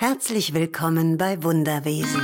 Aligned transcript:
Herzlich 0.00 0.54
willkommen 0.54 1.18
bei 1.18 1.42
Wunderwesen, 1.42 2.22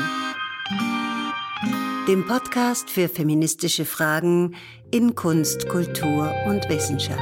dem 2.09 2.27
Podcast 2.27 2.89
für 2.89 3.07
feministische 3.07 3.85
Fragen 3.85 4.55
in 4.91 5.15
Kunst, 5.15 5.69
Kultur 5.69 6.33
und 6.47 6.67
Wissenschaft. 6.71 7.21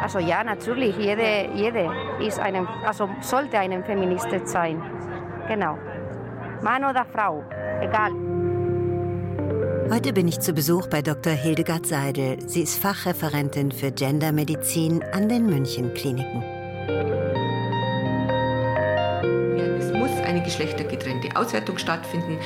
Also 0.00 0.20
ja, 0.20 0.44
natürlich, 0.44 0.96
jede, 0.98 1.48
jede 1.52 1.90
ist 2.24 2.38
einem, 2.38 2.68
also 2.86 3.10
sollte 3.20 3.58
eine 3.58 3.82
Feministin 3.82 4.46
sein. 4.46 4.80
Genau. 5.48 5.76
Mann 6.62 6.84
oder 6.84 7.04
Frau, 7.04 7.42
egal. 7.80 8.12
Heute 9.90 10.12
bin 10.12 10.28
ich 10.28 10.38
zu 10.38 10.52
Besuch 10.52 10.86
bei 10.86 11.02
Dr. 11.02 11.32
Hildegard 11.32 11.86
Seidel. 11.86 12.48
Sie 12.48 12.62
ist 12.62 12.78
Fachreferentin 12.78 13.72
für 13.72 13.90
Gendermedizin 13.90 15.02
an 15.12 15.28
den 15.28 15.46
München 15.46 15.92
Kliniken. 15.94 16.44
Geschlechtergetrennte 20.48 21.36
Auswertung 21.36 21.76
stattfinden. 21.76 22.38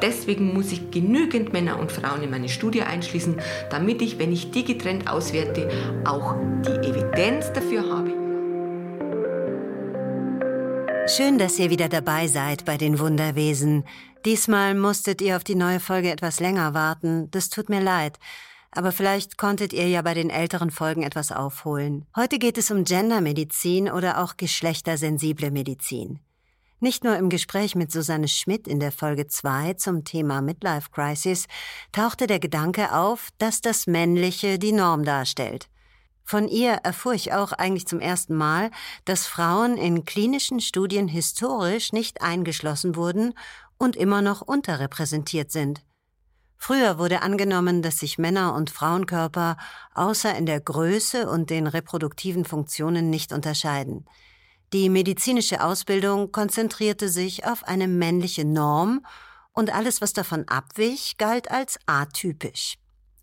Deswegen 0.00 0.54
muss 0.54 0.72
ich 0.72 0.90
genügend 0.90 1.52
Männer 1.52 1.78
und 1.78 1.92
Frauen 1.92 2.22
in 2.22 2.30
meine 2.30 2.48
Studie 2.48 2.82
einschließen, 2.82 3.40
damit 3.68 4.00
ich, 4.00 4.18
wenn 4.18 4.32
ich 4.32 4.50
die 4.50 4.64
getrennt 4.64 5.10
auswerte, 5.10 5.68
auch 6.06 6.34
die 6.66 6.88
Evidenz 6.88 7.52
dafür 7.52 7.82
habe. 7.88 8.10
Schön, 11.06 11.38
dass 11.38 11.58
ihr 11.58 11.70
wieder 11.70 11.88
dabei 11.88 12.28
seid 12.28 12.64
bei 12.64 12.76
den 12.76 12.98
Wunderwesen. 12.98 13.84
Diesmal 14.24 14.74
musstet 14.74 15.20
ihr 15.20 15.36
auf 15.36 15.44
die 15.44 15.54
neue 15.54 15.80
Folge 15.80 16.10
etwas 16.10 16.40
länger 16.40 16.72
warten. 16.72 17.30
Das 17.30 17.50
tut 17.50 17.68
mir 17.68 17.80
leid. 17.80 18.18
Aber 18.70 18.92
vielleicht 18.92 19.36
konntet 19.36 19.72
ihr 19.72 19.88
ja 19.88 20.02
bei 20.02 20.14
den 20.14 20.30
älteren 20.30 20.70
Folgen 20.70 21.02
etwas 21.02 21.32
aufholen. 21.32 22.06
Heute 22.14 22.38
geht 22.38 22.56
es 22.56 22.70
um 22.70 22.84
Gendermedizin 22.84 23.90
oder 23.90 24.22
auch 24.22 24.36
geschlechtersensible 24.36 25.50
Medizin. 25.50 26.20
Nicht 26.82 27.04
nur 27.04 27.14
im 27.16 27.28
Gespräch 27.28 27.74
mit 27.74 27.92
Susanne 27.92 28.26
Schmidt 28.26 28.66
in 28.66 28.80
der 28.80 28.90
Folge 28.90 29.26
2 29.26 29.74
zum 29.74 30.02
Thema 30.04 30.40
Midlife 30.40 30.88
Crisis 30.90 31.46
tauchte 31.92 32.26
der 32.26 32.40
Gedanke 32.40 32.94
auf, 32.94 33.28
dass 33.36 33.60
das 33.60 33.86
Männliche 33.86 34.58
die 34.58 34.72
Norm 34.72 35.04
darstellt. 35.04 35.68
Von 36.24 36.48
ihr 36.48 36.72
erfuhr 36.72 37.12
ich 37.12 37.34
auch 37.34 37.52
eigentlich 37.52 37.86
zum 37.86 38.00
ersten 38.00 38.34
Mal, 38.34 38.70
dass 39.04 39.26
Frauen 39.26 39.76
in 39.76 40.06
klinischen 40.06 40.60
Studien 40.60 41.06
historisch 41.06 41.92
nicht 41.92 42.22
eingeschlossen 42.22 42.96
wurden 42.96 43.34
und 43.76 43.94
immer 43.94 44.22
noch 44.22 44.40
unterrepräsentiert 44.40 45.50
sind. 45.50 45.82
Früher 46.56 46.98
wurde 46.98 47.20
angenommen, 47.20 47.82
dass 47.82 47.98
sich 47.98 48.16
Männer- 48.16 48.54
und 48.54 48.70
Frauenkörper 48.70 49.58
außer 49.94 50.34
in 50.34 50.46
der 50.46 50.60
Größe 50.60 51.28
und 51.28 51.50
den 51.50 51.66
reproduktiven 51.66 52.46
Funktionen 52.46 53.10
nicht 53.10 53.34
unterscheiden. 53.34 54.06
Die 54.72 54.88
medizinische 54.88 55.64
Ausbildung 55.64 56.30
konzentrierte 56.30 57.08
sich 57.08 57.44
auf 57.44 57.64
eine 57.64 57.88
männliche 57.88 58.44
Norm 58.44 59.04
und 59.52 59.74
alles, 59.74 60.00
was 60.00 60.12
davon 60.12 60.46
abwich, 60.46 61.16
galt 61.18 61.50
als 61.50 61.76
atypisch. 61.86 62.76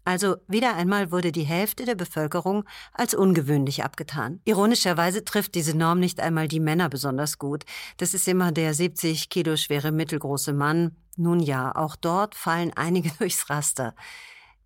Also 0.04 0.38
wieder 0.48 0.76
einmal 0.76 1.12
wurde 1.12 1.31
die 1.31 1.44
Hälfte 1.44 1.86
der 1.86 1.95
Bevölkerung 1.95 2.66
als 2.92 3.14
ungewöhnlich 3.14 3.86
abgetan. 3.86 4.42
Ironischerweise 4.44 5.23
trifft 5.23 5.56
diese 5.56 5.76
Norm 5.76 6.00
nicht 6.00 6.20
einmal 6.20 6.50
die 6.50 6.59
Männer 6.59 6.89
besonders 6.89 7.38
gut. 7.38 7.64
Das 7.95 8.14
ist 8.14 8.28
immer 8.28 8.52
der 8.52 8.73
70 8.73 9.30
Kilo 9.30 9.56
schwere 9.56 9.94
mittelgroße 9.94 10.52
Mann. 10.52 10.98
Nun 11.16 11.39
ja, 11.39 11.73
auch 11.76 11.95
dort 11.95 12.36
fallen 12.36 12.72
einige 12.76 13.09
durchs 13.20 13.50
Raster. 13.50 13.95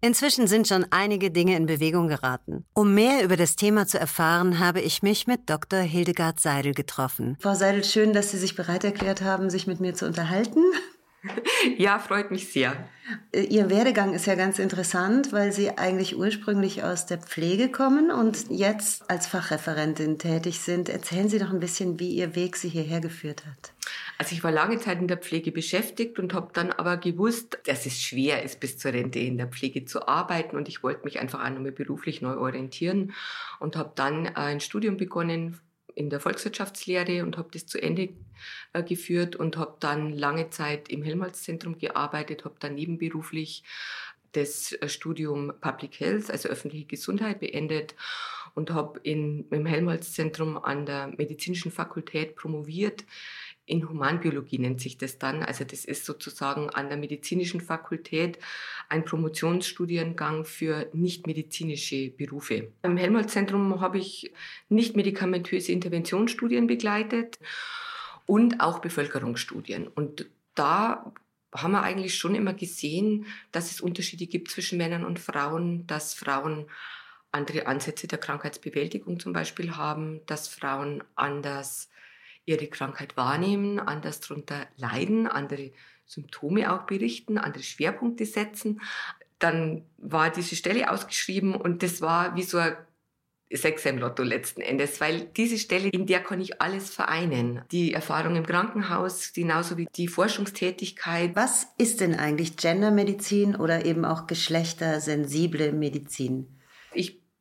Inzwischen 0.03 0.47
sind 0.47 0.67
schon 0.67 0.87
einige 0.89 1.29
Dinge 1.29 1.55
in 1.55 1.67
Bewegung 1.67 2.07
geraten. 2.07 2.65
Um 2.73 2.95
mehr 2.95 3.23
über 3.23 3.37
das 3.37 3.55
Thema 3.55 3.85
zu 3.85 3.99
erfahren, 3.99 4.57
habe 4.57 4.81
ich 4.81 5.03
mich 5.03 5.27
mit 5.27 5.47
Dr. 5.47 5.79
Hildegard 5.79 6.39
Seidel 6.39 6.73
getroffen. 6.73 7.37
Frau 7.39 7.53
Seidel, 7.53 7.83
schön, 7.83 8.11
dass 8.11 8.31
Sie 8.31 8.39
sich 8.39 8.55
bereit 8.55 8.83
erklärt 8.83 9.21
haben, 9.21 9.51
sich 9.51 9.67
mit 9.67 9.79
mir 9.79 9.93
zu 9.93 10.07
unterhalten. 10.07 10.63
Ja, 11.77 11.99
freut 11.99 12.31
mich 12.31 12.51
sehr. 12.51 12.75
Äh, 13.31 13.43
Ihr 13.43 13.69
Werdegang 13.69 14.13
ist 14.13 14.25
ja 14.25 14.35
ganz 14.35 14.59
interessant, 14.59 15.31
weil 15.31 15.51
Sie 15.51 15.77
eigentlich 15.77 16.17
ursprünglich 16.17 16.83
aus 16.83 17.05
der 17.05 17.19
Pflege 17.19 17.69
kommen 17.69 18.11
und 18.11 18.49
jetzt 18.49 19.09
als 19.09 19.27
Fachreferentin 19.27 20.17
tätig 20.17 20.59
sind. 20.59 20.89
Erzählen 20.89 21.29
Sie 21.29 21.39
doch 21.39 21.51
ein 21.51 21.59
bisschen, 21.59 21.99
wie 21.99 22.15
Ihr 22.15 22.35
Weg 22.35 22.55
Sie 22.55 22.69
hierher 22.69 23.01
geführt 23.01 23.45
hat. 23.45 23.73
Also 24.17 24.33
ich 24.33 24.43
war 24.43 24.51
lange 24.51 24.79
Zeit 24.79 24.99
in 24.99 25.07
der 25.07 25.17
Pflege 25.17 25.51
beschäftigt 25.51 26.19
und 26.19 26.33
habe 26.33 26.51
dann 26.53 26.71
aber 26.71 26.97
gewusst, 26.97 27.59
dass 27.65 27.85
es 27.85 27.99
schwer 27.99 28.43
ist, 28.43 28.59
bis 28.59 28.77
zur 28.77 28.93
Rente 28.93 29.19
in 29.19 29.37
der 29.37 29.47
Pflege 29.47 29.85
zu 29.85 30.07
arbeiten 30.07 30.55
und 30.55 30.67
ich 30.67 30.83
wollte 30.83 31.03
mich 31.03 31.19
einfach 31.19 31.43
auch 31.43 31.49
nochmal 31.49 31.71
beruflich 31.71 32.21
neu 32.21 32.37
orientieren 32.37 33.13
und 33.59 33.75
habe 33.75 33.91
dann 33.95 34.27
ein 34.27 34.59
Studium 34.59 34.97
begonnen 34.97 35.59
in 36.01 36.09
der 36.09 36.19
Volkswirtschaftslehre 36.19 37.23
und 37.23 37.37
habe 37.37 37.49
das 37.51 37.67
zu 37.67 37.81
Ende 37.81 38.09
äh, 38.73 38.83
geführt 38.83 39.35
und 39.35 39.55
habe 39.55 39.77
dann 39.79 40.11
lange 40.11 40.49
Zeit 40.49 40.89
im 40.89 41.03
Helmholtz-Zentrum 41.03 41.77
gearbeitet, 41.77 42.43
habe 42.43 42.55
dann 42.59 42.75
nebenberuflich 42.75 43.63
das 44.31 44.71
äh, 44.73 44.89
Studium 44.89 45.53
Public 45.61 45.99
Health, 45.99 46.31
also 46.31 46.49
öffentliche 46.49 46.85
Gesundheit, 46.85 47.39
beendet 47.39 47.95
und 48.55 48.71
habe 48.71 48.99
im 49.03 49.45
Helmholtz-Zentrum 49.51 50.57
an 50.57 50.85
der 50.85 51.07
medizinischen 51.07 51.71
Fakultät 51.71 52.35
promoviert. 52.35 53.05
In 53.71 53.87
Humanbiologie 53.87 54.59
nennt 54.59 54.81
sich 54.81 54.97
das 54.97 55.17
dann. 55.17 55.43
Also 55.43 55.63
das 55.63 55.85
ist 55.85 56.03
sozusagen 56.03 56.69
an 56.71 56.89
der 56.89 56.97
medizinischen 56.97 57.61
Fakultät 57.61 58.37
ein 58.89 59.05
Promotionsstudiengang 59.05 60.43
für 60.43 60.89
nichtmedizinische 60.91 62.09
Berufe. 62.09 62.73
Im 62.83 62.97
Helmholtz-Zentrum 62.97 63.79
habe 63.79 63.97
ich 63.97 64.33
nicht 64.67 64.97
medikamentöse 64.97 65.71
Interventionsstudien 65.71 66.67
begleitet 66.67 67.39
und 68.25 68.59
auch 68.59 68.79
Bevölkerungsstudien. 68.79 69.87
Und 69.87 70.25
da 70.53 71.13
haben 71.55 71.71
wir 71.71 71.81
eigentlich 71.81 72.17
schon 72.17 72.35
immer 72.35 72.53
gesehen, 72.53 73.25
dass 73.53 73.71
es 73.71 73.79
Unterschiede 73.79 74.27
gibt 74.27 74.51
zwischen 74.51 74.79
Männern 74.79 75.05
und 75.05 75.17
Frauen, 75.17 75.87
dass 75.87 76.13
Frauen 76.13 76.65
andere 77.31 77.67
Ansätze 77.67 78.09
der 78.09 78.17
Krankheitsbewältigung 78.17 79.17
zum 79.17 79.31
Beispiel 79.31 79.77
haben, 79.77 80.19
dass 80.25 80.49
Frauen 80.49 81.05
anders 81.15 81.87
ihre 82.45 82.67
Krankheit 82.67 83.17
wahrnehmen, 83.17 83.79
anders 83.79 84.19
darunter 84.19 84.67
leiden, 84.77 85.27
andere 85.27 85.71
Symptome 86.05 86.73
auch 86.73 86.85
berichten, 86.85 87.37
andere 87.37 87.63
Schwerpunkte 87.63 88.25
setzen. 88.25 88.81
Dann 89.39 89.85
war 89.97 90.29
diese 90.29 90.55
Stelle 90.55 90.91
ausgeschrieben 90.91 91.55
und 91.55 91.83
das 91.83 92.01
war 92.01 92.35
wie 92.35 92.43
so 92.43 92.57
ein 92.57 92.75
Sechser 93.53 93.89
im 93.89 93.97
Lotto 93.97 94.23
letzten 94.23 94.61
Endes, 94.61 95.01
weil 95.01 95.21
diese 95.35 95.57
Stelle, 95.57 95.89
in 95.89 96.05
der 96.05 96.21
kann 96.21 96.39
ich 96.39 96.61
alles 96.61 96.89
vereinen. 96.93 97.61
Die 97.71 97.93
Erfahrung 97.93 98.35
im 98.35 98.45
Krankenhaus, 98.45 99.33
genauso 99.33 99.77
wie 99.77 99.87
die 99.95 100.07
Forschungstätigkeit. 100.07 101.35
Was 101.35 101.67
ist 101.77 101.99
denn 102.01 102.15
eigentlich 102.15 102.55
Gendermedizin 102.55 103.55
oder 103.55 103.85
eben 103.85 104.05
auch 104.05 104.27
geschlechtersensible 104.27 105.73
Medizin? 105.73 106.60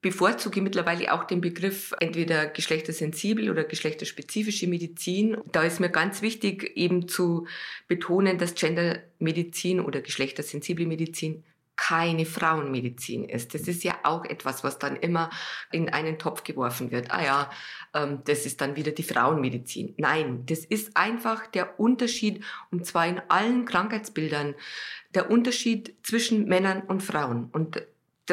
Bevorzuge 0.02 0.62
mittlerweile 0.62 1.12
auch 1.12 1.24
den 1.24 1.42
Begriff 1.42 1.94
entweder 2.00 2.46
geschlechtersensibel 2.46 3.50
oder 3.50 3.64
geschlechterspezifische 3.64 4.66
Medizin. 4.66 5.36
Da 5.52 5.62
ist 5.62 5.78
mir 5.78 5.90
ganz 5.90 6.22
wichtig 6.22 6.74
eben 6.76 7.06
zu 7.06 7.46
betonen, 7.86 8.38
dass 8.38 8.54
Gendermedizin 8.54 9.80
oder 9.80 10.00
geschlechtersensible 10.00 10.86
Medizin 10.86 11.44
keine 11.80 12.26
Frauenmedizin 12.26 13.24
ist. 13.24 13.54
Das 13.54 13.62
ist 13.62 13.84
ja 13.84 13.94
auch 14.02 14.26
etwas, 14.26 14.62
was 14.62 14.78
dann 14.78 14.96
immer 14.96 15.30
in 15.72 15.88
einen 15.88 16.18
Topf 16.18 16.44
geworfen 16.44 16.90
wird. 16.90 17.10
Ah 17.10 17.24
ja, 17.24 17.50
ähm, 17.94 18.20
das 18.26 18.44
ist 18.44 18.60
dann 18.60 18.76
wieder 18.76 18.92
die 18.92 19.02
Frauenmedizin. 19.02 19.94
Nein, 19.96 20.44
das 20.44 20.66
ist 20.66 20.94
einfach 20.94 21.46
der 21.46 21.80
Unterschied, 21.80 22.44
und 22.70 22.84
zwar 22.84 23.06
in 23.06 23.22
allen 23.28 23.64
Krankheitsbildern, 23.64 24.54
der 25.14 25.30
Unterschied 25.30 25.94
zwischen 26.02 26.44
Männern 26.44 26.82
und 26.82 27.02
Frauen. 27.02 27.48
Und 27.50 27.82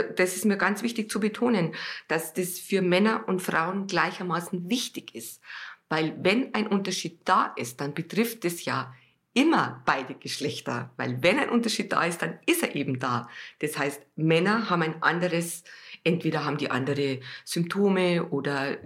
das 0.03 0.35
ist 0.35 0.45
mir 0.45 0.57
ganz 0.57 0.83
wichtig 0.83 1.09
zu 1.09 1.19
betonen, 1.19 1.73
dass 2.07 2.33
das 2.33 2.59
für 2.59 2.81
Männer 2.81 3.25
und 3.27 3.41
Frauen 3.41 3.87
gleichermaßen 3.87 4.69
wichtig 4.69 5.15
ist. 5.15 5.41
Weil 5.89 6.15
wenn 6.21 6.53
ein 6.53 6.67
Unterschied 6.67 7.21
da 7.25 7.53
ist, 7.55 7.79
dann 7.81 7.93
betrifft 7.93 8.45
es 8.45 8.65
ja 8.65 8.93
immer 9.33 9.83
beide 9.85 10.15
Geschlechter. 10.15 10.91
Weil 10.97 11.21
wenn 11.21 11.39
ein 11.39 11.49
Unterschied 11.49 11.93
da 11.93 12.03
ist, 12.03 12.21
dann 12.21 12.39
ist 12.45 12.63
er 12.63 12.75
eben 12.75 12.99
da. 12.99 13.29
Das 13.59 13.77
heißt, 13.77 14.01
Männer 14.15 14.69
haben 14.69 14.81
ein 14.81 15.03
anderes, 15.03 15.63
entweder 16.03 16.43
haben 16.43 16.57
die 16.57 16.71
andere 16.71 17.19
Symptome 17.45 18.25
oder 18.29 18.77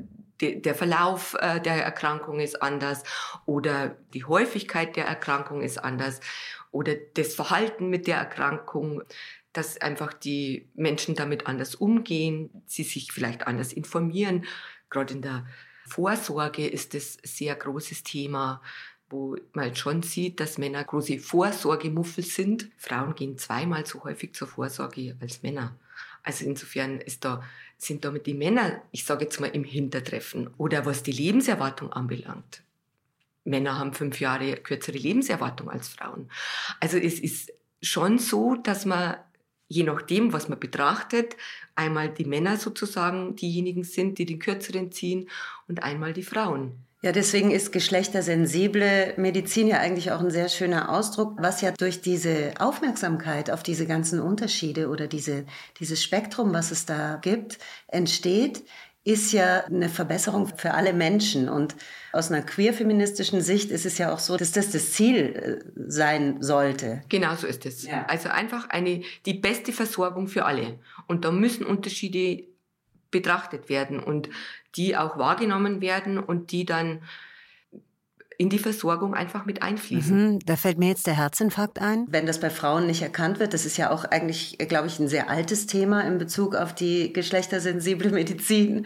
der 0.42 0.76
Verlauf 0.76 1.36
äh, 1.40 1.62
der 1.62 1.84
Erkrankung 1.84 2.40
ist 2.40 2.62
anders 2.62 3.04
oder 3.46 3.96
die 4.14 4.26
Häufigkeit 4.26 4.96
der 4.96 5.06
Erkrankung 5.06 5.62
ist 5.62 5.78
anders 5.78 6.20
oder 6.72 6.96
das 7.14 7.36
Verhalten 7.36 7.90
mit 7.90 8.08
der 8.08 8.18
Erkrankung 8.18 9.04
dass 9.54 9.80
einfach 9.80 10.14
die 10.14 10.70
Menschen 10.76 11.16
damit 11.16 11.48
anders 11.48 11.76
umgehen, 11.76 12.50
sie 12.66 12.84
sich 12.84 13.12
vielleicht 13.12 13.48
anders 13.48 13.74
informieren. 13.74 14.46
Gerade 14.90 15.14
in 15.14 15.22
der 15.22 15.46
Vorsorge 15.88 16.68
ist 16.68 16.94
das 16.94 17.18
sehr 17.24 17.56
großes 17.56 18.04
Thema, 18.04 18.62
wo 19.10 19.36
man 19.54 19.76
schon 19.76 20.04
sieht, 20.04 20.40
dass 20.40 20.58
Männer 20.58 20.84
große 20.84 21.20
Vorsorgemuffel 21.20 22.24
sind. 22.24 22.70
Frauen 22.78 23.14
gehen 23.14 23.38
zweimal 23.38 23.86
so 23.86 24.04
häufig 24.04 24.34
zur 24.34 24.48
Vorsorge 24.48 25.18
als 25.20 25.44
Männer. 25.44 25.76
Also 26.24 26.46
insofern 26.46 27.00
ist 27.00 27.26
da, 27.26 27.44
sind 27.78 28.06
damit 28.06 28.26
die 28.26 28.34
Männer, 28.34 28.82
ich 28.92 29.04
sage 29.04 29.26
jetzt 29.26 29.40
mal, 29.40 29.48
im 29.48 29.64
Hintertreffen. 29.64 30.50
Oder 30.58 30.86
was 30.86 31.04
die 31.04 31.12
Lebenserwartung 31.12 31.92
anbelangt, 31.92 32.64
Männer 33.44 33.78
haben 33.78 33.94
fünf 33.94 34.20
Jahre 34.20 34.56
kürzere 34.58 34.98
Lebenserwartung 34.98 35.70
als 35.70 35.90
Frauen. 35.90 36.30
Also 36.80 36.98
es 36.98 37.20
ist 37.20 37.52
schon 37.82 38.20
so, 38.20 38.56
dass 38.56 38.86
man 38.86 39.16
je 39.72 39.84
nachdem, 39.84 40.34
was 40.34 40.50
man 40.50 40.60
betrachtet, 40.60 41.38
einmal 41.76 42.10
die 42.10 42.26
Männer 42.26 42.58
sozusagen 42.58 43.36
diejenigen 43.36 43.84
sind, 43.84 44.18
die 44.18 44.26
den 44.26 44.40
kürzeren 44.40 44.92
ziehen 44.92 45.30
und 45.68 45.82
einmal 45.82 46.14
die 46.14 46.24
Frauen. 46.24 46.74
Ja, 47.04 47.12
deswegen 47.12 47.50
ist 47.50 47.72
geschlechtersensible 47.72 49.16
Medizin 49.18 49.68
ja 49.68 49.80
eigentlich 49.80 50.12
auch 50.12 50.20
ein 50.20 50.30
sehr 50.30 50.50
schöner 50.50 50.92
Ausdruck, 50.92 51.36
was 51.40 51.62
ja 51.62 51.72
durch 51.72 52.02
diese 52.02 52.54
Aufmerksamkeit 52.60 53.50
auf 53.50 53.64
diese 53.64 53.88
ganzen 53.88 54.20
Unterschiede 54.20 54.88
oder 54.88 55.08
diese, 55.08 55.46
dieses 55.80 56.04
Spektrum, 56.04 56.54
was 56.54 56.70
es 56.70 56.86
da 56.86 57.18
gibt, 57.20 57.58
entsteht, 57.88 58.64
ist 59.04 59.32
ja 59.32 59.66
eine 59.66 59.90
Verbesserung 59.90 60.48
für 60.56 60.74
alle 60.74 60.94
Menschen. 60.94 61.50
Und 61.50 61.76
aus 62.12 62.32
einer 62.32 62.44
queer-feministischen 62.44 63.42
Sicht 63.42 63.72
ist 63.72 63.86
es 63.86 63.98
ja 63.98 64.14
auch 64.14 64.20
so, 64.20 64.38
dass 64.38 64.52
das 64.52 64.72
das 64.72 64.92
Ziel 64.92 65.18
äh, 65.18 65.82
sein 65.88 66.42
sollte. 66.42 67.02
Genau 67.10 67.36
so 67.36 67.48
ist 67.48 67.66
es. 67.66 67.84
Ja. 67.84 68.06
Also 68.06 68.30
einfach 68.30 68.70
eine, 68.70 69.02
die 69.26 69.34
beste 69.34 69.74
Versorgung 69.74 70.28
für 70.28 70.46
alle. 70.46 70.80
Und 71.08 71.26
da 71.26 71.32
müssen 71.32 71.66
Unterschiede 71.66 72.44
betrachtet 73.10 73.70
werden 73.70 74.00
und 74.00 74.30
die 74.76 74.96
auch 74.96 75.18
wahrgenommen 75.18 75.82
werden 75.82 76.18
und 76.18 76.52
die 76.52 76.66
dann 76.66 77.02
in 78.38 78.50
die 78.50 78.60
Versorgung 78.60 79.14
einfach 79.14 79.46
mit 79.46 79.62
einfließen. 79.62 80.34
Mhm, 80.34 80.40
da 80.46 80.56
fällt 80.56 80.78
mir 80.78 80.88
jetzt 80.88 81.08
der 81.08 81.16
Herzinfarkt 81.16 81.80
ein. 81.80 82.06
Wenn 82.10 82.26
das 82.26 82.40
bei 82.40 82.50
Frauen 82.50 82.88
nicht 82.88 83.02
erkannt 83.02 83.40
wird, 83.40 83.54
das 83.54 83.66
ist 83.66 83.78
ja 83.78 83.92
auch 83.92 84.06
eigentlich, 84.06 84.58
glaube 84.58 84.88
ich, 84.88 85.00
ein 85.00 85.08
sehr 85.08 85.30
altes 85.30 85.68
Thema 85.68 86.02
in 86.02 86.18
Bezug 86.18 86.56
auf 86.56 86.74
die 86.74 87.14
geschlechtersensible 87.14 88.10
Medizin. 88.12 88.86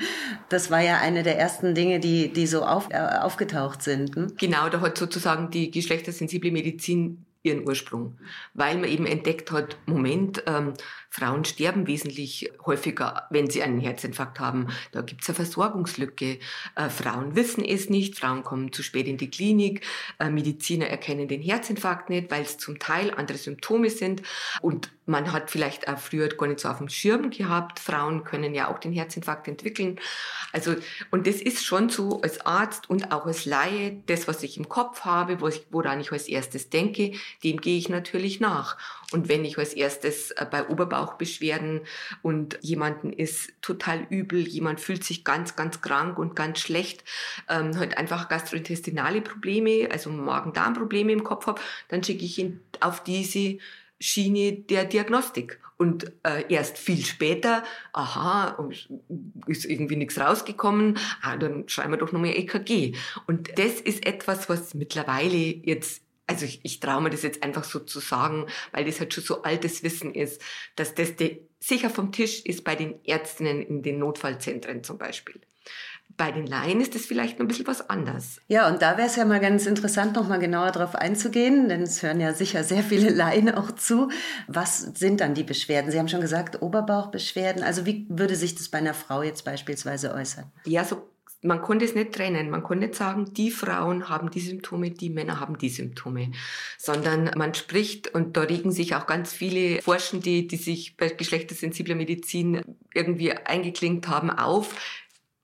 Das 0.49 0.71
war 0.71 0.81
ja 0.81 0.97
eine 0.99 1.23
der 1.23 1.39
ersten 1.39 1.75
Dinge, 1.75 1.99
die, 1.99 2.31
die 2.31 2.47
so 2.47 2.63
auf, 2.63 2.89
äh, 2.91 2.97
aufgetaucht 2.97 3.81
sind. 3.81 4.15
Hm? 4.15 4.33
Genau, 4.37 4.69
da 4.69 4.81
hat 4.81 4.97
sozusagen 4.97 5.51
die 5.51 5.71
geschlechtersensible 5.71 6.51
Medizin 6.51 7.24
ihren 7.45 7.67
Ursprung, 7.67 8.17
weil 8.53 8.77
man 8.77 8.89
eben 8.89 9.05
entdeckt 9.05 9.51
hat, 9.51 9.77
Moment, 9.85 10.43
ähm, 10.47 10.73
Frauen 11.09 11.45
sterben 11.45 11.87
wesentlich 11.87 12.51
häufiger, 12.65 13.27
wenn 13.29 13.49
sie 13.49 13.63
einen 13.63 13.79
Herzinfarkt 13.79 14.41
haben. 14.41 14.67
Da 14.91 15.01
gibt 15.01 15.21
es 15.21 15.29
eine 15.29 15.35
Versorgungslücke. 15.35 16.39
Äh, 16.75 16.89
Frauen 16.89 17.35
wissen 17.35 17.63
es 17.63 17.89
nicht, 17.89 18.19
Frauen 18.19 18.43
kommen 18.43 18.73
zu 18.73 18.83
spät 18.83 19.07
in 19.07 19.17
die 19.17 19.29
Klinik, 19.29 19.85
äh, 20.19 20.29
Mediziner 20.29 20.87
erkennen 20.87 21.29
den 21.29 21.41
Herzinfarkt 21.41 22.09
nicht, 22.09 22.31
weil 22.31 22.41
es 22.41 22.57
zum 22.57 22.79
Teil 22.79 23.11
andere 23.11 23.37
Symptome 23.37 23.89
sind 23.89 24.23
und 24.61 24.91
man 25.05 25.31
hat 25.31 25.51
vielleicht 25.51 25.87
auch 25.87 25.99
früher 25.99 26.29
gar 26.29 26.47
nicht 26.47 26.59
so 26.59 26.67
auf 26.67 26.79
dem 26.79 26.89
Schirm 26.89 27.29
gehabt. 27.29 27.79
Frauen 27.79 28.23
können 28.23 28.55
ja 28.55 28.67
auch 28.69 28.79
den 28.79 28.91
Herzinfarkt 28.91 29.47
entwickeln. 29.47 29.99
Also, 30.51 30.75
und 31.11 31.27
das 31.27 31.35
ist 31.35 31.63
schon 31.63 31.89
so 31.89 32.21
als 32.21 32.43
Arzt 32.45 32.89
und 32.89 33.11
auch 33.11 33.25
als 33.25 33.45
Laie, 33.45 34.01
das, 34.07 34.27
was 34.27 34.41
ich 34.41 34.57
im 34.57 34.67
Kopf 34.67 35.01
habe, 35.01 35.39
woran 35.69 36.01
ich 36.01 36.11
als 36.11 36.27
erstes 36.27 36.69
denke, 36.69 37.11
dem 37.43 37.61
gehe 37.61 37.77
ich 37.77 37.89
natürlich 37.89 38.39
nach. 38.39 38.77
Und 39.11 39.29
wenn 39.29 39.45
ich 39.45 39.57
als 39.57 39.73
erstes 39.73 40.31
äh, 40.31 40.45
bei 40.49 40.67
Oberbauchbeschwerden 40.67 41.81
und 42.21 42.57
jemanden 42.61 43.13
ist 43.13 43.53
total 43.61 44.05
übel, 44.09 44.47
jemand 44.47 44.79
fühlt 44.79 45.03
sich 45.03 45.23
ganz, 45.23 45.55
ganz 45.55 45.81
krank 45.81 46.17
und 46.17 46.35
ganz 46.35 46.59
schlecht, 46.59 47.03
ähm, 47.49 47.77
halt 47.77 47.97
einfach 47.97 48.29
gastrointestinale 48.29 49.21
Probleme, 49.21 49.89
also 49.91 50.09
Magen-Darm-Probleme 50.09 51.11
im 51.11 51.23
Kopf 51.23 51.47
habe, 51.47 51.61
dann 51.89 52.03
schicke 52.03 52.25
ich 52.25 52.39
ihn 52.39 52.61
auf 52.79 53.03
diese 53.03 53.57
Schiene 53.99 54.53
der 54.53 54.85
Diagnostik. 54.85 55.59
Und 55.77 56.13
äh, 56.23 56.45
erst 56.47 56.77
viel 56.77 57.03
später, 57.03 57.63
aha, 57.91 58.57
ist 59.45 59.65
irgendwie 59.65 59.97
nichts 59.97 60.17
rausgekommen, 60.17 60.97
ah, 61.21 61.35
dann 61.35 61.67
schreiben 61.67 61.91
wir 61.91 61.97
doch 61.97 62.13
nochmal 62.13 62.29
EKG. 62.29 62.93
Und 63.27 63.59
das 63.59 63.81
ist 63.81 64.05
etwas, 64.05 64.47
was 64.47 64.73
mittlerweile 64.73 65.35
jetzt 65.35 66.04
also 66.27 66.45
ich, 66.45 66.59
ich 66.63 66.79
traue 66.79 67.01
mir 67.01 67.09
das 67.09 67.23
jetzt 67.23 67.43
einfach 67.43 67.63
so 67.63 67.79
zu 67.79 67.99
sagen, 67.99 68.47
weil 68.71 68.85
das 68.85 68.99
halt 68.99 69.13
schon 69.13 69.23
so 69.23 69.43
altes 69.43 69.83
Wissen 69.83 70.13
ist, 70.13 70.41
dass 70.75 70.95
das 70.95 71.15
de, 71.15 71.41
sicher 71.59 71.89
vom 71.89 72.11
Tisch 72.11 72.41
ist 72.45 72.63
bei 72.63 72.75
den 72.75 73.03
Ärztinnen 73.05 73.61
in 73.61 73.83
den 73.83 73.99
Notfallzentren 73.99 74.83
zum 74.83 74.97
Beispiel. 74.97 75.41
Bei 76.17 76.31
den 76.31 76.47
Laien 76.47 76.79
ist 76.79 76.95
das 76.95 77.05
vielleicht 77.05 77.41
ein 77.41 77.47
bisschen 77.47 77.67
was 77.67 77.89
anders. 77.89 78.39
Ja, 78.47 78.69
und 78.69 78.81
da 78.81 78.97
wäre 78.97 79.07
es 79.07 79.17
ja 79.17 79.25
mal 79.25 79.41
ganz 79.41 79.65
interessant, 79.65 80.15
noch 80.15 80.29
mal 80.29 80.39
genauer 80.39 80.71
darauf 80.71 80.95
einzugehen, 80.95 81.67
denn 81.67 81.81
es 81.81 82.01
hören 82.03 82.21
ja 82.21 82.33
sicher 82.33 82.63
sehr 82.63 82.83
viele 82.83 83.09
Laien 83.09 83.53
auch 83.53 83.71
zu. 83.71 84.09
Was 84.47 84.79
sind 84.79 85.19
dann 85.19 85.33
die 85.33 85.43
Beschwerden? 85.43 85.91
Sie 85.91 85.99
haben 85.99 86.07
schon 86.07 86.21
gesagt, 86.21 86.61
Oberbauchbeschwerden. 86.61 87.63
Also 87.63 87.85
wie 87.85 88.05
würde 88.07 88.37
sich 88.37 88.55
das 88.55 88.69
bei 88.69 88.77
einer 88.77 88.93
Frau 88.93 89.23
jetzt 89.23 89.43
beispielsweise 89.43 90.13
äußern? 90.13 90.49
Ja, 90.63 90.85
so 90.85 91.09
man 91.45 91.61
konnte 91.61 91.85
es 91.85 91.95
nicht 91.95 92.13
trennen. 92.13 92.49
Man 92.49 92.63
konnte 92.63 92.87
nicht 92.87 92.95
sagen, 92.95 93.33
die 93.33 93.51
Frauen 93.51 94.09
haben 94.09 94.31
die 94.31 94.39
Symptome, 94.39 94.91
die 94.91 95.09
Männer 95.09 95.39
haben 95.39 95.57
die 95.57 95.69
Symptome, 95.69 96.31
sondern 96.77 97.31
man 97.37 97.53
spricht 97.53 98.13
und 98.13 98.35
da 98.35 98.41
regen 98.41 98.71
sich 98.71 98.95
auch 98.95 99.07
ganz 99.07 99.33
viele 99.33 99.81
Forschende, 99.81 100.43
die 100.43 100.57
sich 100.57 100.97
bei 100.97 101.09
geschlechtersensibler 101.09 101.95
Medizin 101.95 102.61
irgendwie 102.93 103.31
eingeklinkt 103.31 104.07
haben, 104.07 104.29
auf. 104.29 104.75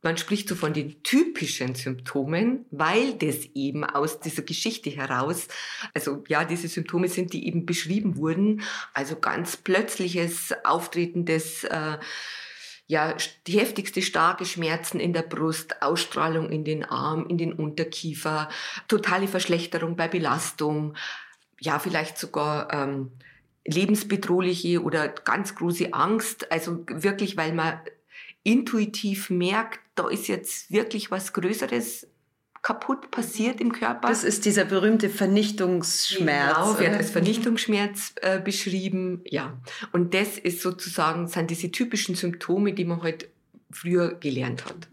Man 0.04 0.18
spricht 0.18 0.50
so 0.50 0.56
von 0.56 0.74
den 0.74 1.04
typischen 1.04 1.76
Symptomen, 1.76 2.66
weil 2.72 3.14
das 3.14 3.46
eben 3.54 3.84
aus 3.84 4.20
dieser 4.20 4.42
Geschichte 4.42 4.90
heraus, 4.90 5.48
also 5.94 6.24
ja, 6.28 6.44
diese 6.44 6.68
Symptome 6.68 7.08
sind, 7.08 7.34
die 7.34 7.46
eben 7.46 7.68
beschrieben 7.68 8.18
wurden, 8.18 8.64
also 8.96 9.16
ganz 9.16 9.58
plötzliches 9.58 10.56
Auftreten 10.64 11.26
des 11.26 11.66
äh, 11.66 11.98
ja, 12.92 13.16
die 13.48 13.58
heftigste 13.58 14.02
starke 14.02 14.44
Schmerzen 14.44 15.00
in 15.00 15.14
der 15.14 15.22
Brust, 15.22 15.82
Ausstrahlung 15.82 16.50
in 16.50 16.66
den 16.66 16.84
Arm, 16.84 17.26
in 17.26 17.38
den 17.38 17.54
Unterkiefer, 17.54 18.50
totale 18.90 19.30
Verschlechterung 19.30 19.96
bei 19.96 20.10
Belastung, 20.10 20.96
ja, 21.58 21.80
vielleicht 21.80 22.18
sogar 22.18 22.74
ähm, 22.74 23.14
lebensbedrohliche 23.66 24.84
oder 24.84 25.08
ganz 25.08 25.56
große 25.56 25.94
Angst. 25.94 26.52
Also 26.52 26.84
wirklich, 26.88 27.38
weil 27.38 27.54
man 27.54 27.80
intuitiv 28.44 29.30
merkt, 29.30 29.80
da 29.96 30.10
ist 30.10 30.28
jetzt 30.28 30.70
wirklich 30.70 31.12
was 31.12 31.32
Größeres 31.32 32.11
kaputt 32.62 33.10
passiert 33.10 33.60
im 33.60 33.72
Körper. 33.72 34.08
Das 34.08 34.24
ist 34.24 34.46
dieser 34.46 34.66
berühmte 34.66 35.10
Vernichtungsschmerz. 35.10 36.56
Genau, 36.56 36.80
wird 36.80 36.94
als 36.94 37.10
Vernichtungsschmerz 37.10 38.14
äh, 38.22 38.40
beschrieben. 38.40 39.22
Ja, 39.26 39.58
und 39.92 40.14
das 40.14 40.38
ist 40.38 40.62
sozusagen 40.62 41.28
sind 41.28 41.50
diese 41.50 41.72
typischen 41.72 42.16
Symptome, 42.16 42.74
die 42.74 42.86
man 42.86 43.02
heute 43.02 43.26
halt 43.26 43.30
früher 43.72 44.16
gelernt 44.16 44.66
hat. 44.66 44.90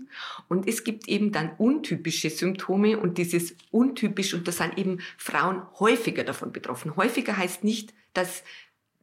Und 0.48 0.66
es 0.68 0.84
gibt 0.84 1.08
eben 1.08 1.32
dann 1.32 1.50
untypische 1.58 2.30
Symptome 2.30 2.98
und 2.98 3.18
dieses 3.18 3.54
untypisch 3.70 4.34
und 4.34 4.48
da 4.48 4.52
sind 4.52 4.78
eben 4.78 5.00
Frauen 5.16 5.62
häufiger 5.78 6.24
davon 6.24 6.52
betroffen. 6.52 6.96
Häufiger 6.96 7.36
heißt 7.36 7.64
nicht, 7.64 7.92
dass 8.14 8.42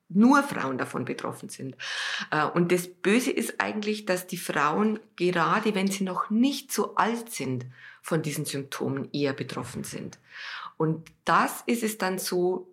nur 0.09 0.43
Frauen 0.43 0.77
davon 0.77 1.05
betroffen 1.05 1.49
sind. 1.49 1.75
Äh, 2.31 2.45
und 2.45 2.71
das 2.71 2.87
Böse 2.87 3.31
ist 3.31 3.59
eigentlich, 3.59 4.05
dass 4.05 4.27
die 4.27 4.37
Frauen, 4.37 4.99
gerade 5.15 5.73
wenn 5.75 5.87
sie 5.87 6.03
noch 6.03 6.29
nicht 6.29 6.71
so 6.71 6.95
alt 6.95 7.31
sind, 7.31 7.65
von 8.05 8.21
diesen 8.21 8.45
Symptomen 8.45 9.09
eher 9.13 9.33
betroffen 9.33 9.83
sind. 9.83 10.19
Und 10.77 11.09
das 11.25 11.63
ist 11.65 11.81
es 11.81 11.97
dann 11.97 12.19
so, 12.19 12.71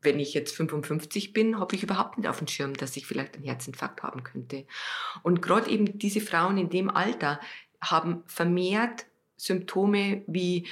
wenn 0.00 0.18
ich 0.18 0.32
jetzt 0.32 0.56
55 0.56 1.34
bin, 1.34 1.58
habe 1.60 1.76
ich 1.76 1.82
überhaupt 1.82 2.16
nicht 2.16 2.26
auf 2.26 2.38
dem 2.38 2.46
Schirm, 2.46 2.72
dass 2.72 2.96
ich 2.96 3.06
vielleicht 3.06 3.34
einen 3.34 3.44
Herzinfarkt 3.44 4.02
haben 4.02 4.22
könnte. 4.22 4.64
Und 5.22 5.42
gerade 5.42 5.68
eben 5.68 5.98
diese 5.98 6.22
Frauen 6.22 6.56
in 6.56 6.70
dem 6.70 6.88
Alter 6.88 7.38
haben 7.82 8.22
vermehrt 8.24 9.04
Symptome 9.36 10.22
wie 10.26 10.68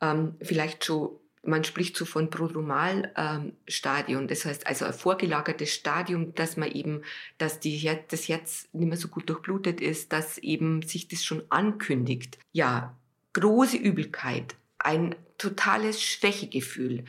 ähm, 0.00 0.34
vielleicht 0.42 0.84
schon 0.84 1.20
man 1.42 1.64
spricht 1.64 1.96
so 1.96 2.04
von 2.04 2.30
Prodromalstadium, 2.30 4.22
ähm, 4.22 4.28
das 4.28 4.44
heißt 4.44 4.66
also 4.66 4.84
ein 4.84 4.92
vorgelagertes 4.92 5.74
Stadium, 5.74 6.34
dass 6.34 6.56
man 6.56 6.70
eben, 6.70 7.02
dass 7.38 7.60
die 7.60 7.76
Her 7.76 7.98
das 8.08 8.28
Herz 8.28 8.68
nicht 8.72 8.88
mehr 8.88 8.96
so 8.96 9.08
gut 9.08 9.28
durchblutet 9.28 9.80
ist, 9.80 10.12
dass 10.12 10.38
eben 10.38 10.82
sich 10.82 11.08
das 11.08 11.24
schon 11.24 11.42
ankündigt. 11.48 12.38
Ja, 12.52 12.96
große 13.32 13.76
Übelkeit, 13.76 14.54
ein 14.78 15.16
totales 15.38 16.00
Schwächegefühl, 16.02 17.04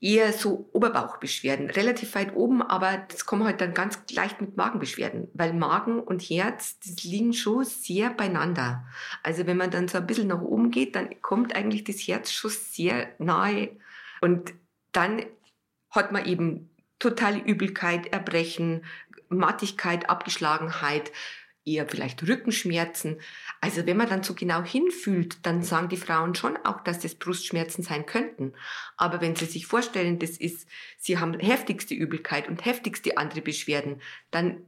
eher 0.00 0.32
so 0.32 0.68
Oberbauchbeschwerden, 0.72 1.68
relativ 1.68 2.14
weit 2.14 2.34
oben, 2.34 2.62
aber 2.62 3.04
das 3.08 3.26
kommen 3.26 3.44
halt 3.44 3.60
dann 3.60 3.74
ganz 3.74 3.98
leicht 4.10 4.40
mit 4.40 4.56
Magenbeschwerden, 4.56 5.28
weil 5.34 5.52
Magen 5.52 6.00
und 6.00 6.22
Herz, 6.22 6.78
das 6.80 7.04
liegen 7.04 7.34
schon 7.34 7.64
sehr 7.64 8.10
beieinander. 8.10 8.86
Also 9.22 9.46
wenn 9.46 9.58
man 9.58 9.70
dann 9.70 9.88
so 9.88 9.98
ein 9.98 10.06
bisschen 10.06 10.28
nach 10.28 10.40
oben 10.40 10.70
geht, 10.70 10.96
dann 10.96 11.20
kommt 11.20 11.54
eigentlich 11.54 11.84
das 11.84 11.96
Herz 11.96 12.32
schon 12.32 12.50
sehr 12.50 13.08
nahe 13.18 13.76
und 14.22 14.54
dann 14.92 15.22
hat 15.90 16.12
man 16.12 16.24
eben 16.24 16.70
totale 16.98 17.38
Übelkeit, 17.38 18.12
Erbrechen, 18.12 18.84
Mattigkeit, 19.28 20.08
Abgeschlagenheit, 20.08 21.12
eher 21.64 21.86
vielleicht 21.86 22.26
Rückenschmerzen. 22.26 23.20
Also 23.60 23.86
wenn 23.86 23.96
man 23.96 24.08
dann 24.08 24.22
so 24.22 24.34
genau 24.34 24.62
hinfühlt, 24.62 25.44
dann 25.44 25.62
sagen 25.62 25.88
die 25.88 25.96
Frauen 25.96 26.34
schon 26.34 26.56
auch, 26.64 26.80
dass 26.80 27.00
das 27.00 27.14
Brustschmerzen 27.14 27.82
sein 27.82 28.06
könnten. 28.06 28.52
Aber 28.96 29.20
wenn 29.20 29.36
sie 29.36 29.46
sich 29.46 29.66
vorstellen, 29.66 30.18
das 30.18 30.30
ist, 30.30 30.68
sie 30.98 31.18
haben 31.18 31.38
heftigste 31.38 31.94
Übelkeit 31.94 32.48
und 32.48 32.64
heftigste 32.64 33.16
andere 33.16 33.42
Beschwerden, 33.42 34.00
dann 34.30 34.62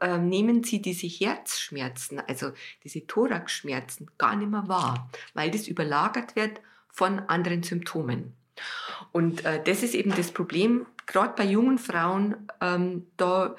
äh, 0.00 0.18
nehmen 0.18 0.64
sie 0.64 0.80
diese 0.80 1.06
Herzschmerzen, 1.06 2.20
also 2.20 2.52
diese 2.84 3.06
Thoraxschmerzen, 3.06 4.10
gar 4.18 4.36
nicht 4.36 4.50
mehr 4.50 4.68
wahr, 4.68 5.10
weil 5.34 5.50
das 5.50 5.68
überlagert 5.68 6.36
wird 6.36 6.60
von 6.90 7.20
anderen 7.20 7.62
Symptomen. 7.62 8.34
Und 9.12 9.44
äh, 9.44 9.62
das 9.62 9.82
ist 9.82 9.94
eben 9.94 10.14
das 10.14 10.30
Problem, 10.30 10.86
gerade 11.06 11.34
bei 11.36 11.44
jungen 11.44 11.78
Frauen, 11.78 12.48
ähm, 12.60 13.06
da 13.16 13.56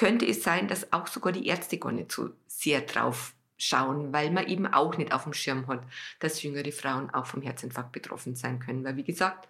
könnte 0.00 0.26
es 0.26 0.42
sein, 0.42 0.66
dass 0.66 0.94
auch 0.94 1.06
sogar 1.06 1.30
die 1.30 1.46
Ärzte 1.46 1.76
gar 1.76 1.92
nicht 1.92 2.10
so 2.10 2.30
sehr 2.46 2.80
drauf 2.80 3.34
schauen, 3.58 4.14
weil 4.14 4.30
man 4.30 4.46
eben 4.46 4.66
auch 4.66 4.96
nicht 4.96 5.12
auf 5.12 5.24
dem 5.24 5.34
Schirm 5.34 5.66
hat, 5.66 5.82
dass 6.20 6.42
jüngere 6.42 6.72
Frauen 6.72 7.10
auch 7.10 7.26
vom 7.26 7.42
Herzinfarkt 7.42 7.92
betroffen 7.92 8.34
sein 8.34 8.60
können. 8.60 8.82
Weil 8.82 8.96
wie 8.96 9.04
gesagt, 9.04 9.46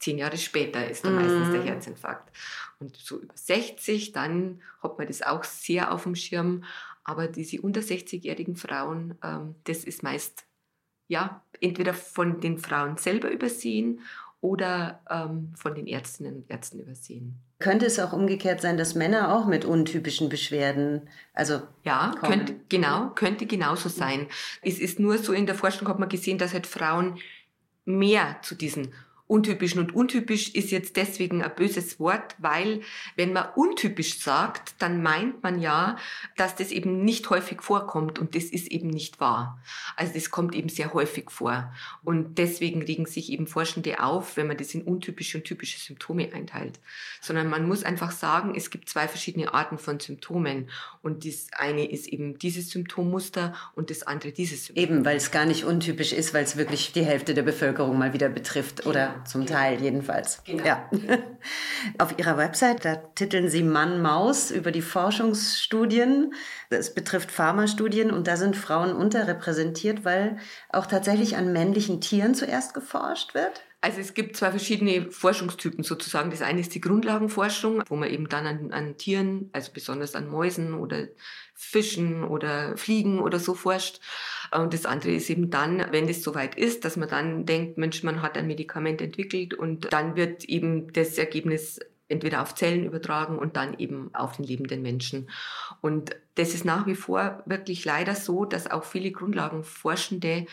zehn 0.00 0.18
Jahre 0.18 0.36
später 0.36 0.86
ist 0.86 1.06
dann 1.06 1.14
mm. 1.14 1.16
meistens 1.16 1.50
der 1.52 1.60
mhm. 1.62 1.66
Herzinfarkt. 1.66 2.36
Und 2.80 2.94
so 2.98 3.18
über 3.18 3.32
60, 3.34 4.12
dann 4.12 4.60
hat 4.82 4.98
man 4.98 5.06
das 5.06 5.22
auch 5.22 5.42
sehr 5.42 5.90
auf 5.90 6.02
dem 6.02 6.16
Schirm. 6.16 6.64
Aber 7.02 7.26
diese 7.26 7.62
unter 7.62 7.80
60-jährigen 7.80 8.56
Frauen, 8.56 9.16
ähm, 9.22 9.54
das 9.64 9.84
ist 9.84 10.02
meist 10.02 10.44
ja 11.08 11.42
entweder 11.62 11.94
von 11.94 12.42
den 12.42 12.58
Frauen 12.58 12.98
selber 12.98 13.30
übersehen 13.30 14.00
oder 14.42 15.00
ähm, 15.08 15.54
von 15.56 15.74
den 15.74 15.86
Ärztinnen 15.86 16.36
und 16.36 16.50
Ärzten 16.50 16.80
übersehen. 16.80 17.40
Könnte 17.64 17.86
es 17.86 17.98
auch 17.98 18.12
umgekehrt 18.12 18.60
sein, 18.60 18.76
dass 18.76 18.94
Männer 18.94 19.34
auch 19.34 19.46
mit 19.46 19.64
untypischen 19.64 20.28
Beschwerden, 20.28 21.08
also 21.32 21.62
ja, 21.82 22.14
könnte 22.20 22.56
genau, 22.68 23.08
könnte 23.14 23.46
genauso 23.46 23.88
sein. 23.88 24.26
Es 24.60 24.78
ist 24.78 25.00
nur 25.00 25.16
so 25.16 25.32
in 25.32 25.46
der 25.46 25.54
Forschung 25.54 25.88
hat 25.88 25.98
man 25.98 26.10
gesehen, 26.10 26.36
dass 26.36 26.52
halt 26.52 26.66
Frauen 26.66 27.18
mehr 27.86 28.36
zu 28.42 28.54
diesen 28.54 28.92
untypischen. 29.26 29.80
Und 29.80 29.94
untypisch 29.94 30.50
ist 30.54 30.70
jetzt 30.70 30.96
deswegen 30.96 31.42
ein 31.42 31.54
böses 31.54 31.98
Wort, 31.98 32.34
weil 32.38 32.82
wenn 33.16 33.32
man 33.32 33.48
untypisch 33.56 34.20
sagt, 34.20 34.74
dann 34.80 35.02
meint 35.02 35.42
man 35.42 35.60
ja, 35.60 35.96
dass 36.36 36.56
das 36.56 36.70
eben 36.70 37.04
nicht 37.04 37.30
häufig 37.30 37.62
vorkommt 37.62 38.18
und 38.18 38.34
das 38.34 38.44
ist 38.44 38.68
eben 38.68 38.88
nicht 38.88 39.20
wahr. 39.20 39.58
Also 39.96 40.12
das 40.12 40.30
kommt 40.30 40.54
eben 40.54 40.68
sehr 40.68 40.92
häufig 40.92 41.30
vor. 41.30 41.72
Und 42.02 42.36
deswegen 42.36 42.82
regen 42.82 43.06
sich 43.06 43.32
eben 43.32 43.46
Forschende 43.46 44.02
auf, 44.02 44.36
wenn 44.36 44.46
man 44.46 44.58
das 44.58 44.74
in 44.74 44.82
untypische 44.82 45.38
und 45.38 45.44
typische 45.44 45.78
Symptome 45.78 46.30
einteilt. 46.32 46.78
Sondern 47.20 47.48
man 47.48 47.66
muss 47.66 47.82
einfach 47.82 48.12
sagen, 48.12 48.54
es 48.54 48.70
gibt 48.70 48.90
zwei 48.90 49.08
verschiedene 49.08 49.54
Arten 49.54 49.78
von 49.78 50.00
Symptomen. 50.00 50.68
Und 51.00 51.24
das 51.24 51.46
eine 51.56 51.90
ist 51.90 52.08
eben 52.08 52.38
dieses 52.38 52.70
Symptommuster 52.70 53.54
und 53.74 53.88
das 53.88 54.02
andere 54.02 54.32
dieses 54.32 54.66
Symptom. 54.66 54.84
Eben, 54.84 55.04
weil 55.06 55.16
es 55.16 55.30
gar 55.30 55.46
nicht 55.46 55.64
untypisch 55.64 56.12
ist, 56.12 56.34
weil 56.34 56.44
es 56.44 56.56
wirklich 56.56 56.92
die 56.92 57.04
Hälfte 57.04 57.32
der 57.32 57.42
Bevölkerung 57.42 57.98
mal 57.98 58.12
wieder 58.12 58.28
betrifft 58.28 58.86
oder 58.86 59.13
genau 59.14 59.24
zum 59.24 59.46
genau. 59.46 59.58
Teil 59.58 59.80
jedenfalls. 59.80 60.42
Genau. 60.44 60.64
Ja. 60.64 60.90
Auf 61.98 62.18
Ihrer 62.18 62.36
Website, 62.36 62.84
da 62.84 62.96
titeln 62.96 63.48
Sie 63.48 63.62
Mann 63.62 64.02
Maus 64.02 64.50
über 64.50 64.72
die 64.72 64.82
Forschungsstudien. 64.82 66.34
Es 66.70 66.94
betrifft 66.94 67.30
Pharmastudien 67.30 68.10
und 68.10 68.26
da 68.26 68.36
sind 68.36 68.56
Frauen 68.56 68.92
unterrepräsentiert, 68.92 70.04
weil 70.04 70.38
auch 70.70 70.86
tatsächlich 70.86 71.36
an 71.36 71.52
männlichen 71.52 72.00
Tieren 72.00 72.34
zuerst 72.34 72.74
geforscht 72.74 73.34
wird. 73.34 73.62
Also 73.84 74.00
es 74.00 74.14
gibt 74.14 74.34
zwei 74.34 74.50
verschiedene 74.50 75.10
Forschungstypen 75.10 75.84
sozusagen. 75.84 76.30
Das 76.30 76.40
eine 76.40 76.60
ist 76.60 76.74
die 76.74 76.80
Grundlagenforschung, 76.80 77.82
wo 77.86 77.96
man 77.96 78.08
eben 78.08 78.30
dann 78.30 78.46
an, 78.46 78.72
an 78.72 78.96
Tieren, 78.96 79.50
also 79.52 79.72
besonders 79.74 80.14
an 80.14 80.26
Mäusen 80.26 80.72
oder 80.72 81.08
Fischen 81.52 82.24
oder 82.24 82.78
Fliegen 82.78 83.18
oder 83.20 83.38
so 83.38 83.54
forscht. 83.54 84.00
Und 84.54 84.72
das 84.72 84.86
andere 84.86 85.12
ist 85.12 85.28
eben 85.30 85.50
dann, 85.50 85.84
wenn 85.90 86.08
es 86.08 86.22
soweit 86.22 86.54
ist, 86.54 86.84
dass 86.84 86.96
man 86.96 87.08
dann 87.08 87.44
denkt, 87.44 87.76
Mensch, 87.76 88.04
man 88.04 88.22
hat 88.22 88.38
ein 88.38 88.46
Medikament 88.46 89.00
entwickelt 89.00 89.52
und 89.52 89.92
dann 89.92 90.14
wird 90.14 90.44
eben 90.44 90.92
das 90.92 91.18
Ergebnis 91.18 91.80
entweder 92.06 92.40
auf 92.40 92.54
Zellen 92.54 92.84
übertragen 92.84 93.38
und 93.38 93.56
dann 93.56 93.78
eben 93.78 94.14
auf 94.14 94.36
den 94.36 94.44
lebenden 94.44 94.82
Menschen. 94.82 95.28
Und 95.80 96.14
das 96.36 96.54
ist 96.54 96.64
nach 96.64 96.86
wie 96.86 96.94
vor 96.94 97.42
wirklich 97.46 97.84
leider 97.84 98.14
so, 98.14 98.44
dass 98.44 98.70
auch 98.70 98.84
viele 98.84 99.10
Grundlagenforschende 99.10 100.46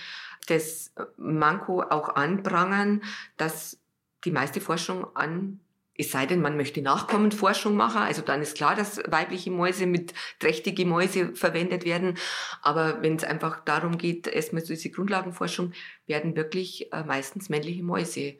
das 0.48 0.94
Manko 1.18 1.82
auch 1.84 2.10
anprangern, 2.16 3.04
dass 3.38 3.78
die 4.26 4.32
meiste 4.32 4.62
Forschung 4.62 5.16
an 5.16 5.60
es 6.02 6.12
sei 6.12 6.26
denn, 6.26 6.42
man 6.42 6.58
möchte 6.58 6.82
Nachkommenforschung 6.82 7.76
machen, 7.76 8.02
also 8.02 8.22
dann 8.22 8.42
ist 8.42 8.56
klar, 8.56 8.76
dass 8.76 8.98
weibliche 9.08 9.52
Mäuse 9.52 9.86
mit 9.86 10.14
trächtige 10.40 10.86
Mäuse 10.86 11.34
verwendet 11.36 11.86
werden. 11.86 12.18
Aber 12.62 13.02
wenn 13.02 13.16
es 13.16 13.24
einfach 13.24 13.64
darum 13.64 13.98
geht, 13.98 14.28
erstmal 14.28 14.64
so 14.64 14.74
diese 14.74 14.92
Grundlagenforschung, 14.92 15.74
werden 16.08 16.36
wirklich 16.36 16.92
äh, 16.92 17.04
meistens 17.04 17.50
männliche 17.50 17.84
Mäuse 17.84 18.36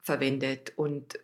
verwendet. 0.00 0.72
Und 0.76 1.18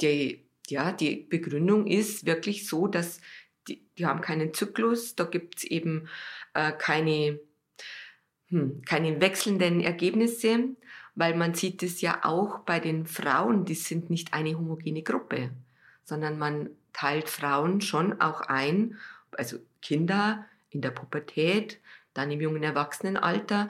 die, 0.00 0.46
ja, 0.68 0.92
die 0.92 1.16
Begründung 1.16 1.86
ist 1.86 2.26
wirklich 2.26 2.66
so, 2.66 2.86
dass 2.86 3.20
die, 3.68 3.86
die 3.98 4.06
haben 4.06 4.20
keinen 4.20 4.54
Zyklus, 4.54 5.14
da 5.14 5.24
gibt 5.24 5.58
es 5.58 5.64
eben 5.64 6.08
äh, 6.54 6.72
keine 6.72 7.40
hm, 8.48 8.82
keine 8.82 9.20
wechselnden 9.20 9.80
Ergebnisse, 9.80 10.76
weil 11.14 11.36
man 11.36 11.54
sieht 11.54 11.82
es 11.82 12.00
ja 12.00 12.20
auch 12.22 12.60
bei 12.60 12.80
den 12.80 13.06
Frauen, 13.06 13.64
die 13.64 13.74
sind 13.74 14.10
nicht 14.10 14.34
eine 14.34 14.56
homogene 14.56 15.02
Gruppe, 15.02 15.50
sondern 16.04 16.38
man 16.38 16.70
teilt 16.92 17.28
Frauen 17.28 17.80
schon 17.80 18.20
auch 18.20 18.42
ein, 18.42 18.98
also 19.32 19.58
Kinder 19.82 20.44
in 20.70 20.80
der 20.80 20.90
Pubertät, 20.90 21.80
dann 22.14 22.30
im 22.30 22.40
jungen 22.40 22.62
Erwachsenenalter, 22.62 23.68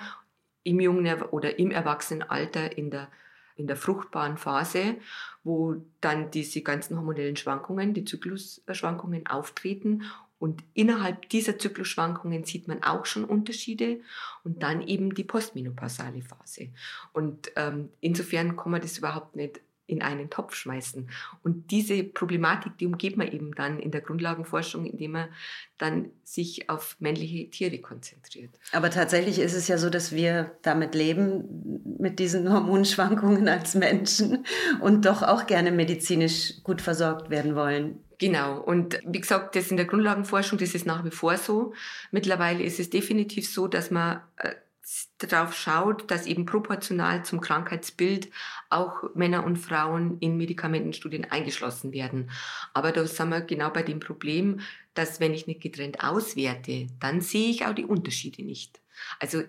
im 0.62 0.80
jungen 0.80 1.22
oder 1.22 1.58
im 1.58 1.70
Erwachsenenalter 1.70 2.76
in 2.76 2.90
der 2.90 3.08
in 3.56 3.66
der 3.66 3.76
fruchtbaren 3.76 4.36
Phase, 4.36 4.96
wo 5.44 5.76
dann 6.00 6.30
diese 6.30 6.62
ganzen 6.62 6.96
hormonellen 6.96 7.36
Schwankungen, 7.36 7.94
die 7.94 8.04
Zyklusschwankungen 8.04 9.26
auftreten 9.26 10.02
und 10.44 10.62
innerhalb 10.74 11.30
dieser 11.30 11.58
Zyklusschwankungen 11.58 12.44
sieht 12.44 12.68
man 12.68 12.82
auch 12.82 13.06
schon 13.06 13.24
Unterschiede 13.24 14.00
und 14.42 14.62
dann 14.62 14.86
eben 14.86 15.14
die 15.14 15.24
postmenopausale 15.24 16.20
Phase. 16.20 16.68
Und 17.14 17.50
ähm, 17.56 17.88
insofern 18.00 18.54
kann 18.54 18.72
man 18.72 18.82
das 18.82 18.98
überhaupt 18.98 19.36
nicht 19.36 19.62
in 19.86 20.02
einen 20.02 20.28
Topf 20.28 20.54
schmeißen. 20.54 21.08
Und 21.42 21.70
diese 21.70 22.04
Problematik, 22.04 22.76
die 22.76 22.84
umgeht 22.84 23.16
man 23.16 23.32
eben 23.32 23.54
dann 23.54 23.78
in 23.78 23.90
der 23.90 24.02
Grundlagenforschung, 24.02 24.84
indem 24.84 25.12
man 25.12 25.28
dann 25.78 26.10
sich 26.24 26.68
auf 26.68 26.96
männliche 27.00 27.48
Tiere 27.48 27.78
konzentriert. 27.78 28.50
Aber 28.72 28.90
tatsächlich 28.90 29.38
ist 29.38 29.54
es 29.54 29.66
ja 29.66 29.78
so, 29.78 29.88
dass 29.88 30.12
wir 30.12 30.58
damit 30.60 30.94
leben, 30.94 31.94
mit 31.98 32.18
diesen 32.18 32.52
Hormonschwankungen 32.52 33.48
als 33.48 33.74
Menschen 33.74 34.44
und 34.82 35.06
doch 35.06 35.22
auch 35.22 35.46
gerne 35.46 35.72
medizinisch 35.72 36.62
gut 36.64 36.82
versorgt 36.82 37.30
werden 37.30 37.54
wollen. 37.54 38.03
Genau. 38.18 38.60
Und 38.60 39.00
wie 39.04 39.20
gesagt, 39.20 39.56
das 39.56 39.70
in 39.70 39.76
der 39.76 39.86
Grundlagenforschung, 39.86 40.58
das 40.58 40.74
ist 40.74 40.86
nach 40.86 41.04
wie 41.04 41.10
vor 41.10 41.36
so. 41.36 41.74
Mittlerweile 42.10 42.62
ist 42.62 42.78
es 42.78 42.90
definitiv 42.90 43.48
so, 43.48 43.66
dass 43.66 43.90
man 43.90 44.20
äh, 44.36 44.54
darauf 45.18 45.54
schaut, 45.54 46.10
dass 46.10 46.26
eben 46.26 46.44
proportional 46.44 47.24
zum 47.24 47.40
Krankheitsbild 47.40 48.30
auch 48.70 49.14
Männer 49.14 49.44
und 49.44 49.56
Frauen 49.56 50.18
in 50.20 50.36
Medikamentenstudien 50.36 51.24
eingeschlossen 51.30 51.92
werden. 51.92 52.30
Aber 52.72 52.92
da 52.92 53.06
sind 53.06 53.30
wir 53.30 53.40
genau 53.40 53.70
bei 53.70 53.82
dem 53.82 54.00
Problem, 54.00 54.60
dass 54.94 55.20
wenn 55.20 55.34
ich 55.34 55.46
nicht 55.46 55.62
getrennt 55.62 56.04
auswerte, 56.04 56.86
dann 57.00 57.20
sehe 57.20 57.50
ich 57.50 57.66
auch 57.66 57.74
die 57.74 57.84
Unterschiede 57.84 58.42
nicht. 58.42 58.80
Also 59.18 59.42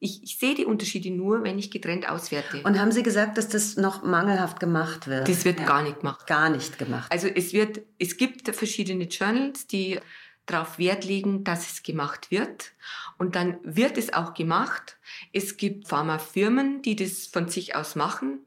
ich, 0.00 0.22
ich, 0.22 0.38
sehe 0.38 0.54
die 0.54 0.64
Unterschiede 0.66 1.10
nur, 1.10 1.44
wenn 1.44 1.58
ich 1.58 1.70
getrennt 1.70 2.08
auswerte. 2.08 2.60
Und 2.62 2.78
haben 2.78 2.92
Sie 2.92 3.02
gesagt, 3.02 3.38
dass 3.38 3.48
das 3.48 3.76
noch 3.76 4.02
mangelhaft 4.02 4.60
gemacht 4.60 5.06
wird? 5.06 5.28
Das 5.28 5.44
wird 5.44 5.60
ja. 5.60 5.66
gar 5.66 5.82
nicht 5.82 6.00
gemacht. 6.00 6.26
Gar 6.26 6.50
nicht 6.50 6.78
gemacht. 6.78 7.10
Also 7.10 7.28
es 7.28 7.52
wird, 7.52 7.80
es 7.98 8.16
gibt 8.16 8.48
verschiedene 8.54 9.04
Journals, 9.04 9.66
die 9.66 9.98
darauf 10.46 10.78
Wert 10.78 11.04
legen, 11.04 11.44
dass 11.44 11.70
es 11.70 11.82
gemacht 11.82 12.30
wird. 12.30 12.72
Und 13.16 13.34
dann 13.34 13.58
wird 13.62 13.96
es 13.96 14.12
auch 14.12 14.34
gemacht. 14.34 14.98
Es 15.32 15.56
gibt 15.56 15.88
Pharmafirmen, 15.88 16.82
die 16.82 16.96
das 16.96 17.26
von 17.26 17.48
sich 17.48 17.74
aus 17.74 17.94
machen. 17.94 18.40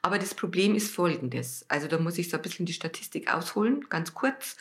Aber 0.00 0.18
das 0.18 0.34
Problem 0.34 0.74
ist 0.74 0.94
folgendes. 0.94 1.66
Also 1.68 1.88
da 1.88 1.98
muss 1.98 2.18
ich 2.18 2.30
so 2.30 2.36
ein 2.36 2.42
bisschen 2.42 2.66
die 2.66 2.72
Statistik 2.72 3.32
ausholen, 3.32 3.86
ganz 3.88 4.14
kurz. 4.14 4.56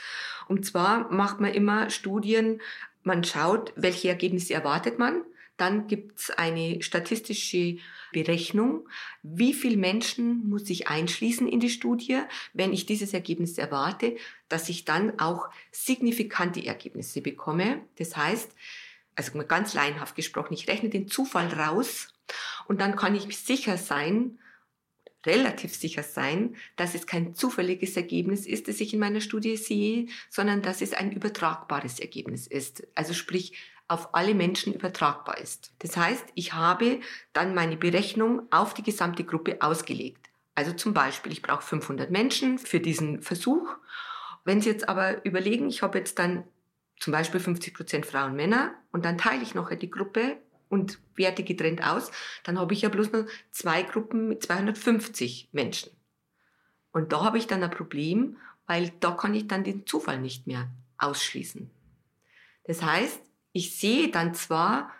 Und 0.48 0.66
zwar 0.66 1.12
macht 1.12 1.40
man 1.40 1.54
immer 1.54 1.90
Studien, 1.90 2.62
man 3.04 3.24
schaut, 3.24 3.74
welche 3.76 4.10
Ergebnisse 4.10 4.54
erwartet 4.54 5.00
man. 5.00 5.24
Dann 5.62 5.86
gibt 5.86 6.18
es 6.18 6.32
eine 6.32 6.82
statistische 6.82 7.77
Berechnung, 8.12 8.89
wie 9.22 9.53
viele 9.53 9.77
Menschen 9.77 10.50
muss 10.50 10.68
ich 10.72 10.88
einschließen 10.88 11.48
in 11.48 11.60
die 11.60 11.70
Studie, 11.70 12.24
wenn 12.53 12.74
ich 12.74 12.88
dieses 12.88 13.13
Ergebnis 13.13 13.60
erwarte, 13.60 14.18
dass 14.50 14.70
ich 14.70 14.86
dann 14.86 15.20
auch 15.20 15.51
signifikante 15.72 16.65
Ergebnisse 16.65 17.22
bekomme. 17.22 17.82
Das 18.00 18.18
heißt, 18.18 18.56
also 19.13 19.38
ganz 19.44 19.75
laienhaft 19.75 20.15
gesprochen, 20.15 20.56
ich 20.56 20.68
rechne 20.68 20.89
den 20.89 21.08
Zufall 21.08 21.53
raus 21.53 22.12
und 22.68 22.82
dann 22.82 22.96
kann 22.96 23.13
ich 23.13 23.38
sicher 23.38 23.77
sein, 23.77 24.39
relativ 25.27 25.75
sicher 25.75 26.01
sein, 26.01 26.56
dass 26.75 26.96
es 26.96 27.06
kein 27.06 27.36
zufälliges 27.36 27.96
Ergebnis 27.96 28.48
ist, 28.48 28.68
das 28.68 28.80
ich 28.80 28.96
in 28.96 29.00
meiner 29.00 29.22
Studie 29.22 29.58
sehe, 29.58 30.08
sondern 30.32 30.63
dass 30.63 30.82
es 30.82 30.94
ein 30.94 31.12
übertragbares 31.12 32.00
Ergebnis 32.00 32.48
ist. 32.48 32.88
Also 32.96 33.13
sprich, 33.13 33.53
auf 33.92 34.16
alle 34.16 34.34
Menschen 34.34 34.74
übertragbar 34.74 35.38
ist. 35.38 35.74
Das 35.80 35.98
heißt, 35.98 36.24
ich 36.34 36.54
habe 36.54 37.02
dann 37.34 37.54
meine 37.54 37.76
Berechnung 37.76 38.44
auf 38.50 38.74
die 38.74 38.84
gesamte 38.84 39.26
Gruppe 39.26 39.58
ausgelegt. 39.62 40.30
Also 40.56 40.72
zum 40.72 40.94
Beispiel, 40.94 41.34
ich 41.34 41.42
brauche 41.42 41.62
500 41.62 42.10
Menschen 42.10 42.58
für 42.58 42.80
diesen 42.80 43.22
Versuch. 43.22 43.76
Wenn 44.46 44.62
Sie 44.62 44.70
jetzt 44.70 44.88
aber 44.88 45.26
überlegen, 45.26 45.68
ich 45.68 45.82
habe 45.82 45.98
jetzt 45.98 46.20
dann 46.20 46.46
zum 47.02 47.12
Beispiel 47.12 47.42
50 47.42 47.74
Prozent 47.74 48.06
Frauen, 48.06 48.34
Männer 48.34 48.74
und 48.94 49.04
dann 49.04 49.18
teile 49.18 49.44
ich 49.44 49.56
noch 49.56 49.70
die 49.76 49.92
Gruppe 49.92 50.38
und 50.70 51.00
werte 51.16 51.44
getrennt 51.44 51.86
aus, 51.86 52.12
dann 52.46 52.58
habe 52.58 52.74
ich 52.74 52.84
ja 52.84 52.90
bloß 52.90 53.12
noch 53.12 53.26
zwei 53.52 53.84
Gruppen 53.84 54.30
mit 54.30 54.42
250 54.42 55.50
Menschen. 55.52 55.92
Und 56.94 57.12
da 57.12 57.26
habe 57.26 57.38
ich 57.38 57.48
dann 57.48 57.62
ein 57.62 57.72
Problem, 57.72 58.38
weil 58.68 58.94
da 59.02 59.12
kann 59.12 59.36
ich 59.36 59.48
dann 59.48 59.66
den 59.66 59.86
Zufall 59.86 60.22
nicht 60.22 60.48
mehr 60.48 60.72
ausschließen. 60.98 61.70
Das 62.64 62.84
heißt, 62.84 63.20
ich 63.53 63.75
sehe 63.77 64.10
dann 64.10 64.34
zwar 64.34 64.91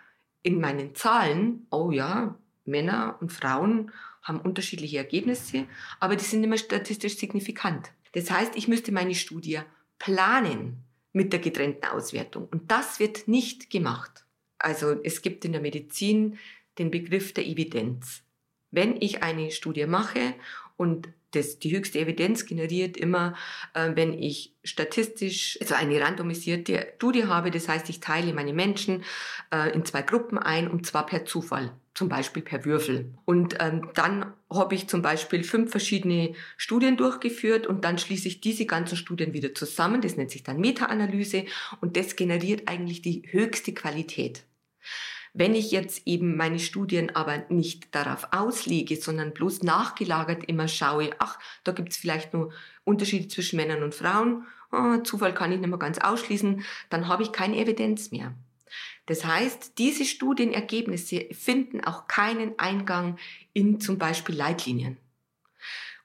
in 0.42 0.60
meinen 0.60 0.94
Zahlen, 0.94 1.66
oh 1.70 1.90
ja, 1.90 2.36
Männer 2.64 3.16
und 3.20 3.32
Frauen 3.32 3.92
haben 4.22 4.40
unterschiedliche 4.40 4.98
Ergebnisse, 4.98 5.66
aber 6.00 6.16
die 6.16 6.24
sind 6.24 6.44
immer 6.44 6.58
statistisch 6.58 7.16
signifikant. 7.16 7.92
Das 8.12 8.30
heißt, 8.30 8.56
ich 8.56 8.68
müsste 8.68 8.92
meine 8.92 9.14
Studie 9.14 9.60
planen 9.98 10.84
mit 11.12 11.32
der 11.32 11.40
getrennten 11.40 11.86
Auswertung. 11.86 12.48
Und 12.50 12.70
das 12.70 13.00
wird 13.00 13.28
nicht 13.28 13.70
gemacht. 13.70 14.24
Also 14.58 14.96
es 15.02 15.22
gibt 15.22 15.44
in 15.44 15.52
der 15.52 15.60
Medizin 15.60 16.38
den 16.78 16.90
Begriff 16.90 17.34
der 17.34 17.46
Evidenz. 17.46 18.22
Wenn 18.70 19.00
ich 19.00 19.22
eine 19.22 19.50
Studie 19.50 19.86
mache 19.86 20.34
und 20.76 21.08
das, 21.32 21.58
die 21.58 21.76
höchste 21.76 21.98
Evidenz 21.98 22.46
generiert 22.46 22.96
immer, 22.96 23.34
äh, 23.74 23.90
wenn 23.94 24.12
ich 24.12 24.54
statistisch, 24.64 25.58
also 25.60 25.74
eine 25.74 26.00
randomisierte 26.00 26.92
Studie 26.96 27.26
habe. 27.26 27.50
Das 27.50 27.68
heißt, 27.68 27.88
ich 27.88 28.00
teile 28.00 28.32
meine 28.32 28.52
Menschen 28.52 29.04
äh, 29.52 29.72
in 29.72 29.84
zwei 29.84 30.02
Gruppen 30.02 30.38
ein 30.38 30.68
und 30.68 30.86
zwar 30.86 31.06
per 31.06 31.24
Zufall, 31.24 31.72
zum 31.94 32.08
Beispiel 32.08 32.42
per 32.42 32.64
Würfel. 32.64 33.12
Und 33.24 33.56
ähm, 33.60 33.88
dann 33.94 34.32
habe 34.50 34.74
ich 34.74 34.88
zum 34.88 35.02
Beispiel 35.02 35.42
fünf 35.42 35.70
verschiedene 35.70 36.34
Studien 36.56 36.96
durchgeführt 36.96 37.66
und 37.66 37.84
dann 37.84 37.98
schließe 37.98 38.28
ich 38.28 38.40
diese 38.40 38.66
ganzen 38.66 38.96
Studien 38.96 39.32
wieder 39.32 39.54
zusammen. 39.54 40.00
Das 40.00 40.16
nennt 40.16 40.30
sich 40.30 40.42
dann 40.42 40.60
Meta-Analyse 40.60 41.46
und 41.80 41.96
das 41.96 42.16
generiert 42.16 42.68
eigentlich 42.68 43.02
die 43.02 43.24
höchste 43.30 43.74
Qualität. 43.74 44.44
Wenn 45.34 45.54
ich 45.54 45.70
jetzt 45.70 46.06
eben 46.06 46.36
meine 46.36 46.58
Studien 46.58 47.16
aber 47.16 47.44
nicht 47.48 47.94
darauf 47.94 48.28
auslege, 48.32 48.96
sondern 48.96 49.32
bloß 49.32 49.62
nachgelagert 49.62 50.44
immer 50.44 50.68
schaue, 50.68 51.10
ach, 51.18 51.38
da 51.64 51.72
gibt 51.72 51.92
es 51.92 51.96
vielleicht 51.96 52.34
nur 52.34 52.52
Unterschiede 52.84 53.28
zwischen 53.28 53.56
Männern 53.56 53.82
und 53.82 53.94
Frauen, 53.94 54.46
oh, 54.72 54.98
Zufall 54.98 55.32
kann 55.32 55.52
ich 55.52 55.58
nicht 55.58 55.68
mehr 55.68 55.78
ganz 55.78 55.98
ausschließen, 55.98 56.64
dann 56.90 57.08
habe 57.08 57.22
ich 57.22 57.32
keine 57.32 57.56
Evidenz 57.56 58.10
mehr. 58.10 58.34
Das 59.06 59.24
heißt, 59.24 59.78
diese 59.78 60.04
Studienergebnisse 60.04 61.28
finden 61.32 61.82
auch 61.82 62.06
keinen 62.08 62.58
Eingang 62.58 63.18
in 63.52 63.80
zum 63.80 63.98
Beispiel 63.98 64.34
Leitlinien. 64.34 64.98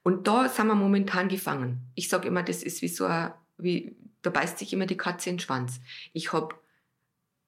Und 0.04 0.28
da 0.28 0.48
sind 0.48 0.68
wir 0.68 0.76
momentan 0.76 1.28
gefangen. 1.28 1.82
Ich 1.96 2.08
sage 2.08 2.30
immer, 2.30 2.44
das 2.44 2.64
ist 2.64 2.82
wie 2.82 2.88
so 2.88 3.06
ein, 3.06 3.34
wie, 3.58 3.96
da 4.22 4.30
beißt 4.30 4.58
sich 4.58 4.72
immer 4.72 4.86
die 4.86 4.98
Katze 4.98 5.30
in 5.30 5.36
den 5.36 5.42
Schwanz. 5.42 5.82
Ich 6.14 6.32
habe, 6.32 6.56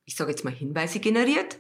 ich 0.06 0.16
sage 0.16 0.32
jetzt 0.32 0.44
mal, 0.44 0.54
Hinweise 0.54 1.00
generiert, 1.00 1.58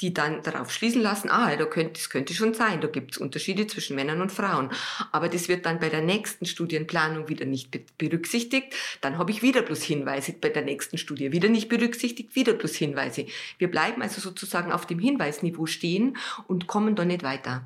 die 0.00 0.14
dann 0.14 0.42
darauf 0.42 0.70
schließen 0.70 1.02
lassen, 1.02 1.30
ah, 1.30 1.54
da 1.56 1.64
könnte, 1.66 1.94
das 1.94 2.10
könnte 2.10 2.34
schon 2.34 2.54
sein, 2.54 2.80
da 2.80 2.88
gibt 2.88 3.12
es 3.12 3.18
Unterschiede 3.18 3.66
zwischen 3.66 3.96
Männern 3.96 4.22
und 4.22 4.32
Frauen. 4.32 4.70
Aber 5.12 5.28
das 5.28 5.48
wird 5.48 5.66
dann 5.66 5.78
bei 5.78 5.88
der 5.88 6.00
nächsten 6.00 6.46
Studienplanung 6.46 7.28
wieder 7.28 7.44
nicht 7.44 7.70
berücksichtigt. 7.98 8.74
Dann 9.00 9.18
habe 9.18 9.30
ich 9.30 9.42
wieder 9.42 9.62
bloß 9.62 9.82
Hinweise, 9.82 10.32
bei 10.32 10.48
der 10.48 10.62
nächsten 10.62 10.98
Studie 10.98 11.32
wieder 11.32 11.48
nicht 11.48 11.68
berücksichtigt, 11.68 12.34
wieder 12.34 12.54
bloß 12.54 12.74
Hinweise. 12.76 13.26
Wir 13.58 13.70
bleiben 13.70 14.02
also 14.02 14.20
sozusagen 14.20 14.72
auf 14.72 14.86
dem 14.86 14.98
Hinweisniveau 14.98 15.66
stehen 15.66 16.16
und 16.46 16.66
kommen 16.66 16.96
da 16.96 17.04
nicht 17.04 17.22
weiter. 17.22 17.64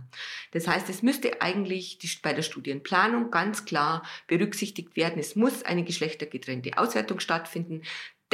Das 0.52 0.66
heißt, 0.68 0.88
es 0.88 1.02
müsste 1.02 1.40
eigentlich 1.42 1.98
bei 2.22 2.32
der 2.32 2.42
Studienplanung 2.42 3.30
ganz 3.30 3.64
klar 3.64 4.04
berücksichtigt 4.26 4.96
werden, 4.96 5.18
es 5.18 5.36
muss 5.36 5.64
eine 5.64 5.84
geschlechtergetrennte 5.84 6.78
Auswertung 6.78 7.20
stattfinden. 7.20 7.82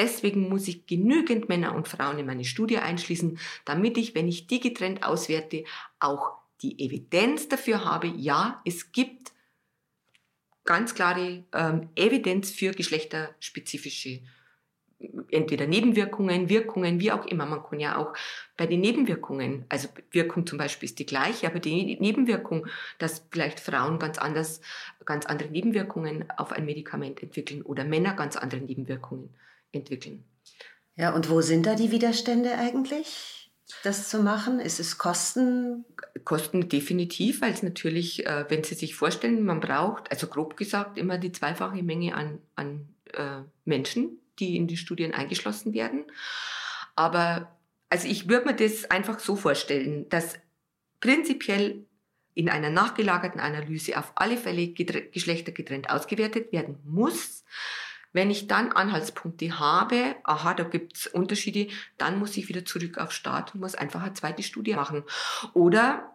Deswegen 0.01 0.49
muss 0.49 0.67
ich 0.67 0.87
genügend 0.87 1.51
Männer 1.51 1.75
und 1.75 1.87
Frauen 1.87 2.19
in 2.19 2.25
meine 2.25 2.47
Studie 2.47 2.79
einschließen, 2.79 3.39
damit 3.67 3.99
ich, 3.99 4.15
wenn 4.15 4.29
ich 4.29 4.47
die 4.47 4.59
getrennt 4.59 5.03
auswerte, 5.03 5.65
auch 5.99 6.39
die 6.63 6.83
Evidenz 6.83 7.49
dafür 7.49 7.85
habe, 7.85 8.07
ja, 8.07 8.63
es 8.65 8.93
gibt 8.93 9.33
ganz 10.65 10.95
klare 10.95 11.45
ähm, 11.53 11.91
Evidenz 11.97 12.51
für 12.51 12.73
geschlechterspezifische 12.73 14.23
entweder 15.31 15.67
Nebenwirkungen, 15.67 16.49
Wirkungen, 16.49 16.99
wie 16.99 17.13
auch 17.13 17.27
immer. 17.27 17.45
Man 17.45 17.63
kann 17.63 17.79
ja 17.79 17.99
auch 17.99 18.15
bei 18.57 18.67
den 18.67 18.81
Nebenwirkungen, 18.81 19.67
also 19.69 19.89
Wirkung 20.13 20.47
zum 20.47 20.57
Beispiel 20.57 20.89
ist 20.89 20.99
die 20.99 21.07
gleiche, 21.07 21.47
aber 21.47 21.59
die 21.59 21.99
Nebenwirkung, 22.01 22.67
dass 22.97 23.27
vielleicht 23.31 23.61
Frauen 23.61 23.99
ganz 23.99 24.17
anders, 24.17 24.63
ganz 25.05 25.27
andere 25.27 25.51
Nebenwirkungen 25.51 26.25
auf 26.39 26.53
ein 26.53 26.65
Medikament 26.65 27.23
entwickeln 27.23 27.61
oder 27.61 27.85
Männer 27.85 28.15
ganz 28.15 28.37
andere 28.37 28.63
Nebenwirkungen 28.63 29.29
entwickeln. 29.73 30.25
Ja, 30.97 31.15
und 31.15 31.31
wo 31.31 31.41
sind 31.41 31.67
da 31.67 31.75
die 31.75 31.91
Widerstände 31.91 32.57
eigentlich, 32.59 33.51
das 33.85 34.09
zu 34.09 34.21
machen? 34.21 34.61
Ist 34.61 34.81
es 34.81 34.99
Kosten? 34.99 35.85
Kosten 36.25 36.69
definitiv, 36.69 37.41
weil 37.41 37.53
es 37.53 37.63
natürlich, 37.63 38.27
äh, 38.27 38.45
wenn 38.49 38.65
Sie 38.65 38.75
sich 38.75 38.95
vorstellen, 38.95 39.45
man 39.45 39.61
braucht, 39.61 40.11
also 40.11 40.27
grob 40.27 40.57
gesagt, 40.57 40.99
immer 40.99 41.19
die 41.19 41.33
zweifache 41.33 41.83
Menge 41.83 42.15
an, 42.15 42.39
an 42.57 42.89
äh, 43.15 43.43
Menschen, 43.65 44.19
die 44.39 44.57
in 44.57 44.67
die 44.67 44.77
Studien 44.77 45.15
eingeschlossen 45.15 45.73
werden. 45.73 46.05
Aber 46.97 47.57
also 47.89 48.09
ich 48.09 48.29
würde 48.29 48.47
mir 48.47 48.57
das 48.57 48.91
einfach 48.91 49.19
so 49.19 49.37
vorstellen, 49.37 50.09
dass 50.09 50.39
prinzipiell 51.01 51.87
in 52.35 52.49
einer 52.49 52.71
nachgelagerten 52.71 53.41
Analyse 53.41 53.99
auf 53.99 54.13
alle 54.15 54.37
Fälle 54.37 54.69
geschlechtergetrennt 54.69 55.91
ausgewertet 55.91 56.53
werden 56.53 56.79
muss. 56.85 57.45
Wenn 58.13 58.31
ich 58.31 58.47
dann 58.47 58.73
Anhaltspunkte 58.73 59.59
habe, 59.59 60.17
aha, 60.25 60.55
da 60.55 60.65
gibt's 60.65 61.07
Unterschiede, 61.07 61.69
dann 61.99 62.19
muss 62.19 62.37
ich 62.37 62.49
wieder 62.49 62.65
zurück 62.65 62.99
auf 62.99 63.13
Start 63.13 63.55
und 63.55 63.61
muss 63.61 63.75
einfach 63.75 64.03
eine 64.03 64.15
zweite 64.15 64.43
Studie 64.43 64.75
machen. 64.75 65.05
Oder 65.55 66.11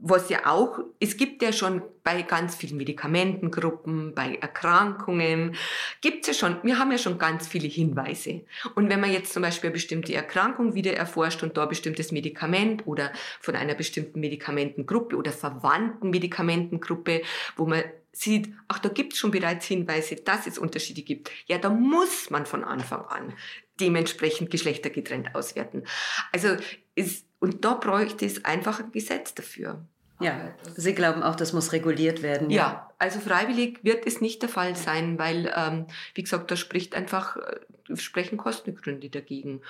was 0.00 0.28
ja 0.28 0.46
auch, 0.46 0.78
es 1.00 1.16
gibt 1.16 1.42
ja 1.42 1.52
schon 1.52 1.82
bei 2.04 2.22
ganz 2.22 2.54
vielen 2.54 2.76
Medikamentengruppen, 2.76 4.14
bei 4.14 4.36
Erkrankungen, 4.36 5.56
gibt's 6.00 6.28
ja 6.28 6.34
schon, 6.34 6.56
wir 6.62 6.78
haben 6.78 6.92
ja 6.92 6.98
schon 6.98 7.18
ganz 7.18 7.48
viele 7.48 7.68
Hinweise. 7.68 8.42
Und 8.74 8.88
wenn 8.90 9.00
man 9.00 9.12
jetzt 9.12 9.32
zum 9.32 9.42
Beispiel 9.42 9.68
eine 9.68 9.74
bestimmte 9.74 10.14
Erkrankung 10.14 10.74
wieder 10.74 10.94
erforscht 10.94 11.42
und 11.42 11.56
da 11.56 11.64
ein 11.64 11.68
bestimmtes 11.68 12.12
Medikament 12.12 12.86
oder 12.86 13.12
von 13.40 13.56
einer 13.56 13.74
bestimmten 13.74 14.20
Medikamentengruppe 14.20 15.16
oder 15.16 15.32
verwandten 15.32 16.10
Medikamentengruppe, 16.10 17.22
wo 17.56 17.66
man 17.66 17.82
sieht, 18.20 18.52
ach, 18.66 18.78
da 18.78 18.88
gibt 18.88 19.12
es 19.12 19.18
schon 19.18 19.30
bereits 19.30 19.66
Hinweise, 19.66 20.16
dass 20.16 20.46
es 20.46 20.58
Unterschiede 20.58 21.02
gibt, 21.02 21.30
ja, 21.46 21.58
da 21.58 21.70
muss 21.70 22.30
man 22.30 22.46
von 22.46 22.64
Anfang 22.64 23.04
an 23.06 23.34
dementsprechend 23.80 24.50
geschlechtergetrennt 24.50 25.34
auswerten. 25.34 25.84
Also 26.32 26.56
ist, 26.94 27.26
und 27.38 27.64
da 27.64 27.74
bräuchte 27.74 28.26
es 28.26 28.44
einfach 28.44 28.80
ein 28.80 28.90
Gesetz 28.90 29.34
dafür. 29.34 29.86
Ja, 30.20 30.52
Sie 30.76 30.94
glauben 30.94 31.22
auch, 31.22 31.36
das 31.36 31.52
muss 31.52 31.72
reguliert 31.72 32.22
werden. 32.22 32.50
Ja, 32.50 32.56
ja 32.56 32.90
also 32.98 33.20
freiwillig 33.20 33.78
wird 33.84 34.04
es 34.04 34.20
nicht 34.20 34.42
der 34.42 34.48
Fall 34.48 34.74
sein, 34.74 35.16
weil, 35.18 35.52
ähm, 35.54 35.86
wie 36.14 36.22
gesagt, 36.22 36.50
da 36.50 36.56
spricht 36.56 36.96
einfach, 36.96 37.36
äh, 37.36 37.96
sprechen 37.96 38.36
Kostengründe 38.36 39.10
dagegen. 39.10 39.62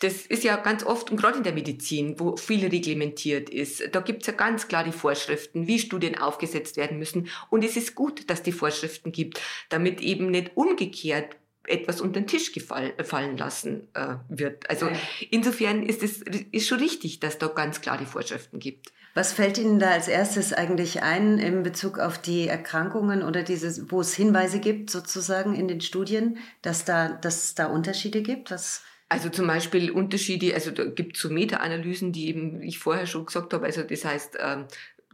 Das 0.00 0.26
ist 0.26 0.42
ja 0.42 0.56
ganz 0.56 0.84
oft, 0.84 1.10
und 1.10 1.16
gerade 1.16 1.38
in 1.38 1.44
der 1.44 1.52
Medizin, 1.52 2.18
wo 2.18 2.36
viel 2.36 2.66
reglementiert 2.66 3.50
ist, 3.50 3.82
da 3.92 4.00
gibt 4.00 4.22
es 4.22 4.26
ja 4.26 4.32
ganz 4.32 4.66
klare 4.66 4.92
Vorschriften, 4.92 5.66
wie 5.68 5.78
Studien 5.78 6.18
aufgesetzt 6.18 6.76
werden 6.76 6.98
müssen. 6.98 7.28
Und 7.50 7.64
es 7.64 7.76
ist 7.76 7.94
gut, 7.94 8.28
dass 8.28 8.42
die 8.42 8.52
Vorschriften 8.52 9.12
gibt, 9.12 9.40
damit 9.68 10.00
eben 10.00 10.30
nicht 10.30 10.52
umgekehrt 10.56 11.36
etwas 11.66 12.00
unter 12.00 12.20
den 12.20 12.26
Tisch 12.26 12.52
gefallen, 12.52 12.92
fallen 13.04 13.36
lassen 13.36 13.88
äh, 13.94 14.16
wird. 14.28 14.68
Also 14.68 14.88
insofern 15.30 15.84
ist 15.84 16.02
es 16.02 16.20
ist 16.20 16.66
schon 16.66 16.80
richtig, 16.80 17.20
dass 17.20 17.38
da 17.38 17.46
ganz 17.46 17.80
klare 17.80 18.06
Vorschriften 18.06 18.58
gibt. 18.58 18.92
Was 19.14 19.32
fällt 19.32 19.58
Ihnen 19.58 19.78
da 19.78 19.90
als 19.90 20.08
erstes 20.08 20.54
eigentlich 20.54 21.02
ein 21.02 21.38
in 21.38 21.62
Bezug 21.62 21.98
auf 21.98 22.18
die 22.18 22.48
Erkrankungen 22.48 23.22
oder 23.22 23.42
dieses, 23.42 23.90
wo 23.90 24.00
es 24.00 24.14
Hinweise 24.14 24.58
gibt, 24.58 24.90
sozusagen 24.90 25.54
in 25.54 25.68
den 25.68 25.82
Studien, 25.82 26.38
dass 26.62 26.84
da, 26.86 27.10
dass 27.10 27.44
es 27.44 27.54
da 27.54 27.66
Unterschiede 27.66 28.22
gibt? 28.22 28.50
Was 28.50 28.82
also 29.12 29.28
zum 29.28 29.46
Beispiel 29.46 29.90
Unterschiede, 29.90 30.54
also 30.54 30.70
da 30.70 30.86
gibt 30.86 31.16
es 31.16 31.22
so 31.22 31.28
Meta-Analysen, 31.28 32.12
die 32.12 32.28
eben 32.28 32.62
ich 32.62 32.78
vorher 32.78 33.06
schon 33.06 33.26
gesagt 33.26 33.52
habe, 33.52 33.66
also 33.66 33.82
das 33.82 34.06
heißt, 34.06 34.38
ähm, 34.40 34.64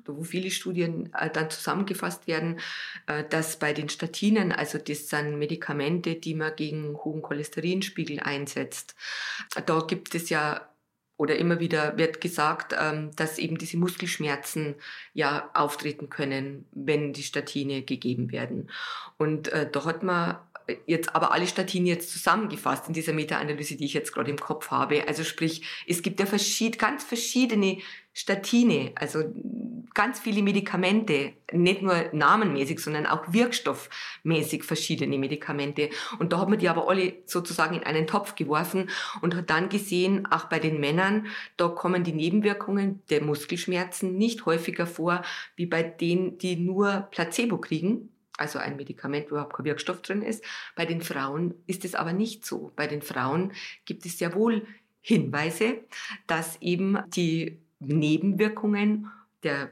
wo 0.06 0.22
viele 0.22 0.52
Studien 0.52 1.12
äh, 1.18 1.28
dann 1.28 1.50
zusammengefasst 1.50 2.28
werden, 2.28 2.60
äh, 3.08 3.24
dass 3.28 3.58
bei 3.58 3.72
den 3.72 3.88
Statinen, 3.88 4.52
also 4.52 4.78
das 4.78 5.08
sind 5.08 5.36
Medikamente, 5.40 6.14
die 6.14 6.34
man 6.34 6.54
gegen 6.54 6.96
hohen 6.96 7.22
Cholesterinspiegel 7.22 8.20
einsetzt, 8.20 8.94
da 9.66 9.80
gibt 9.80 10.14
es 10.14 10.30
ja 10.30 10.68
oder 11.16 11.36
immer 11.36 11.58
wieder 11.58 11.98
wird 11.98 12.20
gesagt, 12.20 12.76
ähm, 12.78 13.10
dass 13.16 13.38
eben 13.38 13.58
diese 13.58 13.76
Muskelschmerzen 13.76 14.76
ja 15.12 15.50
auftreten 15.52 16.08
können, 16.08 16.66
wenn 16.70 17.12
die 17.12 17.24
Statine 17.24 17.82
gegeben 17.82 18.30
werden. 18.30 18.70
Und 19.16 19.48
äh, 19.48 19.68
da 19.68 19.84
hat 19.84 20.04
man 20.04 20.38
jetzt 20.86 21.14
aber 21.14 21.32
alle 21.32 21.46
Statinen 21.46 21.86
jetzt 21.86 22.10
zusammengefasst 22.10 22.88
in 22.88 22.94
dieser 22.94 23.12
Meta-Analyse, 23.12 23.76
die 23.76 23.86
ich 23.86 23.94
jetzt 23.94 24.12
gerade 24.12 24.30
im 24.30 24.38
Kopf 24.38 24.70
habe. 24.70 25.06
Also 25.06 25.24
sprich, 25.24 25.62
es 25.86 26.02
gibt 26.02 26.20
ja 26.20 26.26
verschied, 26.26 26.78
ganz 26.78 27.04
verschiedene 27.04 27.78
Statine, 28.12 28.92
also 28.96 29.22
ganz 29.94 30.20
viele 30.20 30.42
Medikamente, 30.42 31.34
nicht 31.52 31.82
nur 31.82 32.06
namenmäßig, 32.12 32.80
sondern 32.80 33.06
auch 33.06 33.32
wirkstoffmäßig 33.32 34.64
verschiedene 34.64 35.18
Medikamente. 35.18 35.90
Und 36.18 36.32
da 36.32 36.40
hat 36.40 36.48
man 36.48 36.58
die 36.58 36.68
aber 36.68 36.88
alle 36.88 37.14
sozusagen 37.26 37.76
in 37.76 37.84
einen 37.84 38.06
Topf 38.06 38.34
geworfen 38.34 38.90
und 39.22 39.36
hat 39.36 39.50
dann 39.50 39.68
gesehen, 39.68 40.26
auch 40.30 40.46
bei 40.46 40.58
den 40.58 40.80
Männern, 40.80 41.26
da 41.56 41.68
kommen 41.68 42.04
die 42.04 42.12
Nebenwirkungen 42.12 43.02
der 43.08 43.22
Muskelschmerzen 43.22 44.16
nicht 44.16 44.46
häufiger 44.46 44.86
vor, 44.86 45.22
wie 45.56 45.66
bei 45.66 45.82
denen, 45.82 46.38
die 46.38 46.56
nur 46.56 47.08
Placebo 47.10 47.58
kriegen 47.58 48.10
also 48.38 48.58
ein 48.58 48.76
Medikament, 48.76 49.26
wo 49.26 49.34
überhaupt 49.34 49.54
kein 49.54 49.66
Wirkstoff 49.66 50.02
drin 50.02 50.22
ist. 50.22 50.44
Bei 50.76 50.86
den 50.86 51.02
Frauen 51.02 51.54
ist 51.66 51.84
es 51.84 51.94
aber 51.94 52.12
nicht 52.12 52.46
so. 52.46 52.72
Bei 52.76 52.86
den 52.86 53.02
Frauen 53.02 53.52
gibt 53.84 54.06
es 54.06 54.18
sehr 54.18 54.34
wohl 54.34 54.66
Hinweise, 55.00 55.78
dass 56.26 56.60
eben 56.60 56.98
die 57.08 57.58
Nebenwirkungen 57.80 59.10
der, 59.42 59.70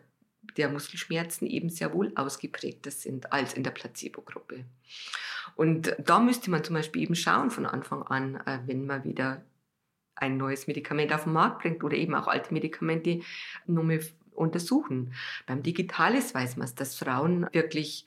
der 0.57 0.69
Muskelschmerzen 0.69 1.47
eben 1.47 1.69
sehr 1.69 1.93
wohl 1.93 2.13
ausgeprägter 2.15 2.91
sind 2.91 3.33
als 3.33 3.55
in 3.55 3.65
der 3.65 3.73
Placebo-Gruppe. 3.73 4.65
Und 5.55 5.95
da 5.99 6.21
müsste 6.21 6.51
man 6.51 6.65
zum 6.65 6.75
Beispiel 6.75 7.03
eben 7.03 7.15
schauen 7.15 7.51
von 7.51 7.67
Anfang 7.67 8.03
an, 8.03 8.37
äh, 8.47 8.61
wenn 8.67 8.87
man 8.87 9.05
wieder 9.05 9.43
ein 10.15 10.37
neues 10.37 10.67
Medikament 10.67 11.13
auf 11.13 11.25
den 11.25 11.33
Markt 11.33 11.63
bringt 11.63 11.85
oder 11.85 11.97
eben 11.97 12.15
auch 12.15 12.27
alte 12.27 12.53
Medikamente 12.53 13.21
nochmal 13.67 14.01
untersuchen. 14.35 15.15
Beim 15.47 15.63
Digitalis 15.63 16.35
weiß 16.35 16.57
man 16.57 16.67
es, 16.67 16.75
dass 16.75 16.97
Frauen 16.97 17.49
wirklich 17.53 18.07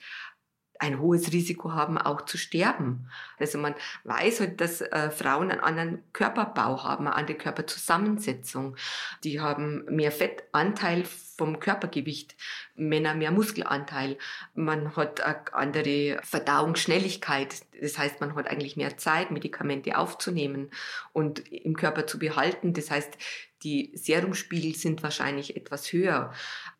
ein 0.79 0.99
hohes 0.99 1.31
Risiko 1.31 1.73
haben, 1.73 1.97
auch 1.97 2.21
zu 2.21 2.37
sterben. 2.37 3.09
Also 3.37 3.57
man 3.57 3.75
weiß 4.05 4.39
halt, 4.39 4.61
dass 4.61 4.81
äh, 4.81 5.11
Frauen 5.11 5.51
einen 5.51 5.59
anderen 5.59 6.03
Körperbau 6.13 6.83
haben, 6.83 7.05
eine 7.05 7.15
andere 7.15 7.37
Körperzusammensetzung. 7.37 8.77
Die 9.23 9.41
haben 9.41 9.83
mehr 9.85 10.11
Fettanteil 10.11 11.03
vom 11.39 11.59
Körpergewicht, 11.59 12.35
Männer 12.75 13.13
mehr 13.13 13.31
Muskelanteil. 13.31 14.17
Man 14.55 14.95
hat 14.95 15.21
eine 15.21 15.53
andere 15.53 16.19
Verdauungsschnelligkeit. 16.23 17.55
Das 17.81 17.97
heißt, 17.97 18.21
man 18.21 18.35
hat 18.35 18.47
eigentlich 18.47 18.77
mehr 18.77 18.97
Zeit, 18.97 19.31
Medikamente 19.31 19.97
aufzunehmen 19.97 20.69
und 21.13 21.39
im 21.51 21.75
Körper 21.75 22.07
zu 22.07 22.19
behalten. 22.19 22.73
Das 22.73 22.89
heißt, 22.89 23.17
die 23.63 23.91
Serumspiegel 23.95 24.75
sind 24.75 25.03
wahrscheinlich 25.03 25.57
etwas 25.57 25.91
höher. 25.91 26.33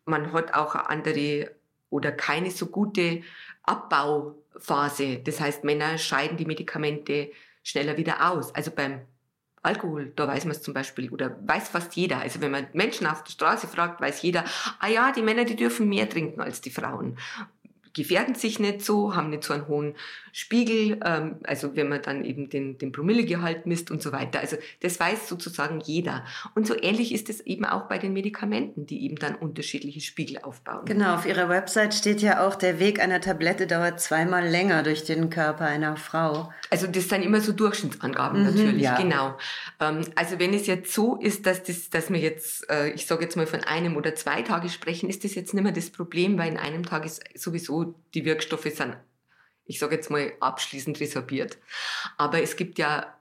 Man 0.06 0.32
hat 0.32 0.54
auch 0.54 0.74
andere 0.74 1.54
oder 1.90 2.12
keine 2.12 2.50
so 2.50 2.66
gute 2.66 3.22
Abbauphase. 3.62 5.18
Das 5.18 5.40
heißt, 5.40 5.64
Männer 5.64 5.98
scheiden 5.98 6.36
die 6.36 6.46
Medikamente 6.46 7.30
schneller 7.62 7.96
wieder 7.96 8.30
aus. 8.30 8.54
Also 8.54 8.70
beim 8.70 9.00
Alkohol, 9.62 10.12
da 10.16 10.26
weiß 10.26 10.44
man 10.44 10.52
es 10.52 10.62
zum 10.62 10.72
Beispiel 10.72 11.10
oder 11.10 11.36
weiß 11.46 11.68
fast 11.68 11.94
jeder. 11.94 12.18
Also 12.18 12.40
wenn 12.40 12.50
man 12.50 12.66
Menschen 12.72 13.06
auf 13.06 13.22
der 13.24 13.32
Straße 13.32 13.68
fragt, 13.68 14.00
weiß 14.00 14.22
jeder, 14.22 14.44
ah 14.78 14.88
ja, 14.88 15.12
die 15.12 15.22
Männer, 15.22 15.44
die 15.44 15.56
dürfen 15.56 15.88
mehr 15.88 16.08
trinken 16.08 16.40
als 16.40 16.60
die 16.60 16.70
Frauen 16.70 17.18
gefährden 17.92 18.34
sich 18.34 18.58
nicht 18.58 18.82
so, 18.82 19.14
haben 19.14 19.30
nicht 19.30 19.44
so 19.44 19.54
einen 19.54 19.68
hohen 19.68 19.94
Spiegel, 20.32 21.00
ähm, 21.04 21.36
also 21.44 21.76
wenn 21.76 21.88
man 21.88 22.02
dann 22.02 22.24
eben 22.24 22.48
den, 22.50 22.78
den 22.78 22.92
Promillegehalt 22.92 23.66
misst 23.66 23.90
und 23.90 24.02
so 24.02 24.12
weiter. 24.12 24.40
Also 24.40 24.56
das 24.80 24.98
weiß 24.98 25.28
sozusagen 25.28 25.80
jeder. 25.80 26.24
Und 26.54 26.66
so 26.66 26.74
ähnlich 26.80 27.12
ist 27.12 27.28
es 27.28 27.40
eben 27.40 27.64
auch 27.64 27.88
bei 27.88 27.98
den 27.98 28.12
Medikamenten, 28.12 28.86
die 28.86 29.04
eben 29.04 29.16
dann 29.16 29.34
unterschiedliche 29.34 30.00
Spiegel 30.00 30.38
aufbauen. 30.38 30.84
Genau, 30.84 31.14
auf 31.14 31.26
Ihrer 31.26 31.48
Website 31.48 31.94
steht 31.94 32.22
ja 32.22 32.46
auch, 32.46 32.54
der 32.54 32.78
Weg 32.78 33.00
einer 33.00 33.20
Tablette 33.20 33.66
dauert 33.66 34.00
zweimal 34.00 34.46
länger 34.46 34.82
durch 34.82 35.04
den 35.04 35.30
Körper 35.30 35.66
einer 35.66 35.96
Frau. 35.96 36.52
Also 36.70 36.86
das 36.86 37.08
sind 37.08 37.22
immer 37.22 37.40
so 37.40 37.52
Durchschnittsangaben 37.52 38.40
mhm, 38.40 38.46
natürlich, 38.46 38.82
ja. 38.82 38.96
genau. 38.96 39.36
Ähm, 39.80 40.02
also 40.14 40.38
wenn 40.38 40.54
es 40.54 40.66
jetzt 40.66 40.92
so 40.92 41.16
ist, 41.16 41.46
dass, 41.46 41.62
das, 41.62 41.90
dass 41.90 42.10
wir 42.10 42.18
jetzt, 42.18 42.68
äh, 42.70 42.90
ich 42.90 43.06
sage 43.06 43.24
jetzt 43.24 43.36
mal 43.36 43.46
von 43.46 43.60
einem 43.60 43.96
oder 43.96 44.14
zwei 44.14 44.42
Tage 44.42 44.68
sprechen, 44.68 45.08
ist 45.08 45.24
das 45.24 45.34
jetzt 45.34 45.54
nicht 45.54 45.62
mehr 45.62 45.72
das 45.72 45.90
Problem, 45.90 46.38
weil 46.38 46.50
in 46.52 46.56
einem 46.56 46.84
Tag 46.84 47.04
ist 47.04 47.22
sowieso 47.34 47.94
die 48.14 48.24
Wirkstoffe 48.24 48.70
sind, 48.74 48.96
ich 49.70 49.78
sage 49.78 49.94
jetzt 49.94 50.10
mal, 50.10 50.32
abschließend 50.40 50.98
resorbiert. 50.98 51.58
Aber 52.18 52.42
es 52.42 52.56
gibt 52.56 52.78
ja 52.78 53.14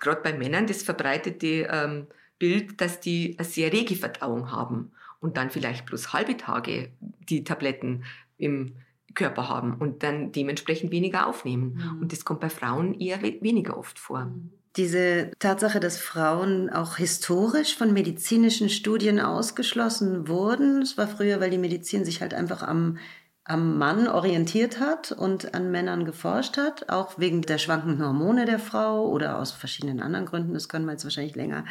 gerade 0.00 0.22
bei 0.22 0.32
Männern 0.32 0.66
das 0.66 0.82
verbreitete 0.82 1.68
ähm, 1.70 2.08
Bild, 2.40 2.80
dass 2.80 2.98
die 2.98 3.36
eine 3.38 3.46
sehr 3.46 3.72
rege 3.72 3.94
Verdauung 3.94 4.50
haben 4.50 4.90
und 5.20 5.36
dann 5.36 5.50
vielleicht 5.50 5.86
bloß 5.86 6.12
halbe 6.12 6.36
Tage 6.36 6.90
die 7.00 7.44
Tabletten 7.44 8.04
im 8.38 8.74
Körper 9.14 9.48
haben 9.48 9.74
und 9.74 10.02
dann 10.02 10.32
dementsprechend 10.32 10.90
weniger 10.90 11.28
aufnehmen. 11.28 11.74
Mhm. 11.74 12.02
Und 12.02 12.12
das 12.12 12.24
kommt 12.24 12.40
bei 12.40 12.50
Frauen 12.50 12.98
eher 12.98 13.22
weniger 13.22 13.76
oft 13.76 14.00
vor. 14.00 14.24
Mhm. 14.24 14.50
Diese 14.76 15.30
Tatsache, 15.38 15.80
dass 15.80 15.98
Frauen 15.98 16.70
auch 16.70 16.96
historisch 16.96 17.76
von 17.76 17.92
medizinischen 17.92 18.68
Studien 18.68 19.20
ausgeschlossen 19.20 20.26
wurden, 20.28 20.80
das 20.80 20.96
war 20.96 21.08
früher, 21.08 21.40
weil 21.40 21.50
die 21.50 21.58
Medizin 21.58 22.04
sich 22.04 22.20
halt 22.20 22.34
einfach 22.34 22.62
am 22.62 22.98
am 23.44 23.78
Mann 23.78 24.06
orientiert 24.06 24.80
hat 24.80 25.12
und 25.12 25.54
an 25.54 25.70
Männern 25.70 26.04
geforscht 26.04 26.56
hat, 26.56 26.88
auch 26.88 27.18
wegen 27.18 27.42
der 27.42 27.58
schwankenden 27.58 28.04
Hormone 28.04 28.44
der 28.44 28.58
Frau 28.58 29.08
oder 29.08 29.38
aus 29.38 29.52
verschiedenen 29.52 30.00
anderen 30.00 30.26
Gründen. 30.26 30.54
Das 30.54 30.68
können 30.68 30.84
wir 30.84 30.92
jetzt 30.92 31.04
wahrscheinlich 31.04 31.36
länger 31.36 31.64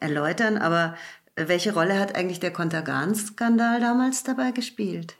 erläutern. 0.00 0.58
Aber 0.58 0.96
welche 1.36 1.72
Rolle 1.72 1.98
hat 1.98 2.14
eigentlich 2.14 2.40
der 2.40 2.52
Kontergan-Skandal 2.52 3.80
damals 3.80 4.24
dabei 4.24 4.50
gespielt? 4.50 5.16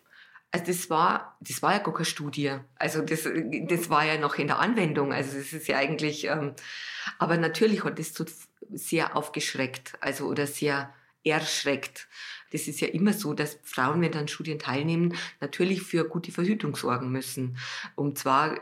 Also 0.51 0.67
das 0.67 0.91
war, 0.91 1.39
das 1.41 1.63
war 1.63 1.73
ja 1.73 1.79
gar 1.79 1.95
keine 1.95 2.05
Studie. 2.05 2.57
Also 2.79 3.01
das, 3.01 3.23
das 3.23 3.89
war 3.89 4.05
ja 4.05 4.19
noch 4.19 4.35
in 4.35 4.49
der 4.49 4.59
Anwendung. 4.59 5.13
Also 5.13 5.39
das 5.39 5.53
ist 5.53 5.67
ja 5.67 5.79
eigentlich, 5.79 6.27
ähm, 6.27 6.55
aber 7.19 7.39
natürlich 7.39 7.85
hat 7.85 7.99
das 7.99 8.13
sehr 8.71 9.17
aufgeschreckt, 9.17 9.95
also 10.01 10.27
oder 10.27 10.47
sehr 10.47 10.93
erschreckt. 11.25 12.07
Das 12.53 12.69
ist 12.69 12.81
ja 12.81 12.89
immer 12.89 13.13
so, 13.13 13.35
dass 13.35 13.59
Frauen, 13.63 14.01
wenn 14.01 14.13
dann 14.13 14.29
Studien 14.29 14.59
teilnehmen, 14.59 15.15
natürlich 15.41 15.83
für 15.83 16.05
gute 16.05 16.33
Verhütung 16.33 16.77
sorgen 16.77 17.11
müssen. 17.11 17.57
Und 17.95 18.19
zwar 18.19 18.61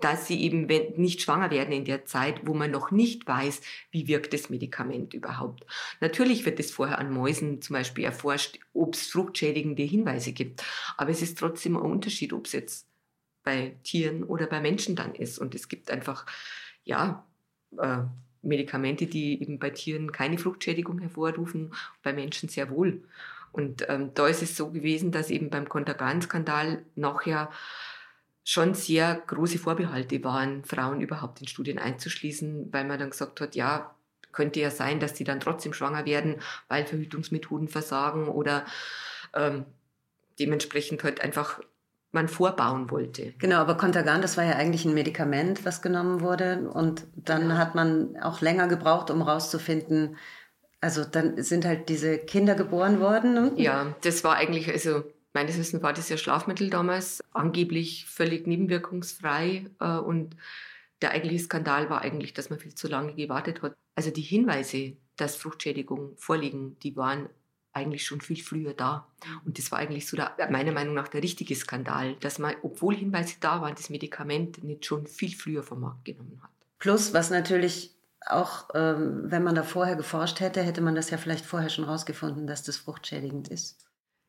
dass 0.00 0.26
sie 0.26 0.42
eben 0.42 0.66
nicht 0.96 1.22
schwanger 1.22 1.50
werden 1.50 1.72
in 1.72 1.84
der 1.84 2.04
Zeit, 2.04 2.46
wo 2.46 2.54
man 2.54 2.70
noch 2.70 2.90
nicht 2.90 3.26
weiß, 3.26 3.60
wie 3.90 4.08
wirkt 4.08 4.32
das 4.32 4.50
Medikament 4.50 5.14
überhaupt. 5.14 5.64
Natürlich 6.00 6.44
wird 6.44 6.60
es 6.60 6.72
vorher 6.72 6.98
an 6.98 7.12
Mäusen 7.12 7.62
zum 7.62 7.74
Beispiel 7.74 8.04
erforscht, 8.04 8.58
ob 8.72 8.94
es 8.94 9.06
fruchtschädigende 9.06 9.82
Hinweise 9.82 10.32
gibt. 10.32 10.62
Aber 10.96 11.10
es 11.10 11.22
ist 11.22 11.38
trotzdem 11.38 11.76
ein 11.76 11.82
Unterschied, 11.82 12.32
ob 12.32 12.46
es 12.46 12.52
jetzt 12.52 12.88
bei 13.42 13.76
Tieren 13.82 14.24
oder 14.24 14.46
bei 14.46 14.60
Menschen 14.60 14.96
dann 14.96 15.14
ist. 15.14 15.38
Und 15.38 15.54
es 15.54 15.68
gibt 15.68 15.90
einfach, 15.90 16.26
ja, 16.84 17.26
äh, 17.78 17.98
Medikamente, 18.44 19.06
die 19.06 19.40
eben 19.40 19.58
bei 19.58 19.70
Tieren 19.70 20.12
keine 20.12 20.38
Fruchtschädigung 20.38 20.98
hervorrufen, 20.98 21.74
bei 22.02 22.12
Menschen 22.12 22.48
sehr 22.48 22.70
wohl. 22.70 23.02
Und 23.52 23.86
ähm, 23.88 24.10
da 24.14 24.26
ist 24.26 24.42
es 24.42 24.56
so 24.56 24.70
gewesen, 24.70 25.12
dass 25.12 25.30
eben 25.30 25.50
beim 25.50 25.68
Kontergan-Skandal 25.68 26.84
nachher 26.96 27.50
schon 28.44 28.74
sehr 28.74 29.22
große 29.26 29.58
Vorbehalte 29.58 30.22
waren, 30.22 30.64
Frauen 30.64 31.00
überhaupt 31.00 31.40
in 31.40 31.48
Studien 31.48 31.78
einzuschließen, 31.78 32.72
weil 32.72 32.84
man 32.84 32.98
dann 32.98 33.10
gesagt 33.10 33.40
hat, 33.40 33.54
ja, 33.54 33.94
könnte 34.32 34.60
ja 34.60 34.70
sein, 34.70 35.00
dass 35.00 35.14
die 35.14 35.24
dann 35.24 35.40
trotzdem 35.40 35.72
schwanger 35.72 36.04
werden, 36.04 36.36
weil 36.68 36.84
Verhütungsmethoden 36.84 37.68
versagen 37.68 38.28
oder 38.28 38.66
ähm, 39.32 39.64
dementsprechend 40.38 41.04
halt 41.04 41.20
einfach 41.20 41.60
man 42.14 42.28
vorbauen 42.28 42.90
wollte. 42.90 43.34
Genau, 43.38 43.56
aber 43.56 43.76
Contergan, 43.76 44.22
das 44.22 44.36
war 44.36 44.44
ja 44.44 44.52
eigentlich 44.52 44.84
ein 44.84 44.94
Medikament, 44.94 45.64
was 45.64 45.82
genommen 45.82 46.20
wurde. 46.20 46.68
Und 46.72 47.06
dann 47.16 47.42
genau. 47.42 47.56
hat 47.56 47.74
man 47.74 48.16
auch 48.22 48.40
länger 48.40 48.68
gebraucht, 48.68 49.10
um 49.10 49.22
rauszufinden, 49.22 50.16
also 50.80 51.02
dann 51.02 51.42
sind 51.42 51.64
halt 51.64 51.88
diese 51.88 52.18
Kinder 52.18 52.54
geboren 52.54 53.00
worden. 53.00 53.32
Ne? 53.32 53.52
Ja, 53.56 53.96
das 54.02 54.22
war 54.22 54.36
eigentlich, 54.36 54.70
also 54.70 55.02
meines 55.32 55.58
Wissens 55.58 55.82
war 55.82 55.94
das 55.94 56.10
ja 56.10 56.18
Schlafmittel 56.18 56.68
damals, 56.68 57.20
angeblich 57.32 58.04
völlig 58.04 58.46
nebenwirkungsfrei. 58.46 59.64
Äh, 59.80 59.96
und 59.96 60.36
der 61.00 61.12
eigentliche 61.12 61.44
Skandal 61.44 61.88
war 61.88 62.02
eigentlich, 62.02 62.34
dass 62.34 62.50
man 62.50 62.58
viel 62.58 62.74
zu 62.74 62.88
lange 62.88 63.14
gewartet 63.14 63.62
hat. 63.62 63.74
Also 63.94 64.10
die 64.10 64.20
Hinweise, 64.20 64.96
dass 65.16 65.36
Fruchtschädigungen 65.36 66.16
vorliegen, 66.16 66.78
die 66.80 66.96
waren 66.96 67.30
eigentlich 67.74 68.06
schon 68.06 68.20
viel 68.20 68.42
früher 68.42 68.72
da. 68.72 69.06
Und 69.44 69.58
das 69.58 69.70
war 69.72 69.78
eigentlich 69.78 70.08
so 70.08 70.16
der, 70.16 70.34
meiner 70.50 70.72
Meinung 70.72 70.94
nach 70.94 71.08
der 71.08 71.22
richtige 71.22 71.54
Skandal, 71.54 72.14
dass 72.20 72.38
man, 72.38 72.54
obwohl 72.62 72.94
Hinweise 72.94 73.36
da 73.40 73.60
waren, 73.60 73.74
das 73.74 73.90
Medikament 73.90 74.62
nicht 74.64 74.86
schon 74.86 75.06
viel 75.06 75.34
früher 75.34 75.62
vom 75.62 75.80
Markt 75.80 76.04
genommen 76.04 76.40
hat. 76.42 76.50
Plus, 76.78 77.12
was 77.12 77.30
natürlich 77.30 77.94
auch, 78.26 78.68
ähm, 78.74 79.22
wenn 79.24 79.42
man 79.42 79.54
da 79.54 79.62
vorher 79.62 79.96
geforscht 79.96 80.40
hätte, 80.40 80.62
hätte 80.62 80.80
man 80.80 80.94
das 80.94 81.10
ja 81.10 81.18
vielleicht 81.18 81.44
vorher 81.44 81.68
schon 81.68 81.84
rausgefunden, 81.84 82.46
dass 82.46 82.62
das 82.62 82.76
fruchtschädigend 82.76 83.48
ist. 83.48 83.84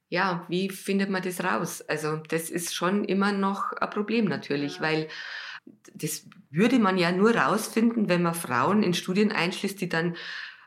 Ja, 0.09 0.45
wie 0.49 0.69
findet 0.69 1.09
man 1.09 1.23
das 1.23 1.43
raus? 1.43 1.81
Also 1.81 2.17
das 2.17 2.49
ist 2.49 2.75
schon 2.75 3.05
immer 3.05 3.31
noch 3.31 3.71
ein 3.73 3.89
Problem 3.89 4.25
natürlich, 4.25 4.77
ja. 4.77 4.81
weil 4.81 5.07
das 5.93 6.27
würde 6.51 6.79
man 6.79 6.97
ja 6.97 7.11
nur 7.11 7.35
rausfinden, 7.35 8.07
wenn 8.07 8.21
man 8.21 8.35
Frauen 8.35 8.83
in 8.83 8.93
Studien 8.93 9.31
einschließt, 9.31 9.79
die 9.81 9.89
dann 9.89 10.15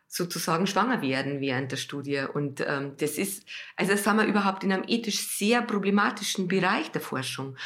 sozusagen 0.09 0.67
schwanger 0.67 1.03
werden 1.03 1.41
während 1.41 1.71
der 1.71 1.77
Studie. 1.77 2.25
Und 2.33 2.65
ähm, 2.67 2.97
das 2.97 3.19
ist, 3.19 3.47
also 3.77 3.93
das 3.93 4.07
haben 4.07 4.17
wir 4.17 4.25
überhaupt 4.25 4.65
in 4.65 4.73
einem 4.73 4.85
ethisch 4.89 5.21
sehr 5.29 5.63
problematischen 5.63 6.49
Bereich 6.49 6.91
der 6.91 7.03
Forschung. 7.03 7.57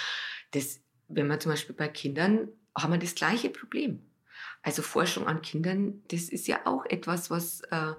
Das, 0.51 0.81
wenn 1.09 1.29
man 1.29 1.41
zum 1.41 1.53
Beispiel 1.53 1.77
bei 1.77 1.89
Kindern, 1.89 2.49
haben 2.77 2.93
wir 2.93 2.99
das 2.99 3.15
gleiche 3.15 3.49
Problem. 3.49 4.03
Also 4.63 4.83
Forschung 4.83 5.27
an 5.27 5.43
Kindern, 5.43 6.03
das 6.09 6.29
ist 6.29 6.49
ja 6.49 6.67
auch 6.67 6.85
etwas, 6.87 7.31
was 7.31 7.61
äh, 7.63 7.95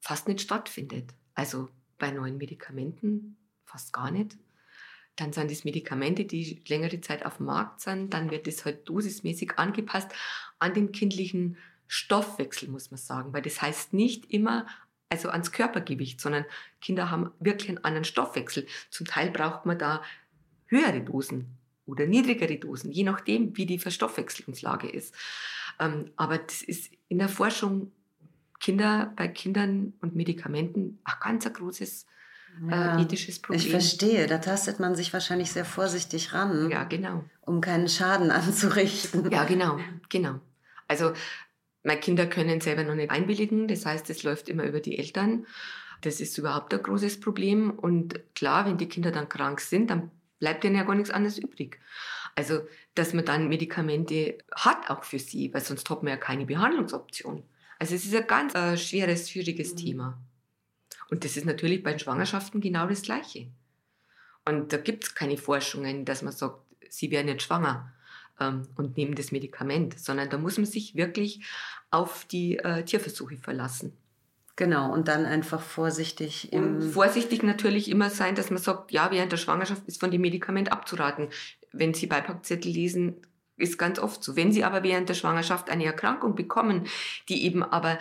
fast 0.00 0.26
nicht 0.28 0.40
stattfindet. 0.40 1.14
Also 1.34 1.68
bei 1.98 2.10
neuen 2.10 2.38
Medikamenten 2.38 3.36
fast 3.64 3.92
gar 3.92 4.10
nicht. 4.10 4.36
Dann 5.14 5.32
sind 5.32 5.50
es 5.50 5.64
Medikamente, 5.64 6.24
die 6.24 6.62
längere 6.66 7.00
Zeit 7.00 7.24
auf 7.24 7.38
dem 7.38 7.46
Markt 7.46 7.80
sind. 7.80 8.10
Dann 8.12 8.30
wird 8.30 8.46
es 8.46 8.64
halt 8.64 8.88
dosismäßig 8.88 9.58
angepasst 9.58 10.10
an 10.58 10.74
den 10.74 10.92
kindlichen 10.92 11.56
Stoffwechsel, 11.86 12.68
muss 12.68 12.90
man 12.90 12.98
sagen. 12.98 13.32
Weil 13.32 13.42
das 13.42 13.62
heißt 13.62 13.92
nicht 13.92 14.30
immer, 14.32 14.66
also 15.08 15.28
ans 15.30 15.52
Körpergewicht, 15.52 16.20
sondern 16.20 16.44
Kinder 16.80 17.10
haben 17.10 17.30
wirklich 17.38 17.68
einen 17.68 17.84
anderen 17.84 18.04
Stoffwechsel. 18.04 18.66
Zum 18.90 19.06
Teil 19.06 19.30
braucht 19.30 19.66
man 19.66 19.78
da 19.78 20.02
höhere 20.66 21.00
Dosen 21.00 21.56
oder 21.86 22.06
niedrigere 22.06 22.56
Dosen, 22.56 22.90
je 22.90 23.04
nachdem, 23.04 23.56
wie 23.56 23.66
die 23.66 23.78
Verstoffwechselungslage 23.78 24.88
ist. 24.88 25.14
Ähm, 25.78 26.10
aber 26.16 26.38
das 26.38 26.62
ist 26.62 26.90
in 27.08 27.18
der 27.18 27.28
Forschung 27.28 27.92
Kinder 28.58 29.12
bei 29.16 29.28
Kindern 29.28 29.92
und 30.00 30.16
Medikamenten 30.16 30.98
ein 31.04 31.14
ganz 31.20 31.46
ein 31.46 31.52
großes 31.52 32.06
äh, 32.62 32.70
ja, 32.70 32.98
äh, 32.98 33.02
ethisches 33.02 33.38
Problem. 33.38 33.60
Ich 33.60 33.70
verstehe, 33.70 34.26
da 34.26 34.38
tastet 34.38 34.80
man 34.80 34.94
sich 34.94 35.12
wahrscheinlich 35.12 35.52
sehr 35.52 35.64
vorsichtig 35.64 36.32
ran. 36.32 36.70
Ja, 36.70 36.84
genau. 36.84 37.24
Um 37.42 37.60
keinen 37.60 37.88
Schaden 37.88 38.30
anzurichten. 38.32 39.30
Ja, 39.30 39.44
genau, 39.44 39.78
genau. 40.08 40.40
Also 40.88 41.12
meine 41.86 42.00
Kinder 42.00 42.26
können 42.26 42.60
selber 42.60 42.82
noch 42.82 42.96
nicht 42.96 43.12
einwilligen, 43.12 43.68
das 43.68 43.86
heißt, 43.86 44.10
es 44.10 44.24
läuft 44.24 44.48
immer 44.48 44.64
über 44.64 44.80
die 44.80 44.98
Eltern. 44.98 45.46
Das 46.00 46.20
ist 46.20 46.36
überhaupt 46.36 46.74
ein 46.74 46.82
großes 46.82 47.20
Problem. 47.20 47.70
Und 47.70 48.20
klar, 48.34 48.66
wenn 48.66 48.76
die 48.76 48.88
Kinder 48.88 49.12
dann 49.12 49.28
krank 49.28 49.60
sind, 49.60 49.88
dann 49.88 50.10
bleibt 50.40 50.64
ihnen 50.64 50.74
ja 50.74 50.82
gar 50.82 50.96
nichts 50.96 51.10
anderes 51.10 51.38
übrig. 51.38 51.78
Also, 52.34 52.66
dass 52.96 53.14
man 53.14 53.24
dann 53.24 53.48
Medikamente 53.48 54.36
hat 54.52 54.90
auch 54.90 55.04
für 55.04 55.20
sie, 55.20 55.54
weil 55.54 55.60
sonst 55.60 55.88
hat 55.88 56.02
man 56.02 56.10
ja 56.10 56.16
keine 56.16 56.44
Behandlungsoption. 56.44 57.44
Also 57.78 57.94
es 57.94 58.04
ist 58.04 58.16
ein 58.16 58.26
ganz 58.26 58.54
äh, 58.56 58.76
schweres, 58.76 59.30
schwieriges 59.30 59.74
mhm. 59.74 59.76
Thema. 59.76 60.18
Und 61.08 61.24
das 61.24 61.36
ist 61.36 61.46
natürlich 61.46 61.84
bei 61.84 61.92
den 61.92 62.00
Schwangerschaften 62.00 62.60
genau 62.60 62.88
das 62.88 63.02
Gleiche. 63.02 63.46
Und 64.44 64.72
da 64.72 64.76
gibt 64.76 65.04
es 65.04 65.14
keine 65.14 65.36
Forschungen, 65.36 66.04
dass 66.04 66.22
man 66.22 66.32
sagt, 66.32 66.58
sie 66.88 67.12
werden 67.12 67.28
jetzt 67.28 67.44
schwanger 67.44 67.92
ähm, 68.40 68.62
und 68.76 68.96
nehmen 68.96 69.14
das 69.14 69.32
Medikament, 69.32 69.98
sondern 69.98 70.30
da 70.30 70.38
muss 70.38 70.56
man 70.56 70.66
sich 70.66 70.94
wirklich 70.94 71.44
auf 71.90 72.24
die 72.24 72.58
äh, 72.58 72.84
Tierversuche 72.84 73.36
verlassen. 73.36 73.92
Genau, 74.56 74.90
und 74.90 75.08
dann 75.08 75.26
einfach 75.26 75.60
vorsichtig. 75.60 76.50
und 76.52 76.80
vorsichtig 76.80 77.42
natürlich 77.42 77.90
immer 77.90 78.08
sein, 78.08 78.34
dass 78.34 78.48
man 78.50 78.58
sagt, 78.58 78.90
ja, 78.90 79.10
während 79.10 79.30
der 79.30 79.36
Schwangerschaft 79.36 79.86
ist 79.86 80.00
von 80.00 80.10
dem 80.10 80.22
Medikament 80.22 80.72
abzuraten. 80.72 81.28
Wenn 81.72 81.92
Sie 81.92 82.06
Beipackzettel 82.06 82.72
lesen, 82.72 83.16
ist 83.58 83.78
ganz 83.78 83.98
oft 83.98 84.24
so. 84.24 84.34
Wenn 84.34 84.52
Sie 84.52 84.64
aber 84.64 84.82
während 84.82 85.10
der 85.10 85.14
Schwangerschaft 85.14 85.68
eine 85.68 85.84
Erkrankung 85.84 86.34
bekommen, 86.34 86.86
die 87.28 87.44
eben 87.44 87.62
aber 87.62 87.98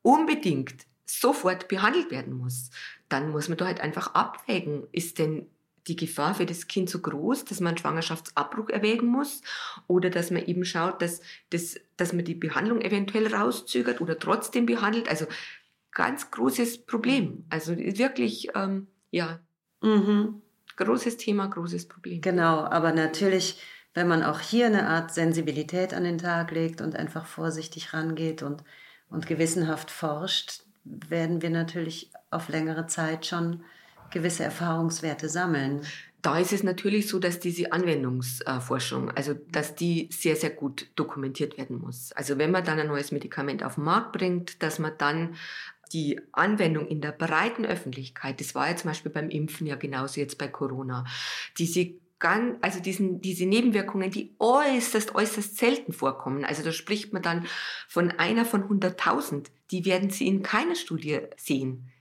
unbedingt 0.00 0.86
sofort 1.04 1.68
behandelt 1.68 2.10
werden 2.10 2.32
muss, 2.32 2.70
dann 3.10 3.30
muss 3.30 3.48
man 3.48 3.58
da 3.58 3.66
halt 3.66 3.80
einfach 3.80 4.14
abwägen, 4.14 4.86
ist 4.92 5.18
denn 5.18 5.46
die 5.88 5.96
Gefahr 5.96 6.34
für 6.34 6.46
das 6.46 6.68
Kind 6.68 6.88
so 6.88 7.00
groß, 7.00 7.44
dass 7.44 7.60
man 7.60 7.76
Schwangerschaftsabbruch 7.76 8.68
erwägen 8.68 9.06
muss 9.06 9.42
oder 9.86 10.10
dass 10.10 10.30
man 10.30 10.44
eben 10.44 10.64
schaut, 10.64 11.02
dass, 11.02 11.20
das, 11.50 11.76
dass 11.96 12.12
man 12.12 12.24
die 12.24 12.34
Behandlung 12.34 12.80
eventuell 12.80 13.34
rauszögert 13.34 14.00
oder 14.00 14.18
trotzdem 14.18 14.66
behandelt. 14.66 15.08
Also 15.08 15.26
ganz 15.92 16.30
großes 16.30 16.86
Problem. 16.86 17.44
Also 17.50 17.76
wirklich, 17.76 18.48
ähm, 18.54 18.86
ja, 19.10 19.40
mhm. 19.80 20.42
großes 20.76 21.16
Thema, 21.16 21.46
großes 21.46 21.88
Problem. 21.88 22.20
Genau, 22.20 22.60
aber 22.60 22.92
natürlich, 22.92 23.60
wenn 23.94 24.08
man 24.08 24.22
auch 24.22 24.40
hier 24.40 24.66
eine 24.66 24.88
Art 24.88 25.12
Sensibilität 25.12 25.94
an 25.94 26.04
den 26.04 26.18
Tag 26.18 26.52
legt 26.52 26.80
und 26.80 26.96
einfach 26.96 27.26
vorsichtig 27.26 27.92
rangeht 27.92 28.42
und, 28.42 28.62
und 29.10 29.26
gewissenhaft 29.26 29.90
forscht, 29.90 30.62
werden 30.84 31.42
wir 31.42 31.50
natürlich 31.50 32.10
auf 32.30 32.48
längere 32.48 32.86
Zeit 32.86 33.26
schon 33.26 33.62
gewisse 34.12 34.44
Erfahrungswerte 34.44 35.28
sammeln. 35.28 35.82
Da 36.22 36.38
ist 36.38 36.52
es 36.52 36.62
natürlich 36.62 37.08
so, 37.08 37.18
dass 37.18 37.40
diese 37.40 37.72
Anwendungsforschung, 37.72 39.10
also 39.10 39.34
dass 39.34 39.74
die 39.74 40.08
sehr, 40.12 40.36
sehr 40.36 40.50
gut 40.50 40.86
dokumentiert 40.94 41.58
werden 41.58 41.80
muss. 41.80 42.12
Also 42.12 42.38
wenn 42.38 42.52
man 42.52 42.64
dann 42.64 42.78
ein 42.78 42.86
neues 42.86 43.10
Medikament 43.10 43.64
auf 43.64 43.74
den 43.74 43.84
Markt 43.84 44.12
bringt, 44.12 44.62
dass 44.62 44.78
man 44.78 44.92
dann 44.98 45.34
die 45.92 46.20
Anwendung 46.30 46.86
in 46.86 47.00
der 47.00 47.12
breiten 47.12 47.66
Öffentlichkeit, 47.66 48.40
das 48.40 48.54
war 48.54 48.68
ja 48.68 48.76
zum 48.76 48.90
Beispiel 48.90 49.10
beim 49.10 49.30
Impfen 49.30 49.66
ja 49.66 49.74
genauso 49.74 50.20
jetzt 50.20 50.38
bei 50.38 50.48
Corona, 50.48 51.04
diese 51.58 52.00
also 52.60 52.78
diesen, 52.78 53.20
diese 53.20 53.46
Nebenwirkungen, 53.46 54.12
die 54.12 54.36
äußerst, 54.38 55.12
äußerst 55.16 55.58
selten 55.58 55.92
vorkommen. 55.92 56.44
Also 56.44 56.62
da 56.62 56.70
spricht 56.70 57.12
man 57.12 57.22
dann 57.22 57.46
von 57.88 58.12
einer 58.12 58.44
von 58.44 58.62
100.000. 58.62 59.46
Die 59.72 59.84
werden 59.84 60.10
Sie 60.10 60.28
in 60.28 60.44
keiner 60.44 60.76
Studie 60.76 61.18
sehen 61.36 61.91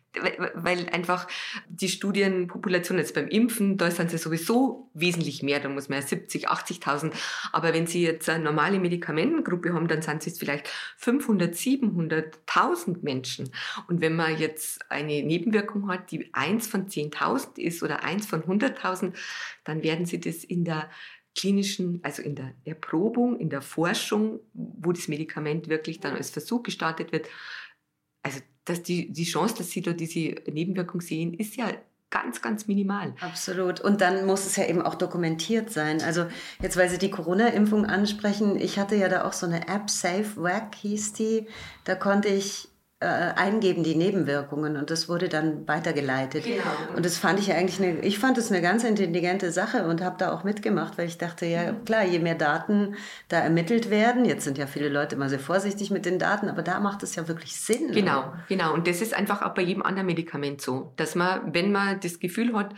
weil 0.55 0.89
einfach 0.89 1.27
die 1.69 1.87
Studienpopulation 1.87 2.97
jetzt 2.97 3.15
beim 3.15 3.27
Impfen, 3.27 3.77
da 3.77 3.89
sind 3.91 4.11
sie 4.11 4.17
sowieso 4.17 4.89
wesentlich 4.93 5.41
mehr, 5.41 5.59
da 5.59 5.69
muss 5.69 5.87
man 5.87 6.01
ja 6.01 6.07
70, 6.07 6.49
80.000. 6.49 7.13
Aber 7.51 7.73
wenn 7.73 7.87
Sie 7.87 8.03
jetzt 8.03 8.27
eine 8.29 8.43
normale 8.43 8.79
Medikamentengruppe 8.79 9.73
haben, 9.73 9.87
dann 9.87 10.01
sind 10.01 10.27
es 10.27 10.37
vielleicht 10.37 10.67
500, 10.97 11.55
700.000 11.55 12.97
Menschen. 13.01 13.51
Und 13.87 14.01
wenn 14.01 14.15
man 14.15 14.37
jetzt 14.37 14.91
eine 14.91 15.23
Nebenwirkung 15.23 15.87
hat, 15.89 16.11
die 16.11 16.29
eins 16.33 16.67
von 16.67 16.87
10.000 16.87 17.57
ist 17.57 17.81
oder 17.81 18.03
eins 18.03 18.25
von 18.25 18.43
100.000, 18.43 19.13
dann 19.63 19.83
werden 19.83 20.05
Sie 20.05 20.19
das 20.19 20.43
in 20.43 20.65
der 20.65 20.89
klinischen, 21.35 22.01
also 22.03 22.21
in 22.21 22.35
der 22.35 22.53
Erprobung, 22.65 23.39
in 23.39 23.49
der 23.49 23.61
Forschung, 23.61 24.41
wo 24.53 24.91
das 24.91 25.07
Medikament 25.07 25.69
wirklich 25.69 26.01
dann 26.01 26.15
als 26.15 26.29
Versuch 26.29 26.63
gestartet 26.63 27.13
wird, 27.13 27.27
also 28.23 28.39
dass 28.65 28.83
die, 28.83 29.11
die 29.11 29.23
Chance, 29.23 29.55
dass 29.57 29.71
sie 29.71 29.81
da 29.81 29.93
diese 29.93 30.35
Nebenwirkung 30.51 31.01
sehen, 31.01 31.33
ist 31.33 31.55
ja 31.55 31.71
ganz, 32.11 32.41
ganz 32.41 32.67
minimal. 32.67 33.15
Absolut. 33.21 33.79
Und 33.79 34.01
dann 34.01 34.25
muss 34.25 34.45
es 34.45 34.57
ja 34.57 34.67
eben 34.67 34.81
auch 34.81 34.95
dokumentiert 34.95 35.71
sein. 35.71 36.01
Also 36.01 36.25
jetzt, 36.61 36.77
weil 36.77 36.89
Sie 36.89 36.97
die 36.97 37.09
Corona-Impfung 37.09 37.85
ansprechen, 37.85 38.59
ich 38.59 38.77
hatte 38.77 38.95
ja 38.95 39.09
da 39.09 39.25
auch 39.25 39.33
so 39.33 39.47
eine 39.47 39.67
App, 39.67 39.89
SafeWack 39.89 40.75
hieß 40.75 41.13
die. 41.13 41.47
Da 41.85 41.95
konnte 41.95 42.27
ich 42.27 42.67
äh, 43.01 43.33
eingeben, 43.35 43.83
die 43.83 43.95
Nebenwirkungen 43.95 44.77
und 44.77 44.91
das 44.91 45.09
wurde 45.09 45.27
dann 45.27 45.67
weitergeleitet. 45.67 46.43
Genau. 46.43 46.63
Und 46.95 47.03
das 47.03 47.17
fand 47.17 47.39
ich 47.39 47.51
eigentlich 47.51 47.81
eine, 47.81 47.99
ich 48.01 48.19
fand 48.19 48.37
es 48.37 48.51
eine 48.51 48.61
ganz 48.61 48.83
intelligente 48.83 49.51
Sache 49.51 49.87
und 49.87 50.01
habe 50.01 50.17
da 50.19 50.31
auch 50.31 50.43
mitgemacht, 50.43 50.99
weil 50.99 51.07
ich 51.07 51.17
dachte, 51.17 51.47
ja 51.47 51.71
mhm. 51.71 51.83
klar, 51.83 52.05
je 52.05 52.19
mehr 52.19 52.35
Daten 52.35 52.95
da 53.27 53.39
ermittelt 53.39 53.89
werden, 53.89 54.23
jetzt 54.25 54.43
sind 54.43 54.59
ja 54.59 54.67
viele 54.67 54.87
Leute 54.87 55.15
immer 55.15 55.29
sehr 55.29 55.39
vorsichtig 55.39 55.89
mit 55.89 56.05
den 56.05 56.19
Daten, 56.19 56.47
aber 56.47 56.61
da 56.61 56.79
macht 56.79 57.01
es 57.01 57.15
ja 57.15 57.27
wirklich 57.27 57.59
Sinn. 57.59 57.91
Genau, 57.91 58.19
oder? 58.19 58.45
genau. 58.47 58.73
Und 58.73 58.87
das 58.87 59.01
ist 59.01 59.15
einfach 59.15 59.41
auch 59.41 59.55
bei 59.55 59.63
jedem 59.63 59.81
anderen 59.81 60.05
Medikament 60.05 60.61
so, 60.61 60.93
dass 60.95 61.15
man, 61.15 61.55
wenn 61.55 61.71
man 61.71 61.99
das 62.01 62.19
Gefühl 62.19 62.55
hat, 62.55 62.75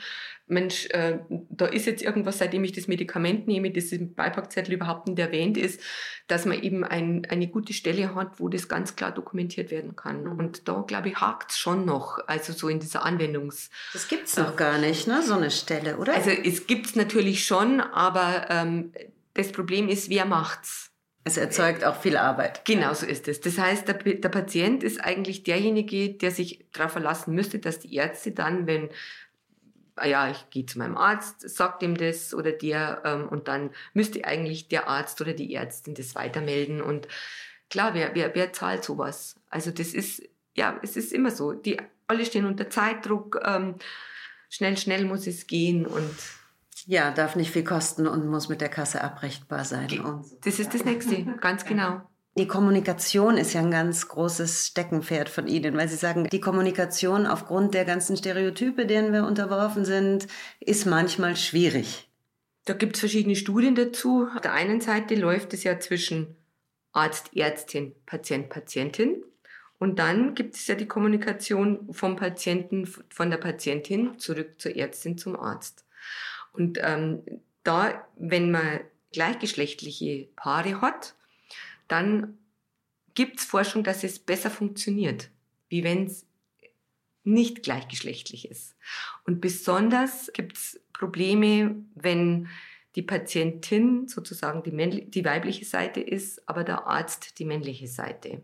Mensch, 0.47 0.87
äh, 0.91 1.19
da 1.29 1.65
ist 1.65 1.85
jetzt 1.85 2.03
irgendwas, 2.03 2.37
seitdem 2.37 2.63
ich 2.63 2.73
das 2.73 2.87
Medikament 2.87 3.47
nehme, 3.47 3.71
das 3.71 3.91
im 3.91 4.13
Beipackzettel 4.13 4.73
überhaupt 4.73 5.07
nicht 5.07 5.19
erwähnt 5.19 5.57
ist, 5.57 5.79
dass 6.27 6.45
man 6.45 6.61
eben 6.61 6.83
ein, 6.83 7.25
eine 7.29 7.47
gute 7.47 7.73
Stelle 7.73 8.13
hat, 8.13 8.39
wo 8.39 8.49
das 8.49 8.67
ganz 8.67 8.95
klar 8.95 9.11
dokumentiert 9.11 9.71
werden 9.71 9.95
kann. 9.95 10.23
Mhm. 10.23 10.39
Und 10.39 10.67
da, 10.67 10.83
glaube 10.85 11.09
ich, 11.09 11.15
hakt 11.15 11.51
es 11.51 11.57
schon 11.57 11.85
noch, 11.85 12.19
also 12.27 12.51
so 12.51 12.67
in 12.67 12.79
dieser 12.79 13.05
Anwendungs... 13.05 13.69
Das 13.93 14.07
gibt 14.07 14.27
es 14.27 14.37
noch 14.37 14.55
gar 14.55 14.77
nicht, 14.77 15.07
ne, 15.07 15.21
so 15.23 15.35
eine 15.35 15.51
Stelle, 15.51 15.97
oder? 15.97 16.13
Also 16.13 16.29
es 16.29 16.67
gibt 16.67 16.87
es 16.87 16.95
natürlich 16.95 17.45
schon, 17.45 17.79
aber 17.79 18.47
ähm, 18.49 18.91
das 19.33 19.51
Problem 19.51 19.87
ist, 19.87 20.09
wer 20.09 20.25
macht's? 20.25 20.89
Es 21.25 21.37
erzeugt 21.37 21.85
auch 21.85 22.01
viel 22.01 22.17
Arbeit. 22.17 22.65
Genau 22.65 22.93
so 22.93 23.05
ist 23.05 23.29
es. 23.29 23.39
Das 23.39 23.57
heißt, 23.57 23.87
der, 23.87 23.95
der 23.95 24.29
Patient 24.29 24.83
ist 24.83 24.99
eigentlich 25.01 25.43
derjenige, 25.43 26.09
der 26.09 26.31
sich 26.31 26.65
darauf 26.73 26.91
verlassen 26.91 27.33
müsste, 27.33 27.59
dass 27.59 27.79
die 27.79 27.95
Ärzte 27.95 28.31
dann, 28.31 28.67
wenn 28.67 28.89
ja, 30.03 30.29
ich 30.29 30.49
gehe 30.49 30.65
zu 30.65 30.79
meinem 30.79 30.97
Arzt, 30.97 31.47
sagt 31.49 31.83
ihm 31.83 31.95
das 31.95 32.33
oder 32.33 32.51
der 32.51 33.01
ähm, 33.05 33.27
und 33.29 33.47
dann 33.47 33.71
müsste 33.93 34.25
eigentlich 34.25 34.67
der 34.67 34.87
Arzt 34.87 35.21
oder 35.21 35.33
die 35.33 35.53
Ärztin 35.53 35.93
das 35.93 36.15
weitermelden 36.15 36.81
und 36.81 37.07
klar, 37.69 37.93
wer, 37.93 38.15
wer, 38.15 38.33
wer 38.35 38.53
zahlt 38.53 38.83
sowas? 38.83 39.35
Also 39.49 39.71
das 39.71 39.93
ist, 39.93 40.23
ja, 40.55 40.79
es 40.81 40.95
ist 40.95 41.13
immer 41.13 41.31
so, 41.31 41.53
die 41.53 41.79
alle 42.07 42.25
stehen 42.25 42.45
unter 42.45 42.69
Zeitdruck, 42.69 43.41
ähm, 43.45 43.75
schnell, 44.49 44.77
schnell 44.77 45.05
muss 45.05 45.27
es 45.27 45.47
gehen 45.47 45.85
und 45.85 46.15
ja, 46.85 47.11
darf 47.11 47.35
nicht 47.35 47.51
viel 47.51 47.63
kosten 47.63 48.07
und 48.07 48.27
muss 48.27 48.49
mit 48.49 48.61
der 48.61 48.69
Kasse 48.69 49.01
abrechtbar 49.01 49.63
sein. 49.63 49.87
Das 50.43 50.59
ist 50.59 50.73
das 50.73 50.85
Nächste, 50.85 51.23
ganz 51.39 51.65
genau. 51.65 52.01
Die 52.35 52.47
Kommunikation 52.47 53.37
ist 53.37 53.53
ja 53.53 53.61
ein 53.61 53.69
ganz 53.69 54.07
großes 54.07 54.67
Steckenpferd 54.67 55.29
von 55.29 55.47
Ihnen, 55.47 55.77
weil 55.77 55.87
Sie 55.87 55.95
sagen, 55.95 56.27
die 56.31 56.39
Kommunikation 56.39 57.27
aufgrund 57.27 57.75
der 57.75 57.85
ganzen 57.85 58.17
Stereotype, 58.17 58.87
denen 58.87 59.13
wir 59.13 59.25
unterworfen 59.25 59.85
sind, 59.85 60.27
ist 60.59 60.87
manchmal 60.87 61.35
schwierig. 61.35 62.09
Da 62.65 62.73
gibt 62.73 62.95
es 62.95 63.01
verschiedene 63.01 63.35
Studien 63.35 63.75
dazu. 63.75 64.27
Auf 64.33 64.41
der 64.41 64.53
einen 64.53 64.81
Seite 64.81 65.13
läuft 65.13 65.53
es 65.53 65.63
ja 65.63 65.79
zwischen 65.79 66.35
Arzt, 66.91 67.35
Ärztin, 67.35 67.93
Patient, 68.07 68.49
Patientin. 68.49 69.23
Und 69.77 69.99
dann 69.99 70.33
gibt 70.33 70.55
es 70.55 70.65
ja 70.65 70.73
die 70.73 70.87
Kommunikation 70.87 71.93
vom 71.93 72.15
Patienten, 72.15 72.87
von 72.87 73.29
der 73.29 73.37
Patientin 73.37 74.17
zurück 74.17 74.59
zur 74.59 74.75
Ärztin, 74.75 75.19
zum 75.19 75.35
Arzt. 75.35 75.85
Und 76.51 76.79
ähm, 76.81 77.21
da, 77.63 78.07
wenn 78.15 78.49
man 78.49 78.79
gleichgeschlechtliche 79.11 80.29
Paare 80.35 80.81
hat, 80.81 81.15
dann 81.93 82.39
gibt 83.13 83.37
es 83.37 83.45
Forschung, 83.45 83.83
dass 83.83 84.03
es 84.03 84.17
besser 84.17 84.49
funktioniert, 84.49 85.29
wie 85.69 85.83
wenn 85.83 86.07
es 86.07 86.25
nicht 87.23 87.61
gleichgeschlechtlich 87.61 88.49
ist. 88.49 88.75
Und 89.25 89.41
besonders 89.41 90.31
gibt 90.33 90.57
es 90.57 90.81
Probleme, 90.91 91.75
wenn 91.93 92.47
die 92.95 93.03
Patientin 93.03 94.07
sozusagen 94.07 94.63
die, 94.63 95.11
die 95.11 95.23
weibliche 95.23 95.65
Seite 95.65 96.01
ist, 96.01 96.49
aber 96.49 96.63
der 96.63 96.87
Arzt 96.87 97.37
die 97.37 97.45
männliche 97.45 97.87
Seite. 97.87 98.43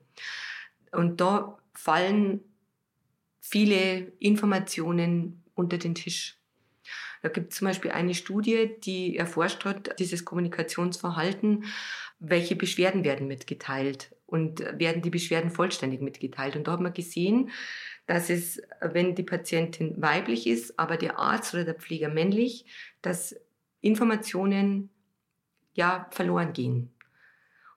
Und 0.92 1.20
da 1.20 1.58
fallen 1.74 2.42
viele 3.40 4.12
Informationen 4.20 5.44
unter 5.56 5.80
den 5.80 5.96
Tisch. 5.96 6.38
Da 7.24 7.30
gibt 7.30 7.52
es 7.52 7.58
zum 7.58 7.68
Beispiel 7.68 7.92
eine 7.92 8.14
Studie, 8.14 8.76
die 8.84 9.18
erforscht 9.18 9.66
hat, 9.66 10.00
dieses 10.00 10.24
Kommunikationsverhalten, 10.24 11.66
welche 12.20 12.56
Beschwerden 12.56 13.04
werden 13.04 13.28
mitgeteilt 13.28 14.16
und 14.26 14.60
werden 14.80 15.02
die 15.02 15.10
Beschwerden 15.10 15.50
vollständig 15.50 16.02
mitgeteilt. 16.02 16.56
Und 16.56 16.68
da 16.68 16.74
hat 16.74 16.82
man 16.82 16.94
gesehen, 16.94 17.50
dass 18.06 18.30
es, 18.30 18.62
wenn 18.82 19.16
die 19.16 19.24
Patientin 19.24 20.02
weiblich 20.02 20.48
ist, 20.48 20.78
aber 20.80 20.98
der 20.98 21.18
Arzt 21.18 21.54
oder 21.54 21.64
der 21.64 21.76
Pfleger 21.76 22.10
männlich, 22.10 22.66
dass 23.02 23.36
Informationen 23.82 24.90
ja 25.74 26.08
verloren 26.12 26.54
gehen. 26.54 26.92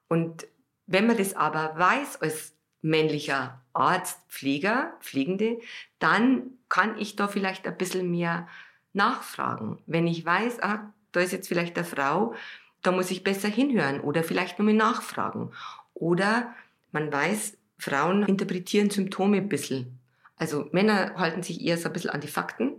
Und 0.09 0.47
wenn 0.87 1.07
man 1.07 1.17
das 1.17 1.35
aber 1.35 1.79
weiß 1.79 2.21
als 2.21 2.55
männlicher 2.83 3.63
Arzt, 3.73 4.19
Pfleger, 4.29 4.95
Pflegende, 5.01 5.59
dann 5.99 6.59
kann 6.69 6.99
ich 6.99 7.17
da 7.17 7.29
vielleicht 7.29 7.67
ein 7.67 7.77
bisschen 7.77 8.11
mehr 8.11 8.49
nachfragen. 8.93 9.83
Wenn 9.87 10.07
ich 10.07 10.25
weiß, 10.25 10.61
ah, 10.63 10.93
da 11.13 11.21
ist 11.21 11.33
jetzt 11.33 11.49
vielleicht 11.49 11.77
eine 11.77 11.87
Frau, 11.87 12.35
da 12.83 12.93
muss 12.93 13.11
ich 13.11 13.25
besser 13.25 13.49
hinhören 13.49 14.01
oder 14.01 14.25
vielleicht 14.25 14.59
nur 14.59 14.67
mal 14.67 14.75
nachfragen. 14.75 15.51
Oder 15.95 16.55
man 16.91 17.13
weiß, 17.13 17.57
Frauen 17.79 18.25
interpretieren 18.25 18.91
Symptome 18.91 19.39
ein 19.39 19.49
bisschen. 19.49 19.99
Also 20.37 20.69
Männer 20.73 21.15
halten 21.17 21.43
sich 21.43 21.61
eher 21.61 21.79
so 21.79 21.89
ein 21.89 21.93
bisschen 21.93 22.11
an 22.11 22.21
die 22.21 22.29
Fakten, 22.29 22.75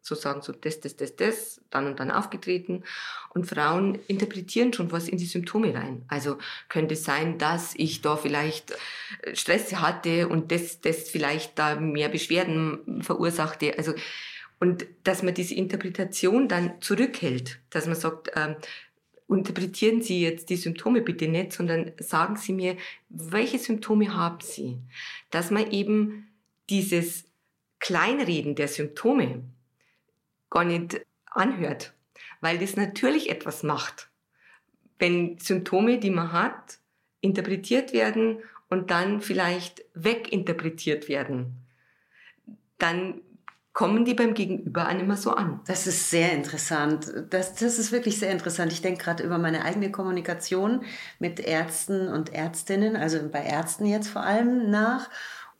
so 0.00 0.14
sagen 0.14 0.40
so 0.42 0.52
das, 0.52 0.80
das, 0.80 0.96
das, 0.96 1.16
das, 1.16 1.60
dann 1.70 1.86
und 1.86 2.00
dann 2.00 2.10
aufgetreten. 2.10 2.84
Und 3.30 3.46
Frauen 3.46 3.98
interpretieren 4.08 4.72
schon 4.72 4.90
was 4.90 5.08
in 5.08 5.18
die 5.18 5.26
Symptome 5.26 5.74
rein. 5.74 6.04
Also 6.08 6.38
könnte 6.68 6.94
es 6.94 7.04
sein, 7.04 7.38
dass 7.38 7.74
ich 7.76 8.00
da 8.00 8.16
vielleicht 8.16 8.72
äh, 9.22 9.34
Stress 9.36 9.74
hatte 9.76 10.28
und 10.28 10.50
das, 10.50 10.80
das 10.80 11.10
vielleicht 11.10 11.58
da 11.58 11.76
mehr 11.76 12.08
Beschwerden 12.08 13.02
verursachte. 13.02 13.76
Also 13.76 13.94
und 14.60 14.86
dass 15.04 15.22
man 15.22 15.34
diese 15.34 15.54
Interpretation 15.54 16.48
dann 16.48 16.80
zurückhält, 16.80 17.60
dass 17.70 17.86
man 17.86 17.94
sagt, 17.94 18.30
ähm, 18.34 18.56
interpretieren 19.36 20.00
Sie 20.00 20.22
jetzt 20.22 20.48
die 20.50 20.56
Symptome 20.56 21.02
bitte 21.02 21.28
nicht, 21.28 21.52
sondern 21.52 21.92
sagen 21.98 22.36
Sie 22.36 22.52
mir, 22.52 22.76
welche 23.08 23.58
Symptome 23.58 24.14
haben 24.14 24.40
Sie? 24.40 24.78
Dass 25.30 25.50
man 25.50 25.70
eben 25.70 26.28
dieses 26.70 27.24
Kleinreden 27.78 28.54
der 28.54 28.68
Symptome 28.68 29.42
gar 30.50 30.64
nicht 30.64 31.04
anhört, 31.26 31.92
weil 32.40 32.58
das 32.58 32.76
natürlich 32.76 33.30
etwas 33.30 33.62
macht. 33.62 34.08
Wenn 34.98 35.38
Symptome, 35.38 35.98
die 35.98 36.10
man 36.10 36.32
hat, 36.32 36.78
interpretiert 37.20 37.92
werden 37.92 38.38
und 38.68 38.90
dann 38.90 39.20
vielleicht 39.20 39.84
weginterpretiert 39.94 41.08
werden, 41.08 41.66
dann 42.78 43.20
kommen 43.78 44.04
die 44.04 44.14
beim 44.14 44.34
Gegenüber 44.34 44.88
an 44.88 44.98
immer 44.98 45.16
so 45.16 45.30
an. 45.30 45.60
Das 45.68 45.86
ist 45.86 46.10
sehr 46.10 46.32
interessant. 46.32 47.12
Das, 47.30 47.54
das 47.54 47.78
ist 47.78 47.92
wirklich 47.92 48.18
sehr 48.18 48.32
interessant. 48.32 48.72
Ich 48.72 48.82
denke 48.82 49.04
gerade 49.04 49.22
über 49.22 49.38
meine 49.38 49.64
eigene 49.64 49.92
Kommunikation 49.92 50.80
mit 51.20 51.38
Ärzten 51.38 52.08
und 52.08 52.34
Ärztinnen, 52.34 52.96
also 52.96 53.20
bei 53.30 53.44
Ärzten 53.44 53.86
jetzt 53.86 54.08
vor 54.08 54.22
allem 54.22 54.68
nach 54.68 55.08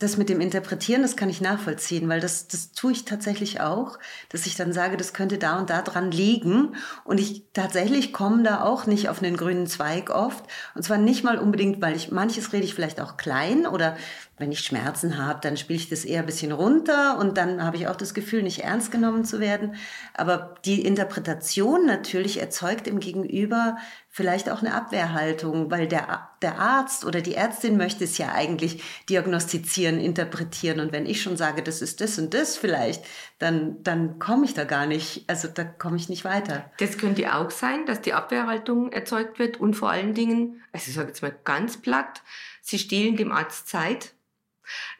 das 0.01 0.17
mit 0.17 0.29
dem 0.29 0.41
Interpretieren, 0.41 1.03
das 1.03 1.17
kann 1.17 1.29
ich 1.29 1.41
nachvollziehen, 1.41 2.09
weil 2.09 2.21
das, 2.21 2.47
das 2.47 2.71
tue 2.71 2.93
ich 2.93 3.05
tatsächlich 3.05 3.61
auch, 3.61 3.99
dass 4.29 4.47
ich 4.47 4.55
dann 4.55 4.73
sage, 4.73 4.97
das 4.97 5.13
könnte 5.13 5.39
da 5.39 5.59
und 5.59 5.71
da 5.71 5.83
dran 5.83 6.13
liegen. 6.13 6.77
Und 7.03 7.19
ich 7.19 7.45
tatsächlich 7.53 8.13
komme 8.13 8.45
da 8.45 8.63
auch 8.63 8.87
nicht 8.87 9.09
auf 9.09 9.21
einen 9.21 9.37
grünen 9.37 9.67
Zweig 9.67 10.11
oft. 10.11 10.45
Und 10.77 10.83
zwar 10.83 10.99
nicht 10.99 11.25
mal 11.25 11.39
unbedingt, 11.39 11.83
weil 11.83 11.97
ich, 11.97 12.13
manches 12.13 12.53
rede 12.53 12.65
ich 12.65 12.75
vielleicht 12.75 13.01
auch 13.01 13.17
klein 13.17 13.67
oder 13.67 13.97
wenn 14.39 14.53
ich 14.53 14.61
Schmerzen 14.61 15.25
habe, 15.25 15.41
dann 15.43 15.57
spiele 15.57 15.79
ich 15.79 15.89
das 15.89 16.05
eher 16.05 16.21
ein 16.21 16.27
bisschen 16.27 16.53
runter 16.53 17.19
und 17.19 17.37
dann 17.37 17.63
habe 17.63 17.77
ich 17.77 17.89
auch 17.89 17.97
das 17.97 18.15
Gefühl, 18.15 18.43
nicht 18.43 18.61
ernst 18.61 18.91
genommen 18.91 19.25
zu 19.25 19.41
werden. 19.41 19.77
Aber 20.15 20.55
die 20.65 20.85
Interpretation 20.85 21.87
natürlich 21.87 22.41
erzeugt 22.41 22.87
im 22.87 23.01
Gegenüber 23.01 23.77
vielleicht 24.19 24.51
auch 24.51 24.63
eine 24.63 24.75
Abwehrhaltung, 24.75 25.71
weil 25.71 25.87
der, 25.87 26.29
der 26.43 26.59
Arzt 26.59 27.05
oder 27.05 27.21
die 27.21 27.35
Ärztin 27.35 27.77
möchte 27.77 28.03
es 28.03 28.19
ja 28.19 28.33
eigentlich 28.33 28.83
diagnostizieren, 29.09 30.01
interpretieren. 30.01 30.81
Und 30.81 30.93
wenn 30.93 31.07
ich 31.07 31.23
schon 31.23 31.37
sage, 31.37 31.63
das 31.63 31.83
ist 31.83 32.01
das 32.01 32.19
und 32.19 32.35
das 32.35 32.57
vielleicht, 32.57 33.05
dann, 33.39 33.83
dann 33.85 34.19
komme 34.19 34.45
ich 34.45 34.55
da 34.55 34.65
gar 34.65 34.87
nicht, 34.87 35.23
also 35.29 35.47
da 35.47 35.63
komme 35.63 35.97
ich 35.97 36.09
nicht 36.09 36.25
weiter. 36.25 36.69
Das 36.79 36.99
könnte 36.99 37.33
auch 37.33 37.51
sein, 37.51 37.87
dass 37.87 38.01
die 38.01 38.13
Abwehrhaltung 38.13 38.91
erzeugt 38.91 39.39
wird 39.39 39.61
und 39.61 39.75
vor 39.75 39.91
allen 39.91 40.15
Dingen, 40.15 40.63
also 40.73 40.89
ich 40.89 40.95
sage 40.95 41.09
jetzt 41.09 41.23
mal 41.23 41.35
ganz 41.45 41.77
platt, 41.77 42.23
sie 42.61 42.79
stehlen 42.79 43.17
dem 43.17 43.31
Arzt 43.31 43.69
Zeit, 43.69 44.15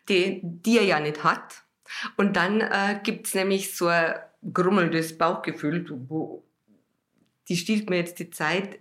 die, 0.09 0.41
die 0.43 0.79
er 0.79 0.85
ja 0.85 1.01
nicht 1.01 1.25
hat. 1.25 1.65
Und 2.17 2.37
dann 2.37 2.61
äh, 2.61 3.01
es 3.25 3.35
nämlich 3.35 3.75
so 3.75 3.87
ein 3.87 4.15
grummelndes 4.53 5.17
Bauchgefühl, 5.17 5.87
wo 6.09 6.45
die 7.49 7.57
stiehlt 7.57 7.89
mir 7.89 7.97
jetzt 7.97 8.19
die 8.19 8.31
Zeit, 8.31 8.79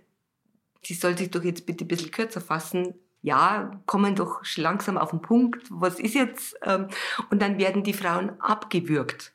die 0.84 0.94
soll 0.94 1.16
sich 1.16 1.30
doch 1.30 1.42
jetzt 1.42 1.66
bitte 1.66 1.84
ein 1.84 1.88
bisschen 1.88 2.10
kürzer 2.10 2.40
fassen. 2.40 2.94
Ja, 3.22 3.80
kommen 3.86 4.14
doch 4.14 4.42
langsam 4.56 4.96
auf 4.96 5.10
den 5.10 5.22
Punkt. 5.22 5.66
Was 5.70 5.98
ist 5.98 6.14
jetzt? 6.14 6.56
Ähm, 6.62 6.88
und 7.30 7.42
dann 7.42 7.58
werden 7.58 7.82
die 7.82 7.92
Frauen 7.92 8.40
abgewürgt. 8.40 9.32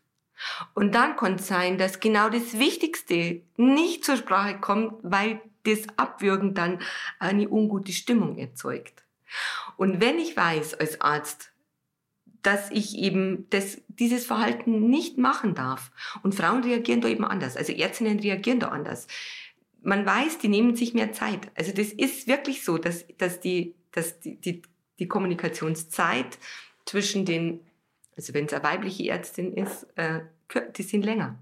Und 0.73 0.95
dann 0.95 1.15
kann 1.15 1.35
es 1.35 1.47
sein, 1.47 1.77
dass 1.77 1.99
genau 1.99 2.29
das 2.29 2.57
Wichtigste 2.59 3.41
nicht 3.57 4.05
zur 4.05 4.17
Sprache 4.17 4.59
kommt, 4.59 4.95
weil 5.03 5.41
das 5.63 5.79
Abwürgen 5.97 6.53
dann 6.53 6.79
eine 7.19 7.49
ungute 7.49 7.91
Stimmung 7.91 8.37
erzeugt. 8.37 9.03
Und 9.77 10.01
wenn 10.01 10.19
ich 10.19 10.35
weiß 10.35 10.75
als 10.75 11.01
Arzt, 11.01 11.52
dass 12.43 12.69
ich 12.71 12.97
eben 12.97 13.47
das, 13.49 13.81
dieses 13.87 14.25
Verhalten 14.25 14.89
nicht 14.89 15.17
machen 15.17 15.55
darf. 15.55 15.91
Und 16.21 16.35
Frauen 16.35 16.63
reagieren 16.63 17.01
da 17.01 17.07
eben 17.07 17.25
anders. 17.25 17.57
Also 17.57 17.73
Ärztinnen 17.73 18.19
reagieren 18.19 18.59
da 18.59 18.67
anders 18.67 19.07
man 19.83 20.05
weiß, 20.05 20.39
die 20.39 20.47
nehmen 20.47 20.75
sich 20.75 20.93
mehr 20.93 21.11
Zeit. 21.11 21.51
Also 21.55 21.71
das 21.73 21.87
ist 21.87 22.27
wirklich 22.27 22.63
so, 22.63 22.77
dass, 22.77 23.05
dass, 23.17 23.39
die, 23.39 23.75
dass 23.91 24.19
die, 24.19 24.37
die, 24.37 24.61
die 24.99 25.07
Kommunikationszeit 25.07 26.37
zwischen 26.85 27.25
den, 27.25 27.59
also 28.15 28.33
wenn 28.33 28.45
es 28.45 28.53
eine 28.53 28.63
weibliche 28.63 29.09
Ärztin 29.09 29.53
ist, 29.53 29.85
äh, 29.95 30.21
die 30.75 30.83
sind 30.83 31.03
länger. 31.03 31.37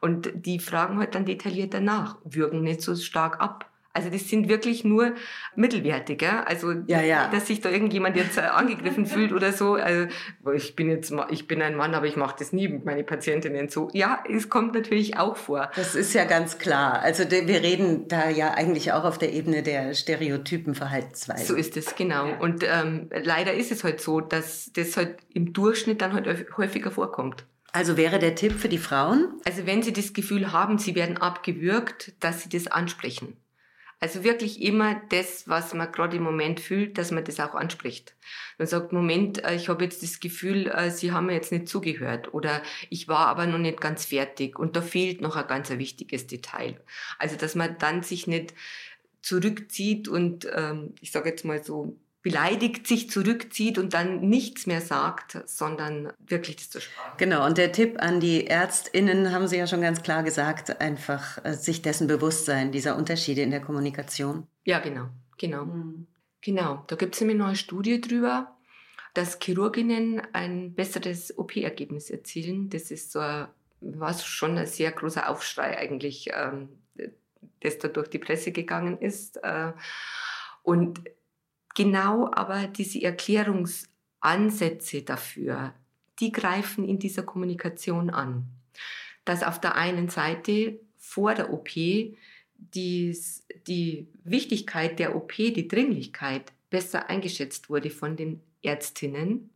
Und 0.00 0.30
die 0.34 0.58
fragen 0.58 0.98
halt 0.98 1.14
dann 1.14 1.24
detaillierter 1.24 1.80
nach, 1.80 2.18
würgen 2.24 2.62
nicht 2.62 2.82
so 2.82 2.94
stark 2.94 3.40
ab. 3.40 3.70
Also 3.96 4.10
das 4.10 4.28
sind 4.28 4.48
wirklich 4.50 4.84
nur 4.84 5.14
Mittelwertige. 5.54 6.46
Also 6.46 6.72
ja, 6.86 7.00
ja. 7.00 7.30
dass 7.30 7.46
sich 7.46 7.62
da 7.62 7.70
irgendjemand 7.70 8.14
jetzt 8.14 8.36
äh, 8.36 8.42
angegriffen 8.42 9.06
fühlt 9.06 9.32
oder 9.32 9.52
so. 9.52 9.74
Also 9.74 10.06
ich 10.54 10.76
bin 10.76 10.90
jetzt 10.90 11.14
ich 11.30 11.48
bin 11.48 11.62
ein 11.62 11.76
Mann, 11.76 11.94
aber 11.94 12.06
ich 12.06 12.16
mache 12.16 12.36
das 12.38 12.52
nie 12.52 12.68
mit 12.68 12.84
meinen 12.84 13.06
Patientinnen 13.06 13.70
so. 13.70 13.88
Ja, 13.94 14.22
es 14.30 14.50
kommt 14.50 14.74
natürlich 14.74 15.16
auch 15.16 15.36
vor. 15.36 15.70
Das 15.76 15.94
ist 15.94 16.12
ja 16.12 16.24
ganz 16.24 16.58
klar. 16.58 17.00
Also 17.00 17.24
wir 17.30 17.62
reden 17.62 18.06
da 18.08 18.28
ja 18.28 18.52
eigentlich 18.52 18.92
auch 18.92 19.04
auf 19.04 19.16
der 19.16 19.32
Ebene 19.32 19.62
der 19.62 19.94
stereotypen 19.94 20.74
Verhaltensweisen. 20.74 21.46
So 21.46 21.54
ist 21.54 21.76
es 21.78 21.94
genau. 21.96 22.26
Ja. 22.26 22.38
Und 22.38 22.64
ähm, 22.64 23.08
leider 23.10 23.54
ist 23.54 23.72
es 23.72 23.82
halt 23.82 24.02
so, 24.02 24.20
dass 24.20 24.70
das 24.74 24.96
halt 24.98 25.16
im 25.32 25.54
Durchschnitt 25.54 26.02
dann 26.02 26.12
halt 26.12 26.26
häufiger 26.58 26.90
vorkommt. 26.90 27.46
Also 27.72 27.98
wäre 27.98 28.18
der 28.18 28.34
Tipp 28.34 28.52
für 28.52 28.70
die 28.70 28.78
Frauen? 28.78 29.34
Also 29.44 29.66
wenn 29.66 29.82
sie 29.82 29.92
das 29.92 30.14
Gefühl 30.14 30.52
haben, 30.52 30.78
sie 30.78 30.94
werden 30.94 31.18
abgewürgt, 31.18 32.14
dass 32.20 32.42
sie 32.42 32.48
das 32.48 32.68
ansprechen. 32.68 33.36
Also 33.98 34.24
wirklich 34.24 34.60
immer 34.60 35.00
das, 35.08 35.48
was 35.48 35.72
man 35.72 35.90
gerade 35.90 36.18
im 36.18 36.22
Moment 36.22 36.60
fühlt, 36.60 36.98
dass 36.98 37.12
man 37.12 37.24
das 37.24 37.40
auch 37.40 37.54
anspricht. 37.54 38.14
Man 38.58 38.68
sagt, 38.68 38.92
Moment, 38.92 39.42
äh, 39.42 39.54
ich 39.54 39.70
habe 39.70 39.84
jetzt 39.84 40.02
das 40.02 40.20
Gefühl, 40.20 40.68
äh, 40.68 40.90
Sie 40.90 41.12
haben 41.12 41.26
mir 41.26 41.34
jetzt 41.34 41.50
nicht 41.50 41.68
zugehört 41.68 42.34
oder 42.34 42.62
ich 42.90 43.08
war 43.08 43.28
aber 43.28 43.46
noch 43.46 43.58
nicht 43.58 43.80
ganz 43.80 44.04
fertig 44.04 44.58
und 44.58 44.76
da 44.76 44.82
fehlt 44.82 45.22
noch 45.22 45.36
ein 45.36 45.46
ganz 45.46 45.70
wichtiges 45.70 46.26
Detail. 46.26 46.78
Also 47.18 47.36
dass 47.36 47.54
man 47.54 47.78
dann 47.78 48.02
sich 48.02 48.26
nicht 48.26 48.54
zurückzieht 49.22 50.08
und 50.08 50.46
ähm, 50.54 50.94
ich 51.00 51.10
sage 51.10 51.30
jetzt 51.30 51.44
mal 51.44 51.64
so 51.64 51.98
beleidigt 52.26 52.88
sich 52.88 53.08
zurückzieht 53.08 53.78
und 53.78 53.94
dann 53.94 54.18
nichts 54.18 54.66
mehr 54.66 54.80
sagt, 54.80 55.48
sondern 55.48 56.12
wirklich 56.18 56.56
das 56.56 56.70
zur 56.70 56.80
Sprache. 56.80 57.12
Genau, 57.18 57.46
und 57.46 57.56
der 57.56 57.70
Tipp 57.70 58.02
an 58.02 58.18
die 58.18 58.48
ÄrztInnen 58.48 59.30
haben 59.30 59.46
Sie 59.46 59.56
ja 59.56 59.68
schon 59.68 59.80
ganz 59.80 60.02
klar 60.02 60.24
gesagt, 60.24 60.80
einfach 60.80 61.38
äh, 61.44 61.52
sich 61.52 61.82
dessen 61.82 62.08
bewusst 62.08 62.44
sein, 62.44 62.72
dieser 62.72 62.96
Unterschiede 62.96 63.42
in 63.42 63.52
der 63.52 63.60
Kommunikation. 63.60 64.48
Ja, 64.64 64.80
genau, 64.80 65.06
genau. 65.38 65.66
Mhm. 65.66 66.08
Genau, 66.40 66.82
da 66.88 66.96
gibt 66.96 67.14
es 67.14 67.20
nämlich 67.20 67.38
noch 67.38 67.46
eine 67.46 67.54
Studie 67.54 68.00
drüber, 68.00 68.56
dass 69.14 69.38
Chirurginnen 69.40 70.20
ein 70.32 70.74
besseres 70.74 71.38
OP-Ergebnis 71.38 72.10
erzielen. 72.10 72.70
Das 72.70 72.90
ist 72.90 73.12
so 73.12 73.20
ein, 73.20 73.46
war 73.80 74.14
schon 74.14 74.58
ein 74.58 74.66
sehr 74.66 74.90
großer 74.90 75.28
Aufschrei 75.28 75.78
eigentlich, 75.78 76.30
ähm, 76.34 76.70
das 77.60 77.78
da 77.78 77.86
durch 77.86 78.08
die 78.08 78.18
Presse 78.18 78.50
gegangen 78.50 78.98
ist. 78.98 79.36
Äh, 79.44 79.74
und 80.64 81.02
genau 81.76 82.28
aber 82.32 82.66
diese 82.66 83.02
Erklärungsansätze 83.02 85.02
dafür, 85.02 85.74
die 86.18 86.32
greifen 86.32 86.88
in 86.88 86.98
dieser 86.98 87.22
Kommunikation 87.22 88.10
an. 88.10 88.48
Dass 89.24 89.44
auf 89.44 89.60
der 89.60 89.76
einen 89.76 90.08
Seite 90.08 90.80
vor 90.98 91.34
der 91.34 91.52
OP 91.52 91.68
die, 91.74 93.16
die 93.66 94.08
Wichtigkeit 94.24 94.98
der 94.98 95.14
OP, 95.14 95.36
die 95.36 95.68
Dringlichkeit 95.68 96.52
besser 96.70 97.08
eingeschätzt 97.08 97.70
wurde 97.70 97.90
von 97.90 98.16
den 98.16 98.40
Ärztinnen 98.62 99.50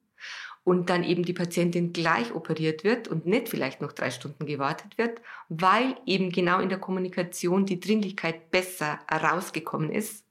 und 0.63 0.91
dann 0.91 1.03
eben 1.03 1.25
die 1.25 1.33
Patientin 1.33 1.95
gleich 1.95 2.35
operiert 2.35 2.85
wird 2.85 3.09
und 3.09 3.25
nicht 3.25 3.49
vielleicht 3.49 3.81
noch 3.81 3.93
drei 3.93 4.11
Stunden 4.11 4.45
gewartet 4.45 4.99
wird, 4.99 5.23
weil 5.49 5.97
eben 6.05 6.31
genau 6.31 6.61
in 6.61 6.69
der 6.69 6.79
Kommunikation 6.79 7.65
die 7.65 7.81
Dringlichkeit 7.81 8.51
besser 8.51 8.99
herausgekommen 9.09 9.91
ist 9.91 10.27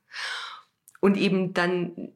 und 0.99 1.17
eben 1.17 1.53
dann 1.53 2.11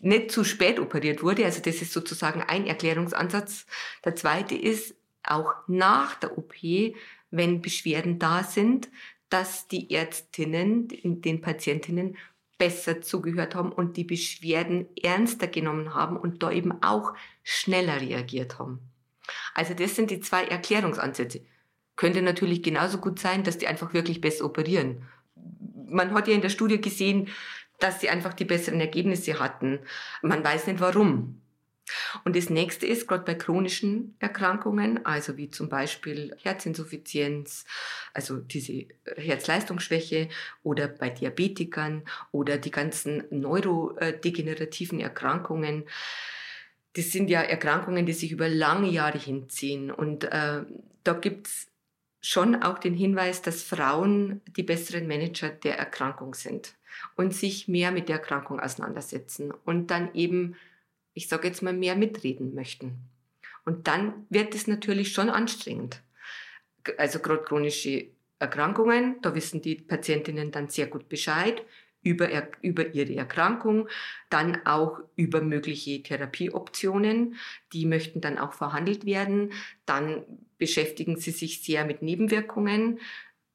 nicht 0.00 0.30
zu 0.30 0.44
spät 0.44 0.78
operiert 0.78 1.22
wurde. 1.22 1.44
Also 1.44 1.60
das 1.60 1.82
ist 1.82 1.92
sozusagen 1.92 2.42
ein 2.42 2.66
Erklärungsansatz. 2.66 3.66
Der 4.04 4.14
zweite 4.16 4.54
ist 4.54 4.94
auch 5.22 5.52
nach 5.66 6.14
der 6.16 6.38
OP, 6.38 6.54
wenn 7.30 7.60
Beschwerden 7.60 8.18
da 8.18 8.42
sind, 8.44 8.88
dass 9.28 9.68
die 9.68 9.90
Ärztinnen 9.90 10.88
den 10.88 11.40
Patientinnen 11.40 12.16
besser 12.56 13.00
zugehört 13.00 13.54
haben 13.54 13.70
und 13.70 13.96
die 13.96 14.04
Beschwerden 14.04 14.86
ernster 15.00 15.46
genommen 15.46 15.94
haben 15.94 16.16
und 16.16 16.42
da 16.42 16.50
eben 16.50 16.82
auch 16.82 17.14
schneller 17.44 18.00
reagiert 18.00 18.58
haben. 18.58 18.80
Also 19.54 19.74
das 19.74 19.94
sind 19.94 20.10
die 20.10 20.20
zwei 20.20 20.44
Erklärungsansätze. 20.44 21.42
Könnte 21.94 22.22
natürlich 22.22 22.62
genauso 22.62 22.98
gut 22.98 23.18
sein, 23.18 23.44
dass 23.44 23.58
die 23.58 23.66
einfach 23.66 23.92
wirklich 23.92 24.20
besser 24.20 24.44
operieren. 24.44 25.06
Man 25.88 26.12
hat 26.12 26.28
ja 26.28 26.34
in 26.34 26.40
der 26.42 26.48
Studie 26.48 26.80
gesehen, 26.80 27.28
dass 27.78 28.00
sie 28.00 28.10
einfach 28.10 28.34
die 28.34 28.44
besseren 28.44 28.80
Ergebnisse 28.80 29.38
hatten. 29.38 29.80
Man 30.22 30.44
weiß 30.44 30.66
nicht 30.66 30.80
warum. 30.80 31.40
Und 32.24 32.36
das 32.36 32.50
nächste 32.50 32.86
ist, 32.86 33.06
gerade 33.06 33.24
bei 33.24 33.34
chronischen 33.34 34.14
Erkrankungen, 34.18 35.06
also 35.06 35.36
wie 35.36 35.50
zum 35.50 35.68
Beispiel 35.68 36.36
Herzinsuffizienz, 36.42 37.64
also 38.12 38.38
diese 38.38 38.86
Herzleistungsschwäche 39.16 40.28
oder 40.62 40.88
bei 40.88 41.10
Diabetikern 41.10 42.04
oder 42.30 42.58
die 42.58 42.70
ganzen 42.70 43.24
neurodegenerativen 43.30 45.00
Erkrankungen. 45.00 45.84
Das 46.94 47.10
sind 47.10 47.30
ja 47.30 47.40
Erkrankungen, 47.40 48.06
die 48.06 48.12
sich 48.12 48.32
über 48.32 48.48
lange 48.48 48.90
Jahre 48.90 49.18
hinziehen. 49.18 49.90
Und 49.90 50.24
äh, 50.24 50.62
da 51.04 51.12
gibt's 51.14 51.68
schon 52.20 52.62
auch 52.62 52.78
den 52.78 52.94
Hinweis, 52.94 53.40
dass 53.42 53.62
Frauen 53.62 54.42
die 54.56 54.64
besseren 54.64 55.06
Manager 55.06 55.48
der 55.48 55.78
Erkrankung 55.78 56.34
sind 56.34 56.77
und 57.16 57.34
sich 57.34 57.68
mehr 57.68 57.90
mit 57.90 58.08
der 58.08 58.16
Erkrankung 58.16 58.60
auseinandersetzen 58.60 59.52
und 59.64 59.90
dann 59.90 60.14
eben 60.14 60.56
ich 61.18 61.26
sage 61.26 61.48
jetzt 61.48 61.62
mal, 61.62 61.72
mehr 61.72 61.96
mitreden 61.96 62.54
möchten. 62.54 62.96
Und 63.64 63.88
dann 63.88 64.26
wird 64.30 64.54
es 64.54 64.68
natürlich 64.68 65.12
schon 65.12 65.30
anstrengend. 65.30 66.00
Also 66.96 67.18
gerade 67.18 67.42
chronische 67.42 68.06
Erkrankungen, 68.38 69.16
da 69.20 69.34
wissen 69.34 69.60
die 69.60 69.74
Patientinnen 69.74 70.52
dann 70.52 70.68
sehr 70.68 70.86
gut 70.86 71.08
Bescheid 71.08 71.64
über, 72.02 72.28
über 72.62 72.94
ihre 72.94 73.16
Erkrankung, 73.16 73.88
dann 74.30 74.64
auch 74.64 75.00
über 75.16 75.40
mögliche 75.40 76.04
Therapieoptionen, 76.04 77.34
die 77.72 77.84
möchten 77.84 78.20
dann 78.20 78.38
auch 78.38 78.52
verhandelt 78.52 79.04
werden. 79.04 79.52
Dann 79.86 80.22
beschäftigen 80.56 81.16
sie 81.16 81.32
sich 81.32 81.64
sehr 81.64 81.84
mit 81.84 82.00
Nebenwirkungen, 82.00 83.00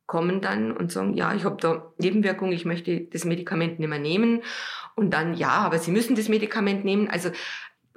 kommen 0.06 0.41
dann 0.41 0.72
und 0.72 0.91
sagen, 0.91 1.14
ja, 1.14 1.34
ich 1.34 1.45
habe 1.45 1.58
da 1.60 1.93
Nebenwirkungen, 1.97 2.54
ich 2.54 2.66
möchte 2.66 3.01
das 3.01 3.26
Medikament 3.26 3.80
nicht 3.80 3.89
mehr 3.89 3.99
nehmen. 3.99 4.43
Und 4.95 5.12
dann, 5.12 5.34
ja, 5.34 5.49
aber 5.49 5.80
Sie 5.80 5.91
müssen 5.91 6.16
das 6.16 6.30
Medikament 6.30 6.86
nehmen. 6.86 7.10
Also 7.10 7.30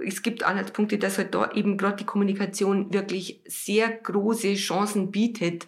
es 0.04 0.22
gibt 0.22 0.44
Anhaltspunkte, 0.44 0.98
dass 0.98 1.18
halt 1.18 1.34
da 1.34 1.50
eben 1.52 1.76
gerade 1.76 1.96
die 1.96 2.04
Kommunikation 2.04 2.92
wirklich 2.92 3.40
sehr 3.46 3.88
große 3.88 4.54
Chancen 4.54 5.10
bietet, 5.10 5.66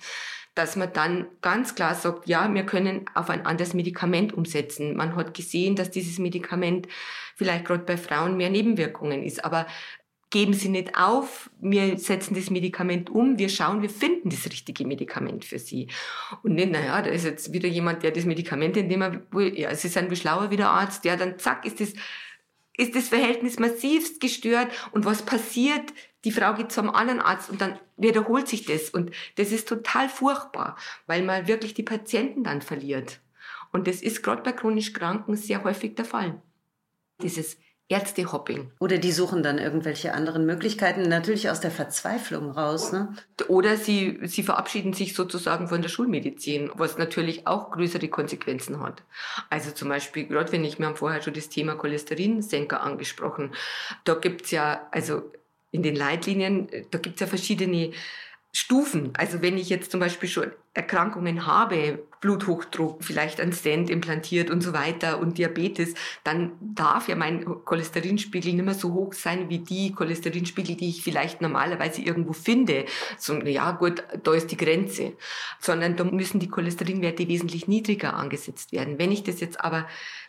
dass 0.54 0.76
man 0.76 0.92
dann 0.92 1.26
ganz 1.40 1.74
klar 1.74 1.94
sagt, 1.94 2.28
ja, 2.28 2.52
wir 2.52 2.64
können 2.64 3.04
auf 3.14 3.30
ein 3.30 3.46
anderes 3.46 3.74
Medikament 3.74 4.34
umsetzen. 4.34 4.96
Man 4.96 5.14
hat 5.14 5.32
gesehen, 5.34 5.76
dass 5.76 5.90
dieses 5.90 6.18
Medikament 6.18 6.88
vielleicht 7.36 7.64
gerade 7.64 7.84
bei 7.84 7.96
Frauen 7.96 8.36
mehr 8.36 8.50
Nebenwirkungen 8.50 9.22
ist, 9.22 9.44
aber 9.44 9.66
geben 10.30 10.52
Sie 10.52 10.68
nicht 10.68 10.96
auf, 10.96 11.50
wir 11.60 11.98
setzen 11.98 12.34
das 12.34 12.50
Medikament 12.50 13.10
um, 13.10 13.38
wir 13.38 13.48
schauen, 13.48 13.82
wir 13.82 13.90
finden 13.90 14.30
das 14.30 14.44
richtige 14.46 14.86
Medikament 14.86 15.44
für 15.44 15.58
Sie. 15.58 15.88
Und 16.42 16.54
nicht, 16.54 16.70
naja, 16.70 17.00
da 17.00 17.10
ist 17.10 17.24
jetzt 17.24 17.52
wieder 17.52 17.68
jemand, 17.68 18.02
der 18.02 18.10
das 18.10 18.24
Medikament, 18.24 18.76
in 18.76 18.88
dem 18.88 19.02
er, 19.02 19.22
ja, 19.54 19.70
es 19.70 19.84
ist 19.84 19.96
ein 19.96 20.14
schlauer 20.14 20.50
wieder 20.50 20.70
Arzt, 20.70 21.04
ja, 21.04 21.16
dann 21.16 21.38
zack, 21.38 21.64
ist 21.64 21.80
das, 21.80 21.94
ist 22.76 22.94
das 22.94 23.08
Verhältnis 23.08 23.58
massivst 23.58 24.20
gestört 24.20 24.68
und 24.92 25.04
was 25.04 25.22
passiert? 25.22 25.92
Die 26.24 26.32
Frau 26.32 26.54
geht 26.54 26.72
zum 26.72 26.90
anderen 26.90 27.20
Arzt 27.20 27.48
und 27.48 27.60
dann 27.60 27.78
wiederholt 27.96 28.48
sich 28.48 28.64
das 28.66 28.90
und 28.90 29.12
das 29.36 29.50
ist 29.50 29.68
total 29.68 30.08
furchtbar, 30.08 30.76
weil 31.06 31.22
man 31.22 31.46
wirklich 31.46 31.74
die 31.74 31.82
Patienten 31.82 32.44
dann 32.44 32.60
verliert. 32.60 33.20
Und 33.72 33.86
das 33.86 34.02
ist 34.02 34.22
gerade 34.22 34.42
bei 34.42 34.52
chronisch 34.52 34.92
Kranken 34.92 35.36
sehr 35.36 35.64
häufig 35.64 35.94
der 35.94 36.04
Fall. 36.04 36.42
Dieses 37.22 37.58
Ärztehopping. 37.90 38.70
Oder 38.80 38.98
die 38.98 39.12
suchen 39.12 39.42
dann 39.42 39.58
irgendwelche 39.58 40.12
anderen 40.12 40.44
Möglichkeiten, 40.44 41.02
natürlich 41.02 41.48
aus 41.48 41.60
der 41.60 41.70
Verzweiflung 41.70 42.50
raus. 42.50 42.92
Ne? 42.92 43.14
Oder 43.48 43.78
sie, 43.78 44.18
sie 44.24 44.42
verabschieden 44.42 44.92
sich 44.92 45.14
sozusagen 45.14 45.68
von 45.68 45.80
der 45.80 45.88
Schulmedizin, 45.88 46.70
was 46.74 46.98
natürlich 46.98 47.46
auch 47.46 47.70
größere 47.70 48.08
Konsequenzen 48.08 48.82
hat. 48.82 49.02
Also 49.48 49.70
zum 49.70 49.88
Beispiel, 49.88 50.26
gerade 50.26 50.52
wenn 50.52 50.64
ich, 50.64 50.78
wir 50.78 50.86
haben 50.86 50.96
vorher 50.96 51.22
schon 51.22 51.32
das 51.32 51.48
Thema 51.48 51.76
Cholesterinsenker 51.76 52.82
angesprochen, 52.82 53.54
da 54.04 54.14
gibt's 54.14 54.50
ja, 54.50 54.86
also 54.90 55.22
in 55.70 55.82
den 55.82 55.96
Leitlinien, 55.96 56.68
da 56.90 56.98
gibt's 56.98 57.20
ja 57.20 57.26
verschiedene 57.26 57.92
Stufen. 58.52 59.12
Also 59.14 59.42
wenn 59.42 59.58
ich 59.58 59.68
jetzt 59.68 59.90
zum 59.90 60.00
Beispiel 60.00 60.28
schon 60.28 60.52
Erkrankungen 60.74 61.44
habe, 61.44 62.04
Bluthochdruck, 62.20 63.04
vielleicht 63.04 63.40
ein 63.40 63.52
Stent 63.52 63.90
implantiert 63.90 64.50
und 64.50 64.60
so 64.60 64.72
weiter 64.72 65.20
und 65.20 65.38
Diabetes, 65.38 65.94
dann 66.24 66.52
darf 66.60 67.08
ja 67.08 67.16
mein 67.16 67.44
Cholesterinspiegel 67.64 68.54
nicht 68.54 68.64
mehr 68.64 68.74
so 68.74 68.92
hoch 68.92 69.12
sein 69.12 69.48
wie 69.48 69.58
die 69.58 69.92
Cholesterinspiegel, 69.92 70.76
die 70.76 70.88
ich 70.88 71.02
vielleicht 71.02 71.40
normalerweise 71.40 72.02
irgendwo 72.02 72.32
finde. 72.32 72.86
So, 73.18 73.34
ja 73.40 73.72
gut, 73.72 74.02
da 74.22 74.32
ist 74.32 74.50
die 74.50 74.56
Grenze. 74.56 75.12
Sondern 75.60 75.96
da 75.96 76.04
müssen 76.04 76.40
die 76.40 76.48
Cholesterinwerte 76.48 77.28
wesentlich 77.28 77.68
niedriger 77.68 78.14
angesetzt 78.14 78.72
werden. 78.72 78.98
Wenn 78.98 79.12
ich 79.12 79.22
das 79.22 79.40
jetzt 79.40 79.60
aber 79.60 79.86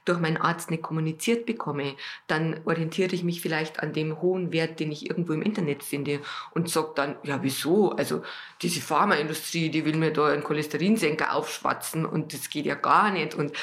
durch 0.09 0.19
meinen 0.19 0.37
Arzt 0.37 0.71
nicht 0.71 0.83
kommuniziert 0.83 1.45
bekomme, 1.45 1.95
dann 2.27 2.61
orientiere 2.65 3.13
ich 3.13 3.23
mich 3.23 3.41
vielleicht 3.41 3.79
an 3.79 3.93
dem 3.93 4.21
hohen 4.21 4.51
Wert, 4.51 4.79
den 4.79 4.91
ich 4.91 5.09
irgendwo 5.09 5.33
im 5.33 5.43
Internet 5.43 5.83
finde 5.83 6.19
und 6.51 6.69
sage 6.69 6.89
dann, 6.95 7.15
ja 7.23 7.39
wieso? 7.43 7.91
Also 7.91 8.23
diese 8.61 8.81
Pharmaindustrie, 8.81 9.69
die 9.69 9.85
will 9.85 9.95
mir 9.95 10.11
da 10.11 10.27
einen 10.27 10.43
Cholesterinsenker 10.43 11.33
aufschwatzen 11.33 12.05
und 12.05 12.33
das 12.33 12.49
geht 12.49 12.65
ja 12.65 12.75
gar 12.75 13.11
nicht. 13.11 13.35
Und, 13.35 13.53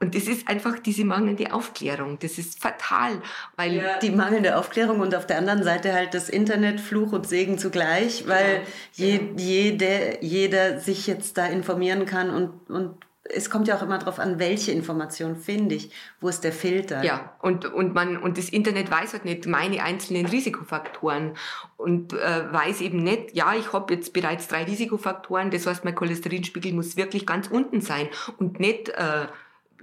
und 0.00 0.14
das 0.14 0.24
ist 0.24 0.46
einfach 0.48 0.78
diese 0.78 1.04
mangelnde 1.04 1.52
Aufklärung. 1.52 2.18
Das 2.18 2.38
ist 2.38 2.60
fatal, 2.60 3.22
weil... 3.56 3.76
Ja. 3.76 3.98
Die 3.98 4.10
mangelnde 4.10 4.58
Aufklärung 4.58 5.00
und 5.00 5.14
auf 5.14 5.26
der 5.26 5.38
anderen 5.38 5.64
Seite 5.64 5.94
halt 5.94 6.12
das 6.12 6.28
Internet, 6.28 6.80
Fluch 6.80 7.12
und 7.12 7.26
Segen 7.26 7.58
zugleich, 7.58 8.28
weil 8.28 8.62
ja. 8.94 9.06
Je, 9.06 9.20
jede, 9.36 10.18
jeder 10.20 10.78
sich 10.78 11.06
jetzt 11.06 11.38
da 11.38 11.46
informieren 11.46 12.04
kann 12.04 12.30
und, 12.30 12.70
und 12.70 12.94
es 13.24 13.48
kommt 13.48 13.68
ja 13.68 13.76
auch 13.76 13.82
immer 13.82 13.98
darauf 13.98 14.18
an, 14.18 14.38
welche 14.38 14.72
Information 14.72 15.36
finde 15.36 15.74
ich, 15.76 15.90
wo 16.20 16.28
ist 16.28 16.44
der 16.44 16.52
Filter. 16.52 17.02
Ja, 17.02 17.34
und, 17.40 17.64
und, 17.64 17.94
man, 17.94 18.18
und 18.18 18.36
das 18.36 18.50
Internet 18.50 18.90
weiß 18.90 19.14
halt 19.14 19.24
nicht 19.24 19.46
meine 19.46 19.82
einzelnen 19.82 20.26
Risikofaktoren 20.26 21.36
und 21.76 22.12
äh, 22.12 22.52
weiß 22.52 22.82
eben 22.82 23.02
nicht, 23.02 23.34
ja, 23.34 23.54
ich 23.54 23.72
habe 23.72 23.94
jetzt 23.94 24.12
bereits 24.12 24.48
drei 24.48 24.64
Risikofaktoren, 24.64 25.50
das 25.50 25.66
heißt, 25.66 25.84
mein 25.84 25.94
Cholesterinspiegel 25.94 26.72
muss 26.72 26.96
wirklich 26.96 27.26
ganz 27.26 27.48
unten 27.48 27.80
sein 27.80 28.08
und 28.38 28.60
nicht... 28.60 28.90
Äh, 28.90 29.26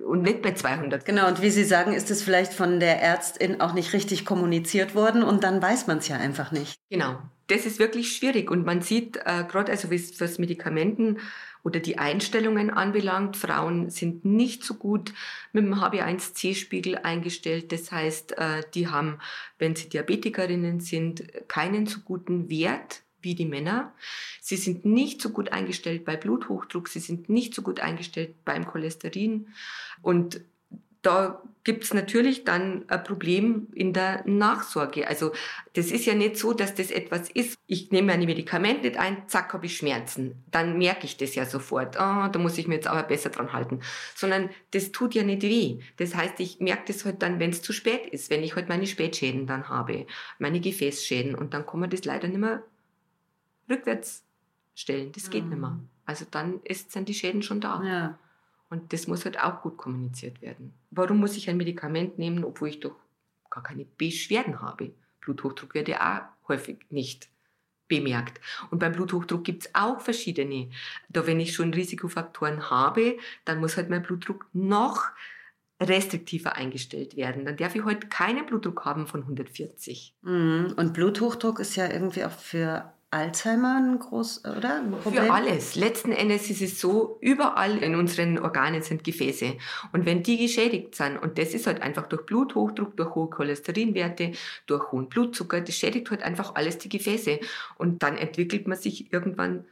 und 0.07 0.23
nicht 0.23 0.41
bei 0.41 0.53
200. 0.53 1.05
Genau, 1.05 1.27
und 1.27 1.43
wie 1.43 1.51
Sie 1.51 1.63
sagen, 1.63 1.93
ist 1.93 2.09
es 2.09 2.23
vielleicht 2.23 2.53
von 2.53 2.79
der 2.79 3.01
Ärztin 3.03 3.61
auch 3.61 3.73
nicht 3.73 3.93
richtig 3.93 4.25
kommuniziert 4.25 4.95
worden 4.95 5.21
und 5.21 5.43
dann 5.43 5.61
weiß 5.61 5.85
man 5.85 5.99
es 5.99 6.07
ja 6.07 6.15
einfach 6.17 6.51
nicht. 6.51 6.79
Genau, 6.89 7.19
das 7.47 7.65
ist 7.65 7.77
wirklich 7.77 8.15
schwierig 8.15 8.49
und 8.49 8.65
man 8.65 8.81
sieht 8.81 9.17
äh, 9.17 9.43
gerade, 9.47 9.71
also 9.71 9.91
was 9.91 10.39
Medikamenten 10.39 11.19
oder 11.64 11.80
die 11.80 11.97
Einstellungen 11.97 12.70
anbelangt. 12.70 13.38
Frauen 13.38 13.89
sind 13.89 14.26
nicht 14.26 14.64
so 14.64 14.76
gut 14.76 15.14
mit 15.53 15.66
dem 15.66 15.76
HB1C-Spiegel 15.76 16.97
eingestellt. 16.97 17.72
Das 17.72 17.91
heißt, 17.91 18.38
äh, 18.38 18.64
die 18.74 18.88
haben, 18.88 19.20
wenn 19.59 19.76
sie 19.76 19.89
Diabetikerinnen 19.89 20.80
sind, 20.80 21.24
keinen 21.47 21.86
so 21.86 21.99
guten 21.99 22.49
Wert 22.49 23.01
wie 23.22 23.36
die 23.36 23.45
Männer. 23.45 23.93
Sie 24.41 24.57
sind 24.57 24.86
nicht 24.86 25.22
so 25.22 25.30
gut 25.30 25.51
eingestellt 25.51 26.05
bei 26.05 26.18
Bluthochdruck, 26.18 26.88
sie 26.88 26.99
sind 26.99 27.30
nicht 27.30 27.53
so 27.53 27.62
gut 27.62 27.80
eingestellt 27.80 28.43
beim 28.45 28.66
Cholesterin 28.66 29.47
und 30.01 30.41
da 31.01 31.41
gibt 31.63 31.83
es 31.83 31.93
natürlich 31.93 32.43
dann 32.43 32.85
ein 32.87 33.03
Problem 33.03 33.67
in 33.73 33.93
der 33.93 34.23
Nachsorge. 34.27 35.07
Also 35.07 35.31
das 35.73 35.91
ist 35.91 36.05
ja 36.05 36.15
nicht 36.15 36.37
so, 36.37 36.53
dass 36.53 36.73
das 36.73 36.89
etwas 36.89 37.29
ist. 37.29 37.57
Ich 37.67 37.91
nehme 37.91 38.13
ein 38.13 38.25
Medikament 38.25 38.83
nicht 38.83 38.97
ein, 38.97 39.27
zack, 39.27 39.53
habe 39.53 39.67
ich 39.67 39.77
Schmerzen. 39.77 40.43
Dann 40.49 40.77
merke 40.77 41.05
ich 41.05 41.17
das 41.17 41.35
ja 41.35 41.45
sofort. 41.45 41.99
Ah, 41.99 42.29
da 42.29 42.39
muss 42.39 42.57
ich 42.57 42.67
mir 42.67 42.75
jetzt 42.75 42.87
aber 42.87 43.03
besser 43.03 43.29
dran 43.29 43.53
halten. 43.53 43.81
Sondern 44.15 44.49
das 44.71 44.91
tut 44.91 45.13
ja 45.13 45.23
nicht 45.23 45.43
weh. 45.43 45.79
Das 45.97 46.15
heißt, 46.15 46.39
ich 46.39 46.59
merke 46.59 46.83
das 46.87 47.05
halt 47.05 47.21
dann, 47.21 47.39
wenn 47.39 47.51
es 47.51 47.61
zu 47.61 47.73
spät 47.73 48.07
ist, 48.07 48.29
wenn 48.29 48.43
ich 48.43 48.55
halt 48.55 48.69
meine 48.69 48.87
Spätschäden 48.87 49.45
dann 49.45 49.69
habe, 49.69 50.07
meine 50.39 50.59
Gefäßschäden. 50.59 51.35
Und 51.35 51.53
dann 51.53 51.65
kann 51.65 51.79
man 51.79 51.89
das 51.89 52.05
leider 52.05 52.27
nicht 52.27 52.39
mehr 52.39 52.63
rückwärts 53.69 54.23
stellen. 54.75 55.11
Das 55.11 55.29
geht 55.29 55.43
mhm. 55.43 55.49
nicht 55.49 55.59
mehr. 55.61 55.79
Also 56.05 56.25
dann 56.29 56.59
ist, 56.63 56.91
sind 56.91 57.07
die 57.07 57.13
Schäden 57.13 57.43
schon 57.43 57.61
da. 57.61 57.83
Ja. 57.83 58.19
Und 58.72 58.93
das 58.93 59.05
muss 59.05 59.26
halt 59.26 59.39
auch 59.39 59.61
gut 59.61 59.78
kommuniziert 59.78 60.41
werden. 60.41 60.74
Warum 60.89 61.19
muss 61.19 61.38
ich 61.38 61.49
ein 61.49 61.57
Medikament 61.57 62.17
nehmen, 62.17 62.43
obwohl 62.43 62.69
ich 62.69 62.80
doch 62.80 62.95
gar 63.49 63.61
keine 63.61 63.86
Beschwerden 63.86 64.61
habe? 64.61 64.93
Bluthochdruck 65.19 65.76
wird 65.76 65.89
ja 65.89 65.99
auch 65.99 66.47
häufig 66.47 66.78
nicht 66.89 67.30
bemerkt. 67.89 68.39
Und 68.72 68.80
beim 68.80 68.93
Bluthochdruck 68.93 69.43
gibt 69.43 69.65
es 69.65 69.76
auch 69.76 69.99
verschiedene. 69.99 70.69
Da 71.09 71.28
wenn 71.28 71.41
ich 71.41 71.53
schon 71.53 71.74
Risikofaktoren 71.74 72.69
habe, 72.69 73.17
dann 73.43 73.59
muss 73.59 73.76
halt 73.76 73.89
mein 73.89 74.03
Blutdruck 74.03 74.47
noch 74.53 75.09
restriktiver 75.82 76.55
eingestellt 76.55 77.17
werden. 77.17 77.43
Dann 77.43 77.57
darf 77.57 77.76
ich 77.76 77.84
heute 77.84 78.01
halt 78.03 78.09
keinen 78.09 78.45
Blutdruck 78.45 78.86
haben 78.86 79.05
von 79.05 79.24
140. 79.24 80.15
Mhm. 80.22 80.74
Und 80.78 80.93
Bluthochdruck 80.93 81.59
ist 81.59 81.76
ja 81.76 81.91
irgendwie 81.91 82.24
auch 82.24 82.32
für 82.32 82.93
Alzheimer 83.12 83.76
ein 83.76 83.99
groß, 83.99 84.45
oder? 84.45 84.78
Ein 84.78 84.91
Problem? 84.91 85.26
Für 85.26 85.34
alles. 85.34 85.76
Letzten 85.76 86.14
Endes 86.14 86.49
ist 86.49 86.62
es 86.62 86.80
so, 86.80 87.18
überall 87.20 87.78
in 87.78 87.95
unseren 87.95 88.39
Organen 88.39 88.82
sind 88.82 89.03
Gefäße. 89.03 89.57
Und 89.91 90.05
wenn 90.05 90.24
die 90.24 90.38
geschädigt 90.38 90.95
sind, 90.95 91.18
und 91.18 91.38
das 91.38 91.53
ist 91.53 91.68
halt 91.68 91.82
einfach 91.82 92.07
durch 92.07 92.26
Bluthochdruck, 92.26 92.95
durch 92.95 93.14
hohe 93.14 93.30
Cholesterinwerte, 93.30 94.32
durch 94.66 94.93
hohen 94.93 95.09
Blutzucker, 95.09 95.59
das 95.59 95.76
schädigt 95.76 96.09
halt 96.09 96.24
einfach 96.24 96.55
alles 96.55 96.78
die 96.78 96.88
Gefäße. 96.88 97.41
Und 97.78 98.01
dann 98.01 98.18
entwickelt 98.18 98.66
man 98.68 98.78
sich 98.78 99.12
irgendwann, 99.12 99.66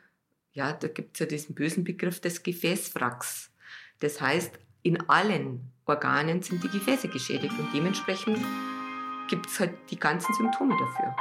ja, 0.51 0.73
da 0.73 0.89
gibt 0.89 1.15
es 1.15 1.19
ja 1.21 1.25
diesen 1.25 1.55
bösen 1.55 1.85
Begriff 1.85 2.19
des 2.19 2.43
Gefäßwracks. 2.43 3.51
Das 4.01 4.19
heißt, 4.19 4.51
in 4.83 5.09
allen 5.09 5.71
Organen 5.85 6.41
sind 6.41 6.61
die 6.61 6.69
Gefäße 6.69 7.07
geschädigt 7.07 7.53
und 7.57 7.69
dementsprechend 7.73 8.37
gibt 9.29 9.47
es 9.47 9.59
halt 9.61 9.75
die 9.89 9.99
ganzen 9.99 10.33
Symptome 10.33 10.75
dafür. 10.77 11.15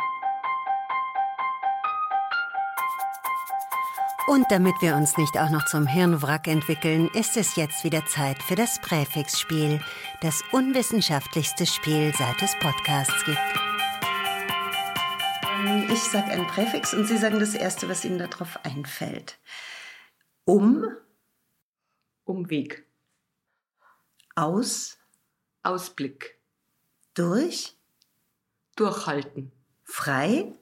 Und 4.29 4.45
damit 4.51 4.75
wir 4.83 4.95
uns 4.95 5.17
nicht 5.17 5.39
auch 5.39 5.49
noch 5.49 5.65
zum 5.65 5.87
Hirnwrack 5.87 6.49
entwickeln, 6.49 7.09
ist 7.15 7.39
es 7.39 7.57
jetzt 7.57 7.83
wieder 7.83 8.05
Zeit 8.05 8.43
für 8.43 8.57
das 8.57 8.79
Präfixspiel, 8.79 9.81
das 10.21 10.43
unwissenschaftlichste 10.53 11.65
Spiel, 11.65 12.13
seit 12.15 12.43
es 12.43 12.53
Podcasts 12.59 13.25
gibt. 13.25 13.39
Ich 15.91 16.03
sage 16.03 16.27
ein 16.27 16.47
Präfix 16.47 16.93
und 16.93 17.07
Sie 17.07 17.17
sagen 17.17 17.41
das 17.41 17.55
Erste, 17.55 17.89
was 17.89 18.05
Ihnen 18.05 18.19
darauf 18.19 18.63
einfällt. 18.67 19.39
Um. 20.45 20.85
Umweg. 22.25 22.87
Aus. 24.35 24.99
Ausblick. 25.63 26.39
Durch. 27.15 27.79
Durchhalten. 28.77 29.53
Frei. 29.85 30.53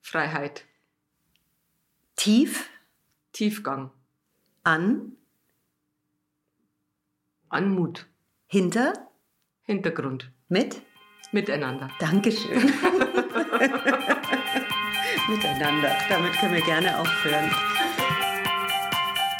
Freiheit. 0.00 0.64
Tief. 2.16 2.70
Tiefgang. 3.34 3.90
An. 4.62 5.16
Anmut. 7.48 8.06
Hinter. 8.46 8.92
Hintergrund. 9.64 10.32
Mit. 10.48 10.80
Miteinander. 11.32 11.90
Dankeschön. 11.98 12.62
Miteinander. 15.28 15.96
Damit 16.08 16.32
können 16.34 16.54
wir 16.54 16.62
gerne 16.62 16.96
aufhören. 16.96 17.50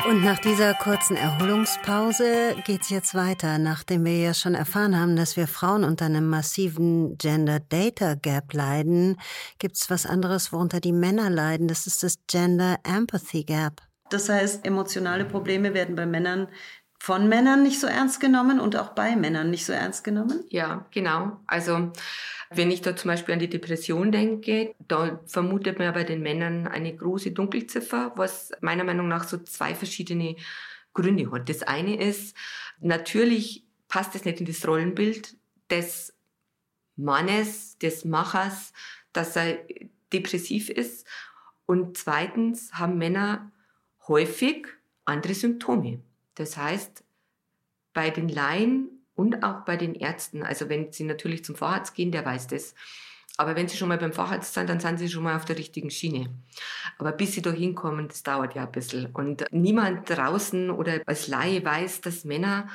Und 0.07 0.23
nach 0.23 0.39
dieser 0.39 0.75
kurzen 0.75 1.17
Erholungspause 1.17 2.57
geht's 2.67 2.91
jetzt 2.91 3.15
weiter, 3.15 3.57
nachdem 3.57 4.05
wir 4.05 4.19
ja 4.19 4.35
schon 4.35 4.55
erfahren 4.55 5.01
haben, 5.01 5.17
dass 5.17 5.37
wir 5.39 5.49
Frauen 5.49 5.83
unter 5.83 6.05
einem 6.05 6.29
massiven 6.29 7.17
Gender 7.17 7.59
Data 7.59 8.15
Gap 8.15 8.53
leiden, 8.53 9.17
gibt's 9.59 9.89
was 9.89 10.05
anderes, 10.05 10.53
worunter 10.53 10.81
die 10.81 10.93
Männer 10.93 11.31
leiden. 11.31 11.69
Das 11.69 11.87
ist 11.87 12.03
das 12.03 12.17
Gender 12.27 12.77
Empathy 12.85 13.45
Gap. 13.45 13.81
Das 14.11 14.29
heißt, 14.29 14.67
emotionale 14.67 15.25
Probleme 15.25 15.73
werden 15.73 15.97
bei 15.97 16.05
Männern 16.05 16.49
von 16.99 17.29
Männern 17.29 17.63
nicht 17.63 17.81
so 17.81 17.87
ernst 17.87 18.21
genommen 18.21 18.61
und 18.61 18.77
auch 18.77 18.91
bei 18.91 19.17
Männern 19.17 19.51
nicht 19.51 19.65
so 19.65 19.73
ernst 19.73 20.05
genommen? 20.05 20.45
Ja, 20.49 20.87
genau. 20.91 21.39
Also 21.47 21.93
wenn 22.57 22.71
ich 22.71 22.83
da 22.83 22.97
zum 22.97 23.09
Beispiel 23.09 23.35
an 23.35 23.41
die 23.41 23.51
Depression 23.51 24.13
denke, 24.13 24.75
da 24.87 25.21
vermutet 25.27 25.79
man 25.79 25.93
bei 25.95 26.05
den 26.05 26.23
Männern 26.23 26.67
eine 26.67 26.95
große 26.95 27.33
Dunkelziffer, 27.33 28.13
was 28.17 28.53
meiner 28.61 28.85
Meinung 28.85 29.09
nach 29.09 29.25
so 29.25 29.39
zwei 29.39 29.75
verschiedene 29.75 30.37
Gründe 30.93 31.31
hat. 31.31 31.49
Das 31.49 31.63
eine 31.63 32.01
ist, 32.01 32.37
natürlich 32.81 33.65
passt 33.89 34.15
es 34.15 34.25
nicht 34.25 34.41
in 34.41 34.47
das 34.47 34.67
Rollenbild 34.67 35.37
des 35.71 36.15
Mannes, 36.97 37.79
des 37.79 38.05
Machers, 38.05 38.73
dass 39.13 39.37
er 39.37 39.59
depressiv 40.13 40.69
ist. 40.71 41.07
Und 41.67 41.97
zweitens 41.97 42.73
haben 42.75 42.99
Männer 42.99 43.53
häufig 44.07 44.67
andere 45.05 45.35
Symptome. 45.35 46.01
Das 46.35 46.57
heißt, 46.57 47.05
bei 47.93 48.11
den 48.11 48.29
Laien 48.29 48.94
und 49.15 49.43
auch 49.43 49.65
bei 49.65 49.77
den 49.77 49.95
Ärzten. 49.95 50.43
Also 50.43 50.69
wenn 50.69 50.93
Sie 50.93 51.05
natürlich 51.05 51.45
zum 51.45 51.57
Facharzt 51.57 51.95
gehen, 51.95 52.13
der 52.13 52.25
weiß 52.25 52.49
das. 52.49 52.75
Aber 53.37 53.57
wenn 53.57 53.69
Sie 53.69 53.77
schon 53.77 53.89
mal 53.89 53.99
beim 53.99 54.13
Facharzt 54.13 54.55
sind, 54.55 54.69
dann 54.69 54.81
sind 54.81 54.99
Sie 54.99 55.09
schon 55.09 55.25
mal 55.25 55.37
auf 55.37 55.45
der 55.45 55.59
richtigen 55.59 55.91
Schiene. 55.91 56.31
Aber 56.99 57.13
bis 57.13 57.33
Sie 57.33 57.43
da 57.43 57.51
hinkommen, 57.51 58.09
das 58.09 58.23
dauert 58.23 58.55
ja 58.55 58.65
ein 58.65 58.73
bisschen. 58.73 59.07
Und 59.07 59.45
niemand 59.51 60.09
draußen 60.09 60.71
oder 60.71 61.01
als 61.07 61.27
Laie 61.27 61.65
weiß, 61.65 62.01
dass 62.01 62.25
Männer 62.25 62.69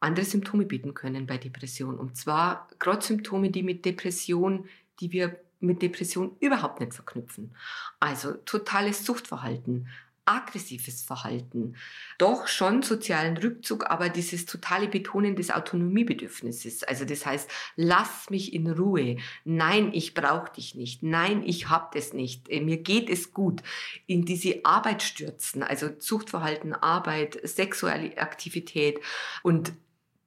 andere 0.00 0.24
Symptome 0.24 0.64
bieten 0.64 0.94
können 0.94 1.26
bei 1.26 1.38
Depression. 1.38 1.98
Und 1.98 2.16
zwar 2.16 2.68
gerade 2.78 3.04
Symptome, 3.04 3.50
die 3.50 3.62
mit 3.62 3.84
Depression, 3.84 4.66
die 5.00 5.12
wir 5.12 5.40
mit 5.60 5.82
Depression 5.82 6.36
überhaupt 6.40 6.80
nicht 6.80 6.94
verknüpfen. 6.94 7.54
Also 8.00 8.32
totales 8.32 9.04
Suchtverhalten, 9.04 9.88
aggressives 10.28 11.02
Verhalten, 11.02 11.74
doch 12.18 12.46
schon 12.46 12.82
sozialen 12.82 13.36
Rückzug, 13.36 13.90
aber 13.90 14.10
dieses 14.10 14.46
totale 14.46 14.88
Betonen 14.88 15.36
des 15.36 15.50
Autonomiebedürfnisses. 15.50 16.84
Also 16.84 17.04
das 17.04 17.24
heißt, 17.24 17.50
lass 17.76 18.28
mich 18.30 18.52
in 18.52 18.70
Ruhe. 18.70 19.16
Nein, 19.44 19.90
ich 19.92 20.14
brauche 20.14 20.52
dich 20.52 20.74
nicht. 20.74 21.02
Nein, 21.02 21.42
ich 21.44 21.70
hab 21.70 21.92
das 21.92 22.12
nicht. 22.12 22.48
Äh, 22.48 22.60
mir 22.60 22.76
geht 22.76 23.08
es 23.08 23.32
gut. 23.32 23.62
In 24.06 24.24
diese 24.24 24.64
Arbeit 24.64 25.02
stürzen, 25.02 25.62
also 25.62 25.88
Zuchtverhalten, 25.88 26.74
Arbeit, 26.74 27.40
sexuelle 27.42 28.18
Aktivität 28.18 29.00
und 29.42 29.72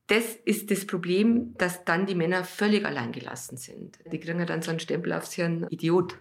das 0.08 0.36
ist 0.44 0.72
das 0.72 0.86
Problem, 0.86 1.56
dass 1.58 1.86
dann 1.86 2.06
die 2.06 2.16
Männer 2.16 2.44
völlig 2.44 2.84
alleingelassen 2.86 3.58
sind. 3.58 3.98
Die 4.12 4.20
kriegen 4.20 4.40
ja 4.40 4.46
dann 4.46 4.62
so 4.62 4.70
einen 4.70 4.82
Stempel 4.82 5.14
aufs 5.14 5.32
Hirn, 5.32 5.68
Idiot 5.70 6.18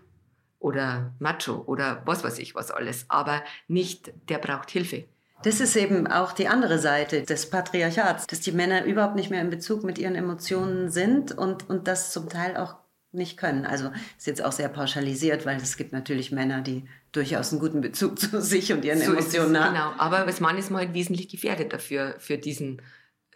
oder 0.60 1.12
Macho 1.18 1.64
oder 1.66 2.02
was 2.04 2.22
weiß 2.22 2.38
ich 2.38 2.54
was 2.54 2.70
alles, 2.70 3.06
aber 3.08 3.42
nicht, 3.66 4.12
der 4.28 4.38
braucht 4.38 4.70
Hilfe. 4.70 5.04
Das 5.42 5.58
ist 5.58 5.74
eben 5.74 6.06
auch 6.06 6.32
die 6.32 6.48
andere 6.48 6.78
Seite 6.78 7.22
des 7.22 7.48
Patriarchats, 7.48 8.26
dass 8.26 8.40
die 8.40 8.52
Männer 8.52 8.84
überhaupt 8.84 9.16
nicht 9.16 9.30
mehr 9.30 9.40
in 9.40 9.48
Bezug 9.48 9.84
mit 9.84 9.98
ihren 9.98 10.14
Emotionen 10.14 10.90
sind 10.90 11.32
und, 11.32 11.68
und 11.70 11.88
das 11.88 12.12
zum 12.12 12.28
Teil 12.28 12.58
auch 12.58 12.74
nicht 13.12 13.38
können. 13.38 13.64
Also 13.64 13.90
ist 14.18 14.26
jetzt 14.26 14.44
auch 14.44 14.52
sehr 14.52 14.68
pauschalisiert, 14.68 15.46
weil 15.46 15.56
es 15.56 15.78
gibt 15.78 15.92
natürlich 15.92 16.30
Männer, 16.30 16.60
die 16.60 16.84
durchaus 17.12 17.52
einen 17.52 17.60
guten 17.60 17.80
Bezug 17.80 18.18
zu 18.20 18.40
sich 18.40 18.72
und 18.72 18.84
ihren 18.84 19.00
so 19.00 19.12
Emotionen 19.12 19.58
haben. 19.58 19.74
Genau, 19.74 19.92
aber 19.96 20.18
als 20.18 20.40
Mann 20.40 20.58
ist 20.58 20.70
man 20.70 20.82
halt 20.82 20.94
wesentlich 20.94 21.28
gefährdet 21.28 21.72
dafür, 21.72 22.16
für 22.18 22.36
diesen 22.36 22.82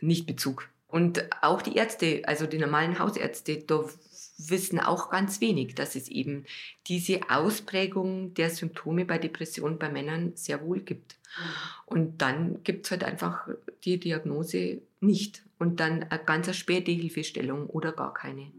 Nichtbezug. 0.00 0.68
Und 0.86 1.24
auch 1.42 1.62
die 1.62 1.74
Ärzte, 1.74 2.22
also 2.26 2.46
die 2.46 2.58
normalen 2.58 2.98
Hausärzte, 2.98 3.64
da 3.66 3.84
wissen 4.36 4.80
auch 4.80 5.10
ganz 5.10 5.40
wenig, 5.40 5.74
dass 5.74 5.94
es 5.94 6.08
eben 6.08 6.44
diese 6.86 7.20
Ausprägung 7.30 8.34
der 8.34 8.50
Symptome 8.50 9.04
bei 9.04 9.18
Depressionen 9.18 9.78
bei 9.78 9.88
Männern 9.88 10.32
sehr 10.34 10.64
wohl 10.64 10.80
gibt. 10.80 11.16
Und 11.86 12.22
dann 12.22 12.62
gibt 12.62 12.86
es 12.86 12.90
halt 12.90 13.04
einfach 13.04 13.48
die 13.84 13.98
Diagnose 13.98 14.80
nicht 15.00 15.42
und 15.58 15.80
dann 15.80 16.04
eine 16.04 16.24
ganz 16.24 16.54
späte 16.56 16.92
Hilfestellung 16.92 17.66
oder 17.66 17.92
gar 17.92 18.14
keine. 18.14 18.52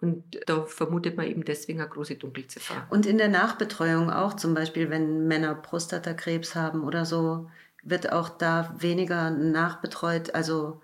Und 0.00 0.40
da 0.46 0.64
vermutet 0.64 1.16
man 1.16 1.26
eben 1.26 1.44
deswegen 1.44 1.80
eine 1.80 1.90
große 1.90 2.14
Dunkelziffer. 2.14 2.86
Und 2.88 3.04
in 3.04 3.18
der 3.18 3.28
Nachbetreuung 3.28 4.10
auch, 4.10 4.34
zum 4.34 4.54
Beispiel, 4.54 4.88
wenn 4.88 5.26
Männer 5.28 5.54
Prostatakrebs 5.54 6.54
haben 6.54 6.84
oder 6.84 7.04
so, 7.04 7.50
wird 7.82 8.12
auch 8.12 8.28
da 8.30 8.74
weniger 8.78 9.30
nachbetreut, 9.30 10.34
also 10.34 10.80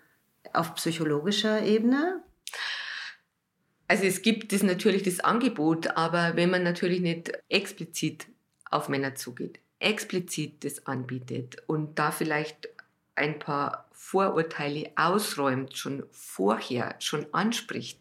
auf 0.52 0.74
psychologischer 0.74 1.62
Ebene? 1.62 2.22
Also 3.88 4.04
es 4.04 4.22
gibt 4.22 4.52
das 4.52 4.62
natürlich 4.62 5.02
das 5.02 5.20
Angebot, 5.20 5.96
aber 5.96 6.32
wenn 6.34 6.50
man 6.50 6.62
natürlich 6.62 7.00
nicht 7.00 7.32
explizit 7.48 8.26
auf 8.70 8.88
Männer 8.88 9.14
zugeht, 9.14 9.60
explizit 9.78 10.64
das 10.64 10.86
anbietet 10.86 11.56
und 11.66 11.98
da 11.98 12.10
vielleicht 12.10 12.68
ein 13.14 13.38
paar 13.38 13.88
Vorurteile 13.92 14.90
ausräumt, 14.96 15.76
schon 15.76 16.04
vorher, 16.10 16.96
schon 16.98 17.26
anspricht, 17.32 18.00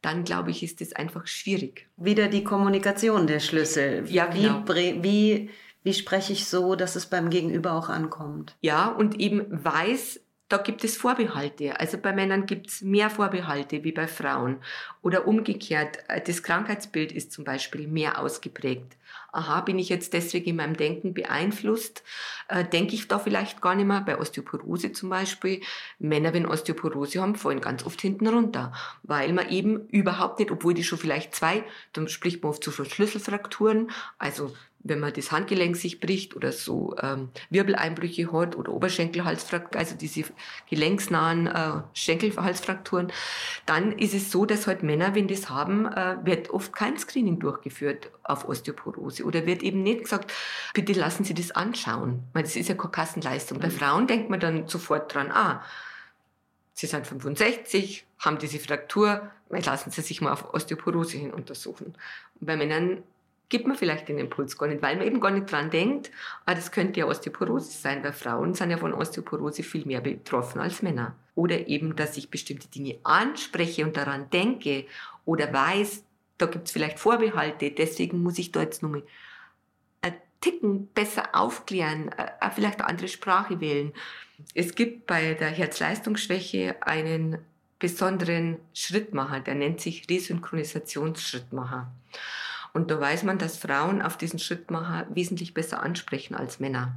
dann 0.00 0.24
glaube 0.24 0.50
ich, 0.50 0.62
ist 0.62 0.80
es 0.80 0.92
einfach 0.94 1.26
schwierig. 1.26 1.88
Wieder 1.96 2.28
die 2.28 2.42
Kommunikation 2.42 3.26
der 3.26 3.40
Schlüssel. 3.40 4.04
Ja, 4.08 4.26
genau. 4.26 4.64
Wie, 4.68 5.02
wie, 5.02 5.50
wie 5.84 5.94
spreche 5.94 6.32
ich 6.32 6.46
so, 6.46 6.74
dass 6.74 6.96
es 6.96 7.06
beim 7.06 7.30
Gegenüber 7.30 7.72
auch 7.72 7.88
ankommt? 7.88 8.56
Ja, 8.60 8.88
und 8.88 9.20
eben 9.20 9.46
weiß, 9.48 10.20
da 10.52 10.58
gibt 10.58 10.84
es 10.84 10.98
Vorbehalte. 10.98 11.80
Also 11.80 11.96
bei 11.96 12.12
Männern 12.12 12.44
gibt 12.44 12.66
es 12.66 12.82
mehr 12.82 13.08
Vorbehalte 13.08 13.84
wie 13.84 13.92
bei 13.92 14.06
Frauen. 14.06 14.58
Oder 15.00 15.26
umgekehrt, 15.26 15.98
äh, 16.08 16.20
das 16.20 16.42
Krankheitsbild 16.42 17.10
ist 17.10 17.32
zum 17.32 17.44
Beispiel 17.44 17.88
mehr 17.88 18.18
ausgeprägt. 18.18 18.96
Aha, 19.32 19.62
bin 19.62 19.78
ich 19.78 19.88
jetzt 19.88 20.12
deswegen 20.12 20.50
in 20.50 20.56
meinem 20.56 20.76
Denken 20.76 21.14
beeinflusst? 21.14 22.02
Äh, 22.48 22.66
denke 22.66 22.94
ich 22.94 23.08
da 23.08 23.18
vielleicht 23.18 23.62
gar 23.62 23.74
nicht 23.74 23.86
mehr? 23.86 24.02
Bei 24.02 24.18
Osteoporose 24.18 24.92
zum 24.92 25.08
Beispiel. 25.08 25.62
Männer, 25.98 26.34
wenn 26.34 26.44
Osteoporose 26.44 27.22
haben, 27.22 27.34
fallen 27.34 27.62
ganz 27.62 27.86
oft 27.86 28.02
hinten 28.02 28.26
runter. 28.26 28.74
Weil 29.02 29.32
man 29.32 29.48
eben 29.48 29.88
überhaupt 29.88 30.38
nicht, 30.38 30.50
obwohl 30.50 30.74
die 30.74 30.84
schon 30.84 30.98
vielleicht 30.98 31.34
zwei, 31.34 31.64
dann 31.94 32.08
spricht 32.08 32.42
man 32.42 32.50
oft 32.50 32.62
so 32.62 32.70
von 32.70 32.84
Schlüsselfrakturen. 32.84 33.90
Also 34.18 34.54
wenn 34.84 35.00
man 35.00 35.12
das 35.12 35.30
Handgelenk 35.30 35.76
sich 35.76 36.00
bricht 36.00 36.34
oder 36.34 36.52
so 36.52 36.96
ähm, 37.00 37.30
Wirbeleinbrüche 37.50 38.32
hat 38.32 38.56
oder 38.56 38.72
Oberschenkelhalsfrakturen, 38.72 39.78
also 39.78 39.96
diese 39.96 40.24
gelenksnahen 40.68 41.46
äh, 41.46 41.82
Schenkelhalsfrakturen, 41.94 43.12
dann 43.66 43.92
ist 43.92 44.14
es 44.14 44.30
so, 44.30 44.44
dass 44.44 44.66
halt 44.66 44.82
Männer, 44.82 45.14
wenn 45.14 45.28
das 45.28 45.48
haben, 45.48 45.86
äh, 45.86 46.16
wird 46.24 46.50
oft 46.50 46.72
kein 46.72 46.98
Screening 46.98 47.38
durchgeführt 47.38 48.10
auf 48.24 48.48
Osteoporose 48.48 49.24
oder 49.24 49.46
wird 49.46 49.62
eben 49.62 49.82
nicht 49.82 50.04
gesagt, 50.04 50.32
bitte 50.74 50.92
lassen 50.92 51.24
Sie 51.24 51.34
das 51.34 51.52
anschauen, 51.52 52.24
weil 52.32 52.42
das 52.42 52.56
ist 52.56 52.68
ja 52.68 52.74
keine 52.74 52.90
Kassenleistung. 52.90 53.58
Mhm. 53.58 53.62
Bei 53.62 53.70
Frauen 53.70 54.06
denkt 54.06 54.30
man 54.30 54.40
dann 54.40 54.66
sofort 54.68 55.14
dran, 55.14 55.30
ah, 55.30 55.62
Sie 56.74 56.86
sind 56.86 57.06
65, 57.06 58.06
haben 58.18 58.38
diese 58.38 58.58
Fraktur, 58.58 59.30
lassen 59.50 59.90
Sie 59.90 60.00
sich 60.00 60.20
mal 60.20 60.32
auf 60.32 60.54
Osteoporose 60.54 61.18
hin 61.18 61.30
untersuchen. 61.30 61.94
Und 62.40 62.46
bei 62.46 62.56
Männern 62.56 63.02
gibt 63.52 63.66
man 63.66 63.76
vielleicht 63.76 64.08
den 64.08 64.16
Impuls 64.16 64.56
gar 64.56 64.66
nicht, 64.66 64.80
weil 64.80 64.96
man 64.96 65.06
eben 65.06 65.20
gar 65.20 65.30
nicht 65.30 65.52
dran 65.52 65.68
denkt, 65.68 66.10
ah, 66.46 66.54
das 66.54 66.72
könnte 66.72 67.00
ja 67.00 67.06
Osteoporose 67.06 67.70
sein, 67.70 68.02
weil 68.02 68.14
Frauen 68.14 68.54
sind 68.54 68.70
ja 68.70 68.78
von 68.78 68.94
Osteoporose 68.94 69.62
viel 69.62 69.84
mehr 69.84 70.00
betroffen 70.00 70.58
als 70.58 70.80
Männer. 70.80 71.14
Oder 71.34 71.68
eben, 71.68 71.94
dass 71.94 72.16
ich 72.16 72.30
bestimmte 72.30 72.68
Dinge 72.68 72.96
anspreche 73.02 73.84
und 73.84 73.94
daran 73.94 74.30
denke 74.30 74.86
oder 75.26 75.52
weiß, 75.52 76.02
da 76.38 76.46
gibt 76.46 76.66
es 76.66 76.72
vielleicht 76.72 76.98
Vorbehalte, 76.98 77.70
deswegen 77.70 78.22
muss 78.22 78.38
ich 78.38 78.52
da 78.52 78.62
jetzt 78.62 78.82
nochmal 78.82 79.02
ein 80.00 80.14
Ticken 80.40 80.86
besser 80.88 81.34
aufklären, 81.34 82.08
äh, 82.08 82.50
vielleicht 82.54 82.80
eine 82.80 82.88
andere 82.88 83.08
Sprache 83.08 83.60
wählen. 83.60 83.92
Es 84.54 84.74
gibt 84.74 85.06
bei 85.06 85.34
der 85.34 85.50
Herzleistungsschwäche 85.50 86.76
einen 86.80 87.36
besonderen 87.78 88.60
Schrittmacher, 88.72 89.40
der 89.40 89.56
nennt 89.56 89.82
sich 89.82 90.08
Resynchronisationsschrittmacher. 90.08 91.92
Und 92.72 92.90
da 92.90 93.00
weiß 93.00 93.24
man, 93.24 93.38
dass 93.38 93.56
Frauen 93.56 94.02
auf 94.02 94.16
diesen 94.16 94.38
Schrittmacher 94.38 95.06
wesentlich 95.14 95.54
besser 95.54 95.82
ansprechen 95.82 96.34
als 96.34 96.60
Männer, 96.60 96.94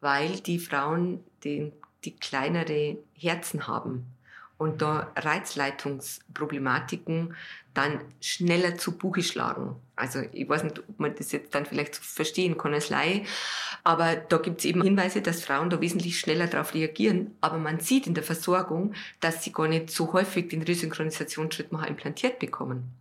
weil 0.00 0.40
die 0.40 0.58
Frauen 0.58 1.24
den, 1.42 1.72
die 2.04 2.16
kleinere 2.16 2.98
Herzen 3.14 3.66
haben 3.66 4.06
und 4.56 4.82
da 4.82 5.10
Reizleitungsproblematiken 5.16 7.34
dann 7.74 8.00
schneller 8.20 8.78
zu 8.78 8.96
Buche 8.96 9.24
schlagen. 9.24 9.74
Also 9.96 10.22
ich 10.32 10.48
weiß 10.48 10.64
nicht, 10.64 10.78
ob 10.78 11.00
man 11.00 11.14
das 11.16 11.32
jetzt 11.32 11.54
dann 11.54 11.66
vielleicht 11.66 11.96
verstehen 11.96 12.56
kann 12.56 12.72
als 12.72 12.88
Laie, 12.88 13.24
aber 13.82 14.14
da 14.14 14.38
gibt 14.38 14.60
es 14.60 14.64
eben 14.64 14.80
Hinweise, 14.82 15.20
dass 15.22 15.44
Frauen 15.44 15.70
da 15.70 15.80
wesentlich 15.80 16.20
schneller 16.20 16.46
darauf 16.46 16.72
reagieren, 16.74 17.36
aber 17.40 17.58
man 17.58 17.80
sieht 17.80 18.06
in 18.06 18.14
der 18.14 18.22
Versorgung, 18.22 18.94
dass 19.20 19.42
sie 19.42 19.52
gar 19.52 19.66
nicht 19.66 19.90
so 19.90 20.12
häufig 20.12 20.48
den 20.48 20.62
Resynchronisationsschrittmacher 20.62 21.88
implantiert 21.88 22.38
bekommen. 22.38 22.94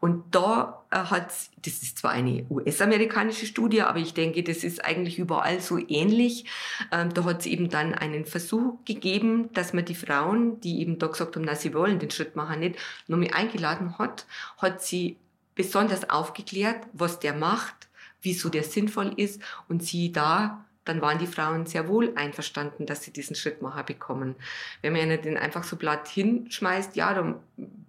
Und 0.00 0.24
da 0.34 0.84
äh, 0.90 0.96
hat, 0.96 1.28
das 1.62 1.82
ist 1.82 1.98
zwar 1.98 2.12
eine 2.12 2.46
US-amerikanische 2.50 3.46
Studie, 3.46 3.82
aber 3.82 3.98
ich 3.98 4.14
denke, 4.14 4.42
das 4.42 4.64
ist 4.64 4.84
eigentlich 4.84 5.18
überall 5.18 5.60
so 5.60 5.78
ähnlich. 5.78 6.44
Ähm, 6.92 7.12
da 7.12 7.24
hat 7.24 7.40
es 7.40 7.46
eben 7.46 7.68
dann 7.68 7.94
einen 7.94 8.24
Versuch 8.24 8.84
gegeben, 8.84 9.52
dass 9.52 9.72
man 9.72 9.84
die 9.84 9.94
Frauen, 9.94 10.60
die 10.60 10.80
eben 10.80 10.98
da 10.98 11.08
gesagt 11.08 11.36
haben, 11.36 11.44
na, 11.44 11.54
sie 11.54 11.74
wollen 11.74 11.98
den 11.98 12.10
Schritt 12.10 12.36
machen 12.36 12.60
nicht, 12.60 12.76
nur 13.06 13.18
mehr 13.18 13.34
eingeladen 13.34 13.98
hat, 13.98 14.26
hat 14.58 14.82
sie 14.82 15.16
besonders 15.54 16.08
aufgeklärt, 16.08 16.86
was 16.92 17.18
der 17.18 17.34
macht, 17.34 17.88
wieso 18.22 18.48
der 18.48 18.62
sinnvoll 18.62 19.12
ist 19.16 19.42
und 19.68 19.82
sie 19.82 20.12
da 20.12 20.64
dann 20.88 21.02
waren 21.02 21.18
die 21.18 21.26
Frauen 21.26 21.66
sehr 21.66 21.86
wohl 21.88 22.12
einverstanden, 22.16 22.86
dass 22.86 23.02
sie 23.02 23.12
diesen 23.12 23.36
Schrittmacher 23.36 23.82
bekommen. 23.82 24.34
Wenn 24.82 24.94
man 24.94 25.20
den 25.20 25.36
einfach 25.36 25.64
so 25.64 25.76
platt 25.76 26.08
hinschmeißt, 26.08 26.96
ja, 26.96 27.12
dann 27.12 27.36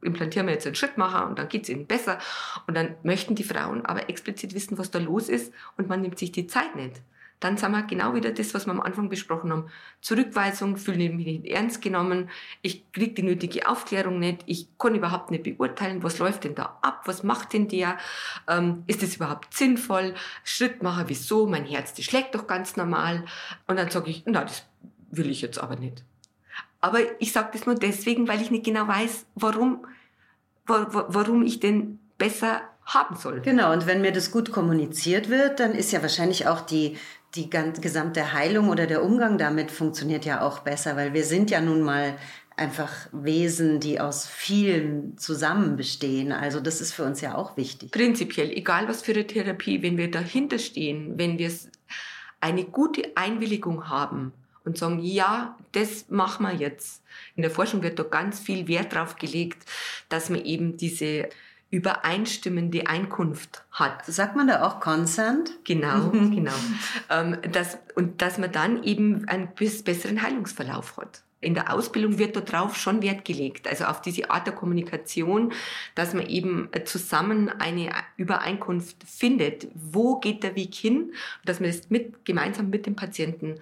implantieren 0.01 0.47
wir 0.47 0.53
jetzt 0.53 0.65
einen 0.65 0.75
Schrittmacher 0.75 1.27
und 1.27 1.39
dann 1.39 1.47
geht 1.47 1.63
es 1.63 1.69
ihnen 1.69 1.87
besser. 1.87 2.19
Und 2.67 2.75
dann 2.75 2.95
möchten 3.03 3.35
die 3.35 3.43
Frauen 3.43 3.85
aber 3.85 4.09
explizit 4.09 4.53
wissen, 4.53 4.77
was 4.77 4.91
da 4.91 4.99
los 4.99 5.29
ist 5.29 5.53
und 5.77 5.87
man 5.87 6.01
nimmt 6.01 6.19
sich 6.19 6.31
die 6.31 6.47
Zeit 6.47 6.75
nicht 6.75 7.01
dann 7.39 7.57
sind 7.57 7.71
wir 7.71 7.83
genau 7.83 8.13
wieder 8.13 8.31
das, 8.31 8.53
was 8.53 8.65
wir 8.65 8.71
am 8.71 8.81
Anfang 8.81 9.09
besprochen 9.09 9.51
haben. 9.51 9.69
Zurückweisung, 10.01 10.77
fühle 10.77 11.09
mich 11.09 11.25
nicht 11.25 11.45
ernst 11.45 11.81
genommen, 11.81 12.29
ich 12.61 12.91
kriege 12.91 13.13
die 13.13 13.23
nötige 13.23 13.67
Aufklärung 13.67 14.19
nicht, 14.19 14.43
ich 14.45 14.67
kann 14.77 14.95
überhaupt 14.95 15.31
nicht 15.31 15.43
beurteilen, 15.43 16.03
was 16.03 16.19
läuft 16.19 16.43
denn 16.43 16.55
da 16.55 16.77
ab, 16.81 17.03
was 17.05 17.23
macht 17.23 17.53
denn 17.53 17.67
der, 17.67 17.97
ähm, 18.47 18.83
ist 18.87 19.03
das 19.03 19.15
überhaupt 19.15 19.53
sinnvoll, 19.53 20.13
Schrittmacher, 20.43 21.07
wieso, 21.07 21.47
mein 21.47 21.65
Herz, 21.65 21.93
das 21.93 22.05
schlägt 22.05 22.35
doch 22.35 22.47
ganz 22.47 22.75
normal. 22.75 23.25
Und 23.67 23.77
dann 23.77 23.89
sage 23.89 24.09
ich, 24.09 24.23
na, 24.25 24.43
das 24.43 24.65
will 25.11 25.29
ich 25.29 25.41
jetzt 25.41 25.59
aber 25.59 25.77
nicht. 25.77 26.03
Aber 26.81 26.99
ich 27.19 27.31
sage 27.31 27.49
das 27.53 27.65
nur 27.65 27.75
deswegen, 27.75 28.27
weil 28.27 28.41
ich 28.41 28.51
nicht 28.51 28.65
genau 28.65 28.87
weiß, 28.87 29.25
warum, 29.35 29.85
warum 30.65 31.43
ich 31.43 31.59
denn 31.59 31.99
besser 32.17 32.61
haben 32.85 33.15
soll. 33.15 33.41
Genau, 33.41 33.71
und 33.71 33.85
wenn 33.85 34.01
mir 34.01 34.11
das 34.11 34.31
gut 34.31 34.51
kommuniziert 34.51 35.29
wird, 35.29 35.59
dann 35.59 35.73
ist 35.73 35.91
ja 35.91 36.01
wahrscheinlich 36.01 36.47
auch 36.47 36.61
die 36.61 36.97
die 37.35 37.49
ganze, 37.49 37.81
gesamte 37.81 38.33
Heilung 38.33 38.69
oder 38.69 38.87
der 38.87 39.03
Umgang 39.03 39.37
damit 39.37 39.71
funktioniert 39.71 40.25
ja 40.25 40.41
auch 40.41 40.59
besser, 40.59 40.95
weil 40.95 41.13
wir 41.13 41.23
sind 41.23 41.51
ja 41.51 41.61
nun 41.61 41.81
mal 41.81 42.17
einfach 42.57 42.91
Wesen, 43.11 43.79
die 43.79 43.99
aus 43.99 44.27
vielen 44.27 45.17
zusammen 45.17 45.77
bestehen. 45.77 46.31
Also 46.31 46.59
das 46.59 46.81
ist 46.81 46.93
für 46.93 47.03
uns 47.05 47.21
ja 47.21 47.35
auch 47.35 47.55
wichtig. 47.55 47.91
Prinzipiell, 47.91 48.51
egal 48.51 48.87
was 48.87 49.01
für 49.01 49.13
eine 49.13 49.25
Therapie, 49.25 49.81
wenn 49.81 49.97
wir 49.97 50.11
dahinter 50.11 50.59
stehen, 50.59 51.17
wenn 51.17 51.37
wir 51.37 51.51
eine 52.41 52.65
gute 52.65 53.11
Einwilligung 53.15 53.89
haben 53.89 54.33
und 54.65 54.77
sagen, 54.77 54.99
ja, 54.99 55.57
das 55.71 56.09
machen 56.09 56.45
wir 56.45 56.53
jetzt. 56.53 57.01
In 57.35 57.41
der 57.41 57.51
Forschung 57.51 57.81
wird 57.81 57.97
da 57.97 58.03
ganz 58.03 58.39
viel 58.39 58.67
Wert 58.67 58.93
drauf 58.93 59.15
gelegt, 59.15 59.65
dass 60.09 60.29
man 60.29 60.43
eben 60.43 60.77
diese 60.77 61.29
übereinstimmende 61.71 62.87
Einkunft 62.87 63.63
hat. 63.71 64.05
Sagt 64.05 64.35
man 64.35 64.47
da 64.47 64.65
auch 64.65 64.79
Consent? 64.79 65.51
Genau, 65.63 66.09
genau. 66.11 66.53
Ähm, 67.09 67.37
das, 67.51 67.77
und 67.95 68.21
dass 68.21 68.37
man 68.37 68.51
dann 68.51 68.83
eben 68.83 69.27
einen 69.27 69.49
besseren 69.55 70.21
Heilungsverlauf 70.21 70.97
hat. 70.97 71.23
In 71.41 71.53
der 71.53 71.73
Ausbildung 71.73 72.17
wird 72.17 72.35
darauf 72.35 72.75
schon 72.75 73.01
Wert 73.01 73.23
gelegt, 73.23 73.65
also 73.65 73.85
auf 73.85 74.01
diese 74.01 74.29
Art 74.29 74.45
der 74.45 74.53
Kommunikation, 74.53 75.53
dass 75.95 76.13
man 76.13 76.25
eben 76.27 76.69
zusammen 76.83 77.47
eine 77.47 77.91
Übereinkunft 78.17 78.97
findet. 79.05 79.69
Wo 79.73 80.19
geht 80.19 80.43
der 80.43 80.55
Weg 80.57 80.75
hin? 80.75 81.13
Dass 81.45 81.61
man 81.61 81.69
das 81.69 81.89
mit, 81.89 82.25
gemeinsam 82.25 82.69
mit 82.69 82.85
dem 82.85 82.97
Patienten 82.97 83.55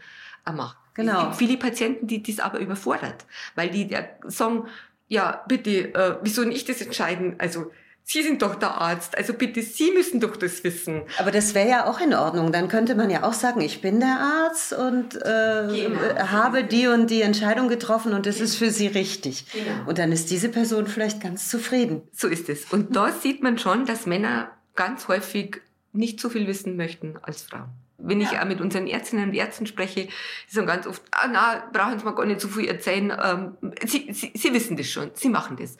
äh, 0.47 0.51
macht. 0.51 0.77
Genau. 0.95 1.13
Es 1.13 1.23
gibt 1.23 1.35
viele 1.35 1.57
Patienten, 1.57 2.07
die 2.07 2.23
das 2.23 2.39
aber 2.39 2.59
überfordert, 2.59 3.27
weil 3.53 3.69
die 3.69 3.87
sagen, 4.25 4.63
ja, 5.07 5.43
bitte, 5.47 5.93
äh, 5.93 6.17
wieso 6.23 6.43
nicht 6.43 6.67
das 6.69 6.81
entscheiden? 6.81 7.35
Also, 7.37 7.71
Sie 8.09 8.23
sind 8.23 8.41
doch 8.41 8.55
der 8.55 8.79
Arzt, 8.79 9.17
also 9.17 9.33
bitte, 9.33 9.61
Sie 9.61 9.91
müssen 9.91 10.21
doch 10.21 10.37
das 10.37 10.63
wissen. 10.63 11.01
Aber 11.19 11.29
das 11.29 11.53
wäre 11.53 11.67
ja 11.67 11.85
auch 11.89 11.99
in 11.99 12.13
Ordnung. 12.13 12.53
Dann 12.53 12.69
könnte 12.69 12.95
man 12.95 13.09
ja 13.09 13.23
auch 13.23 13.33
sagen, 13.33 13.59
ich 13.59 13.81
bin 13.81 13.99
der 13.99 14.17
Arzt 14.17 14.71
und 14.71 15.15
äh, 15.15 15.67
genau. 15.67 15.99
habe 16.31 16.63
die 16.63 16.87
und 16.87 17.11
die 17.11 17.21
Entscheidung 17.21 17.67
getroffen 17.67 18.13
und 18.13 18.25
das 18.25 18.39
ist 18.39 18.55
für 18.55 18.71
Sie 18.71 18.87
richtig. 18.87 19.51
Genau. 19.51 19.89
Und 19.89 19.97
dann 19.97 20.13
ist 20.13 20.31
diese 20.31 20.47
Person 20.47 20.87
vielleicht 20.87 21.19
ganz 21.19 21.49
zufrieden. 21.49 22.01
So 22.13 22.29
ist 22.29 22.47
es. 22.47 22.71
Und 22.71 22.95
da 22.95 23.11
sieht 23.11 23.43
man 23.43 23.57
schon, 23.57 23.85
dass 23.85 24.05
Männer 24.05 24.51
ganz 24.75 25.09
häufig 25.09 25.61
nicht 25.91 26.21
so 26.21 26.29
viel 26.29 26.47
wissen 26.47 26.77
möchten 26.77 27.17
als 27.21 27.41
Frauen. 27.41 27.71
Wenn 27.97 28.21
ich 28.21 28.37
auch 28.37 28.45
mit 28.45 28.61
unseren 28.61 28.87
Ärztinnen 28.87 29.29
und 29.29 29.33
Ärzten 29.33 29.65
spreche, 29.65 30.05
die 30.05 30.53
sagen 30.53 30.67
ganz 30.67 30.85
oft, 30.85 31.01
ah, 31.11 31.27
na, 31.31 31.63
brauchen 31.73 31.97
Sie 31.97 32.05
mir 32.05 32.13
gar 32.13 32.25
nicht 32.25 32.41
so 32.41 32.47
viel 32.47 32.67
erzählen, 32.67 33.11
ähm, 33.23 33.73
Sie, 33.83 34.11
Sie, 34.13 34.31
Sie 34.35 34.53
wissen 34.53 34.77
das 34.77 34.87
schon, 34.87 35.11
Sie 35.13 35.29
machen 35.29 35.57
das. 35.57 35.77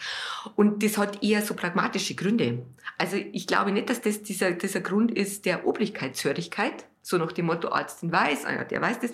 Und 0.56 0.84
das 0.84 0.98
hat 0.98 1.24
eher 1.24 1.42
so 1.42 1.54
pragmatische 1.54 2.16
Gründe. 2.16 2.66
Also 2.98 3.18
ich 3.18 3.46
glaube 3.46 3.72
nicht, 3.72 3.90
dass 3.90 4.02
das 4.02 4.24
dieser, 4.24 4.52
dieser 4.52 4.82
Grund 4.82 5.12
ist 5.12 5.46
der 5.46 5.68
Obrigkeitshörigkeit, 5.68 6.88
so 7.08 7.18
nach 7.18 7.32
dem 7.32 7.46
Motto 7.46 7.70
Arztin 7.70 8.12
weiß, 8.12 8.46
ah 8.46 8.54
ja, 8.54 8.64
der 8.64 8.82
weiß 8.82 9.00
das, 9.00 9.12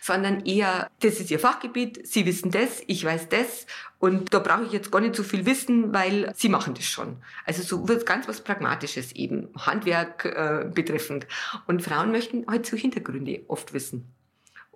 sondern 0.00 0.44
eher, 0.44 0.90
das 1.00 1.20
ist 1.20 1.30
ihr 1.30 1.38
Fachgebiet, 1.38 2.06
sie 2.06 2.26
wissen 2.26 2.50
das, 2.50 2.82
ich 2.86 3.04
weiß 3.04 3.28
das 3.28 3.66
und 3.98 4.34
da 4.34 4.40
brauche 4.40 4.64
ich 4.64 4.72
jetzt 4.72 4.90
gar 4.90 5.00
nicht 5.00 5.14
so 5.16 5.22
viel 5.22 5.46
wissen, 5.46 5.94
weil 5.94 6.32
sie 6.34 6.48
machen 6.48 6.74
das 6.74 6.84
schon. 6.84 7.16
Also 7.44 7.62
so 7.62 7.88
wird 7.88 8.04
ganz 8.04 8.28
was 8.28 8.42
Pragmatisches 8.42 9.12
eben, 9.12 9.48
Handwerk 9.56 10.24
äh, 10.24 10.68
betreffend. 10.72 11.26
Und 11.66 11.82
Frauen 11.82 12.12
möchten 12.12 12.46
halt 12.46 12.66
so 12.66 12.76
Hintergründe 12.76 13.44
oft 13.48 13.72
wissen. 13.72 14.12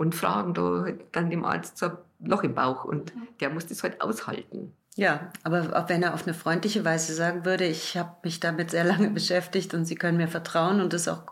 und 0.01 0.15
fragen 0.15 0.55
da 0.55 0.81
halt 0.85 1.01
dann 1.13 1.29
dem 1.29 1.45
Arzt 1.45 1.77
so 1.77 1.87
ein 1.87 1.99
Loch 2.21 2.43
im 2.43 2.55
Bauch 2.55 2.85
und 2.85 3.15
mhm. 3.15 3.29
der 3.41 3.51
muss 3.51 3.67
das 3.67 3.83
halt 3.83 4.01
aushalten. 4.01 4.73
Ja, 4.97 5.31
aber 5.43 5.77
auch 5.77 5.91
wenn 5.91 6.03
er 6.03 6.15
auf 6.15 6.23
eine 6.27 6.33
freundliche 6.33 6.87
Weise 6.87 7.13
sagen 7.13 7.45
würde, 7.45 7.67
ich 7.67 7.99
habe 7.99 8.17
mich 8.25 8.41
damit 8.41 8.71
sehr 8.71 8.85
lange 8.85 9.11
beschäftigt 9.11 9.75
und 9.75 9.85
Sie 9.85 9.97
können 9.97 10.17
mir 10.17 10.29
vertrauen 10.29 10.81
und 10.81 10.95
das 10.95 11.07
auch 11.07 11.25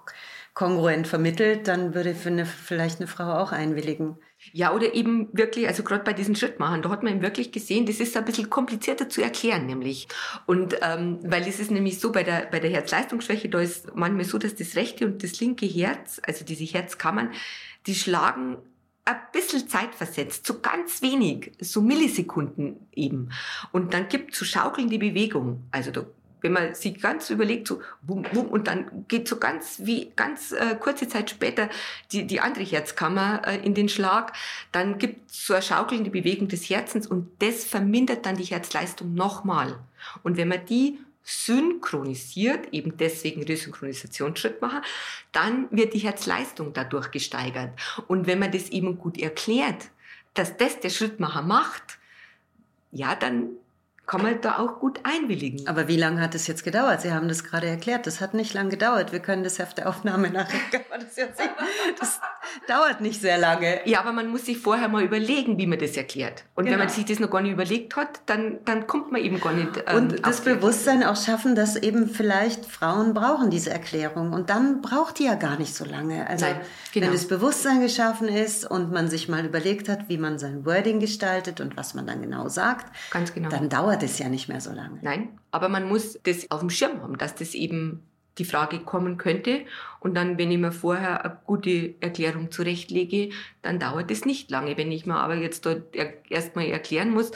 kongruent 0.58 1.06
vermittelt, 1.06 1.68
dann 1.68 1.94
würde 1.94 2.16
eine, 2.26 2.44
vielleicht 2.44 2.98
eine 2.98 3.06
Frau 3.06 3.32
auch 3.38 3.52
einwilligen. 3.52 4.16
Ja, 4.52 4.74
oder 4.74 4.92
eben 4.92 5.28
wirklich, 5.32 5.68
also 5.68 5.84
gerade 5.84 6.02
bei 6.02 6.12
diesen 6.12 6.34
Schrittmachern, 6.34 6.82
da 6.82 6.88
hat 6.88 7.04
man 7.04 7.12
eben 7.12 7.22
wirklich 7.22 7.52
gesehen, 7.52 7.86
das 7.86 8.00
ist 8.00 8.16
ein 8.16 8.24
bisschen 8.24 8.50
komplizierter 8.50 9.08
zu 9.08 9.22
erklären, 9.22 9.66
nämlich. 9.66 10.08
Und 10.46 10.74
ähm, 10.82 11.20
weil 11.22 11.46
es 11.46 11.60
ist 11.60 11.70
nämlich 11.70 12.00
so, 12.00 12.10
bei 12.10 12.24
der, 12.24 12.48
bei 12.50 12.58
der 12.58 12.70
Herzleistungsschwäche, 12.70 13.48
da 13.48 13.60
ist 13.60 13.94
manchmal 13.94 14.24
so, 14.24 14.36
dass 14.36 14.56
das 14.56 14.74
rechte 14.74 15.06
und 15.06 15.22
das 15.22 15.38
linke 15.38 15.64
Herz, 15.64 16.20
also 16.26 16.44
diese 16.44 16.64
Herzkammern, 16.64 17.30
die 17.86 17.94
schlagen 17.94 18.56
ein 19.04 19.16
bisschen 19.32 19.68
Zeit 19.68 19.94
versetzt, 19.94 20.44
so 20.44 20.58
ganz 20.58 21.02
wenig, 21.02 21.52
so 21.60 21.80
Millisekunden 21.80 22.88
eben. 22.92 23.30
Und 23.70 23.94
dann 23.94 24.08
gibt 24.08 24.32
es 24.32 24.40
so 24.40 24.44
schaukelnde 24.44 24.98
Bewegung. 24.98 25.68
Also 25.70 25.92
da 25.92 26.04
wenn 26.40 26.52
man 26.52 26.74
sich 26.74 27.00
ganz 27.00 27.30
überlegt, 27.30 27.68
so 27.68 27.80
wum, 28.02 28.24
wum, 28.32 28.46
und 28.46 28.68
dann 28.68 29.04
geht 29.08 29.28
so 29.28 29.38
ganz 29.38 29.80
wie 29.84 30.12
ganz 30.16 30.52
äh, 30.52 30.76
kurze 30.78 31.08
Zeit 31.08 31.30
später 31.30 31.68
die, 32.12 32.26
die 32.26 32.40
andere 32.40 32.64
Herzkammer 32.64 33.42
äh, 33.46 33.56
in 33.58 33.74
den 33.74 33.88
Schlag, 33.88 34.32
dann 34.72 34.98
gibt 34.98 35.30
so 35.30 35.54
eine 35.54 35.62
schaukelnde 35.62 36.10
Bewegung 36.10 36.48
des 36.48 36.68
Herzens 36.68 37.06
und 37.06 37.30
das 37.40 37.64
vermindert 37.64 38.26
dann 38.26 38.36
die 38.36 38.44
Herzleistung 38.44 39.14
nochmal. 39.14 39.78
Und 40.22 40.36
wenn 40.36 40.48
man 40.48 40.64
die 40.66 40.98
synchronisiert, 41.28 42.72
eben 42.72 42.96
deswegen 42.96 43.42
Resynchronisationsschritt 43.42 44.62
machen, 44.62 44.80
dann 45.32 45.68
wird 45.70 45.92
die 45.92 45.98
Herzleistung 45.98 46.72
dadurch 46.72 47.10
gesteigert. 47.10 47.78
Und 48.06 48.26
wenn 48.26 48.38
man 48.38 48.50
das 48.50 48.70
eben 48.70 48.96
gut 48.96 49.18
erklärt, 49.18 49.90
dass 50.32 50.56
das 50.56 50.80
der 50.80 50.88
Schrittmacher 50.88 51.42
macht, 51.42 51.98
ja, 52.92 53.14
dann 53.14 53.50
kann 54.08 54.22
man 54.22 54.40
da 54.40 54.58
auch 54.58 54.80
gut 54.80 55.00
einwilligen. 55.04 55.68
Aber 55.68 55.86
wie 55.86 55.98
lange 55.98 56.22
hat 56.22 56.34
es 56.34 56.46
jetzt 56.46 56.64
gedauert? 56.64 57.02
Sie 57.02 57.12
haben 57.12 57.28
das 57.28 57.44
gerade 57.44 57.66
erklärt. 57.66 58.06
Das 58.06 58.22
hat 58.22 58.32
nicht 58.32 58.54
lange 58.54 58.70
gedauert. 58.70 59.12
Wir 59.12 59.20
können 59.20 59.44
das 59.44 59.58
Heft 59.58 59.76
der 59.76 59.86
Aufnahme 59.88 60.30
nachher. 60.32 60.56
Das, 60.88 61.14
das 62.00 62.20
dauert 62.66 63.02
nicht 63.02 63.20
sehr 63.20 63.36
lange. 63.36 63.86
Ja, 63.86 64.00
aber 64.00 64.12
man 64.12 64.28
muss 64.28 64.46
sich 64.46 64.56
vorher 64.56 64.88
mal 64.88 65.02
überlegen, 65.02 65.58
wie 65.58 65.66
man 65.66 65.78
das 65.78 65.94
erklärt. 65.94 66.44
Und 66.54 66.64
genau. 66.64 66.78
wenn 66.78 66.86
man 66.86 66.88
sich 66.88 67.04
das 67.04 67.20
noch 67.20 67.30
gar 67.30 67.42
nicht 67.42 67.52
überlegt 67.52 67.96
hat, 67.96 68.22
dann, 68.24 68.60
dann 68.64 68.86
kommt 68.86 69.12
man 69.12 69.20
eben 69.20 69.40
gar 69.40 69.52
nicht. 69.52 69.84
Ähm, 69.86 69.96
und 69.96 70.26
das 70.26 70.40
Bewusstsein 70.40 71.04
auch 71.04 71.16
schaffen, 71.16 71.54
dass 71.54 71.76
eben 71.76 72.08
vielleicht 72.08 72.64
Frauen 72.64 73.12
brauchen 73.12 73.50
diese 73.50 73.68
Erklärung. 73.68 74.32
Und 74.32 74.48
dann 74.48 74.80
braucht 74.80 75.18
die 75.18 75.24
ja 75.24 75.34
gar 75.34 75.58
nicht 75.58 75.74
so 75.74 75.84
lange. 75.84 76.26
Also 76.26 76.46
Nein, 76.46 76.60
genau. 76.94 77.06
wenn 77.06 77.12
das 77.12 77.28
Bewusstsein 77.28 77.82
geschaffen 77.82 78.28
ist 78.28 78.64
und 78.64 78.90
man 78.90 79.08
sich 79.08 79.28
mal 79.28 79.44
überlegt 79.44 79.90
hat, 79.90 80.08
wie 80.08 80.16
man 80.16 80.38
sein 80.38 80.64
Wording 80.64 80.98
gestaltet 80.98 81.60
und 81.60 81.76
was 81.76 81.92
man 81.92 82.06
dann 82.06 82.22
genau 82.22 82.48
sagt, 82.48 82.86
Ganz 83.10 83.34
genau. 83.34 83.50
dann 83.50 83.68
dauert 83.68 83.97
es 84.02 84.18
ja 84.18 84.28
nicht 84.28 84.48
mehr 84.48 84.60
so 84.60 84.72
lange. 84.72 84.98
Nein, 85.02 85.38
aber 85.50 85.68
man 85.68 85.88
muss 85.88 86.18
das 86.22 86.50
auf 86.50 86.60
dem 86.60 86.70
Schirm 86.70 87.02
haben, 87.02 87.18
dass 87.18 87.34
das 87.34 87.54
eben 87.54 88.02
die 88.38 88.44
Frage 88.44 88.80
kommen 88.80 89.18
könnte. 89.18 89.64
Und 90.00 90.14
dann, 90.14 90.38
wenn 90.38 90.50
ich 90.50 90.58
mir 90.58 90.72
vorher 90.72 91.24
eine 91.24 91.38
gute 91.44 91.94
Erklärung 92.00 92.50
zurechtlege, 92.50 93.30
dann 93.62 93.78
dauert 93.78 94.10
es 94.10 94.24
nicht 94.24 94.50
lange. 94.50 94.76
Wenn 94.76 94.92
ich 94.92 95.06
mir 95.06 95.16
aber 95.16 95.36
jetzt 95.36 95.66
dort 95.66 95.94
erstmal 96.28 96.66
erklären 96.66 97.10
muss, 97.10 97.32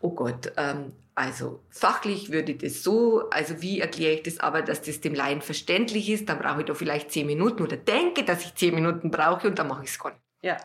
oh 0.00 0.10
Gott, 0.10 0.52
ähm, 0.56 0.92
also 1.14 1.60
fachlich 1.68 2.32
würde 2.32 2.54
das 2.54 2.82
so, 2.82 3.28
also 3.30 3.60
wie 3.60 3.80
erkläre 3.80 4.14
ich 4.14 4.22
das 4.22 4.40
aber, 4.40 4.62
dass 4.62 4.80
das 4.80 5.00
dem 5.00 5.14
Laien 5.14 5.42
verständlich 5.42 6.08
ist, 6.08 6.28
dann 6.28 6.38
brauche 6.38 6.60
ich 6.60 6.66
da 6.66 6.74
vielleicht 6.74 7.10
zehn 7.10 7.26
Minuten 7.26 7.62
oder 7.62 7.76
denke, 7.76 8.24
dass 8.24 8.44
ich 8.44 8.54
zehn 8.54 8.74
Minuten 8.74 9.10
brauche 9.10 9.48
und 9.48 9.58
dann 9.58 9.68
mache 9.68 9.84
ich 9.84 9.90
es 9.90 9.98
gar 9.98 10.12
nicht. 10.12 10.29
Ja. 10.42 10.56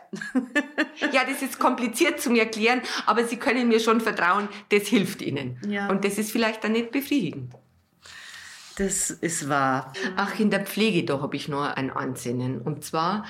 ja, 1.12 1.24
das 1.28 1.42
ist 1.42 1.58
kompliziert 1.58 2.20
zu 2.20 2.30
mir 2.30 2.44
erklären, 2.44 2.80
aber 3.04 3.24
Sie 3.24 3.36
können 3.36 3.68
mir 3.68 3.80
schon 3.80 4.00
vertrauen, 4.00 4.48
das 4.70 4.86
hilft 4.86 5.20
Ihnen. 5.20 5.60
Ja. 5.68 5.88
Und 5.88 6.04
das 6.04 6.16
ist 6.18 6.32
vielleicht 6.32 6.64
dann 6.64 6.72
nicht 6.72 6.90
befriedigend. 6.90 7.54
Das 8.76 9.10
ist 9.10 9.48
wahr. 9.48 9.92
Ach, 10.16 10.38
in 10.38 10.50
der 10.50 10.64
Pflege, 10.64 11.04
da 11.04 11.20
habe 11.20 11.36
ich 11.36 11.48
noch 11.48 11.64
ein 11.64 11.90
Ansinnen. 11.90 12.60
Und 12.60 12.84
zwar 12.84 13.24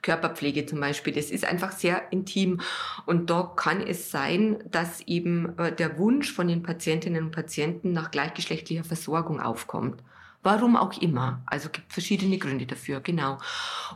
Körperpflege 0.00 0.64
zum 0.64 0.80
Beispiel. 0.80 1.12
Das 1.12 1.30
ist 1.30 1.44
einfach 1.44 1.72
sehr 1.72 2.12
intim. 2.12 2.60
Und 3.04 3.28
da 3.28 3.52
kann 3.56 3.82
es 3.82 4.10
sein, 4.10 4.58
dass 4.70 5.00
eben 5.02 5.58
äh, 5.58 5.72
der 5.72 5.98
Wunsch 5.98 6.32
von 6.32 6.48
den 6.48 6.62
Patientinnen 6.62 7.24
und 7.24 7.30
Patienten 7.30 7.92
nach 7.92 8.10
gleichgeschlechtlicher 8.10 8.84
Versorgung 8.84 9.40
aufkommt. 9.40 10.02
Warum 10.46 10.76
auch 10.76 10.92
immer. 11.02 11.42
Also 11.46 11.70
gibt 11.70 11.92
verschiedene 11.92 12.38
Gründe 12.38 12.66
dafür, 12.66 13.00
genau. 13.00 13.38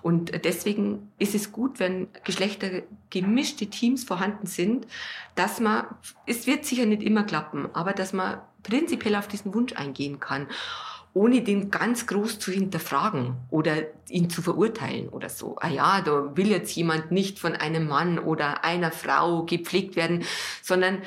Und 0.03 0.45
deswegen 0.45 1.13
ist 1.17 1.37
es 1.37 1.53
gut, 1.53 1.79
wenn 1.79 2.09
geschlechtergemischte 2.25 3.69
Teams 3.69 4.03
vorhanden 4.03 4.49
sind, 4.49 4.89
dass 5.37 5.61
man, 5.61 5.85
es 6.27 6.49
wird 6.49 6.65
sicher 6.65 6.87
nicht 6.87 7.05
immer 7.05 7.23
klappen, 7.23 7.69
aber 7.73 7.93
dass 7.93 8.13
man 8.13 8.41
prinzipiell 8.65 9.15
auf 9.15 9.29
diesen 9.29 9.55
Wunsch 9.55 9.75
eingehen 9.75 10.19
kann 10.19 10.49
ohne 11.13 11.43
den 11.43 11.71
ganz 11.71 12.07
groß 12.07 12.41
zu 12.41 12.51
hinterfragen 12.51 13.37
oder 13.51 13.83
ihn 14.09 14.31
zu 14.31 14.43
verurteilen 14.43 15.09
oder 15.09 15.29
so. 15.29 15.57
Ah 15.61 15.69
ja, 15.69 16.01
da 16.03 16.37
will 16.37 16.49
jetzt 16.49 16.75
jemand 16.75 17.11
nicht 17.13 17.39
von 17.39 17.55
einem 17.55 17.87
Mann 17.89 18.19
oder 18.19 18.65
einer 18.65 18.93
Frau 18.93 19.45
gepflegt 19.45 19.95
werden, 19.95 20.25
sondern 20.63 21.03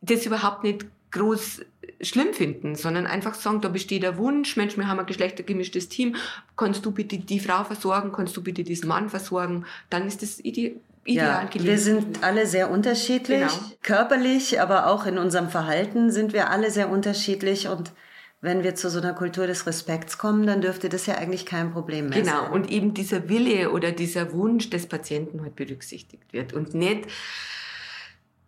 das 0.00 0.26
überhaupt 0.26 0.64
nicht 0.64 0.86
groß 1.12 1.62
schlimm 2.00 2.32
finden, 2.32 2.74
sondern 2.74 3.06
einfach 3.06 3.34
sagen, 3.34 3.60
da 3.60 3.68
besteht 3.68 4.02
der 4.02 4.18
Wunsch, 4.18 4.56
Mensch, 4.56 4.76
wir 4.76 4.88
haben 4.88 5.00
ein 5.00 5.06
geschlechtergemischtes 5.06 5.88
Team, 5.88 6.16
kannst 6.56 6.84
du 6.84 6.90
bitte 6.90 7.18
die 7.18 7.40
Frau 7.40 7.64
versorgen, 7.64 8.12
kannst 8.12 8.36
du 8.36 8.42
bitte 8.42 8.64
diesen 8.64 8.88
Mann 8.88 9.08
versorgen, 9.08 9.64
dann 9.90 10.06
ist 10.06 10.22
das 10.22 10.40
ide 10.40 10.76
ideal 11.04 11.44
ja, 11.44 11.44
gelingen. 11.44 11.66
Wir 11.70 11.78
sind 11.78 12.24
alle 12.24 12.46
sehr 12.46 12.70
unterschiedlich, 12.70 13.40
genau. 13.40 13.72
körperlich, 13.82 14.60
aber 14.60 14.88
auch 14.88 15.06
in 15.06 15.18
unserem 15.18 15.48
Verhalten 15.48 16.10
sind 16.10 16.32
wir 16.32 16.50
alle 16.50 16.70
sehr 16.70 16.90
unterschiedlich 16.90 17.68
und 17.68 17.92
wenn 18.42 18.62
wir 18.62 18.74
zu 18.74 18.90
so 18.90 19.00
einer 19.00 19.14
Kultur 19.14 19.46
des 19.46 19.66
Respekts 19.66 20.18
kommen, 20.18 20.46
dann 20.46 20.60
dürfte 20.60 20.88
das 20.88 21.06
ja 21.06 21.14
eigentlich 21.14 21.46
kein 21.46 21.72
Problem 21.72 22.10
mehr 22.10 22.20
genau. 22.20 22.32
sein. 22.32 22.40
Genau, 22.42 22.54
und 22.54 22.70
eben 22.70 22.94
dieser 22.94 23.28
Wille 23.28 23.70
oder 23.70 23.92
dieser 23.92 24.32
Wunsch 24.32 24.68
des 24.70 24.86
Patienten 24.86 25.42
halt 25.42 25.56
berücksichtigt 25.56 26.32
wird 26.32 26.52
und 26.52 26.74
nicht, 26.74 27.06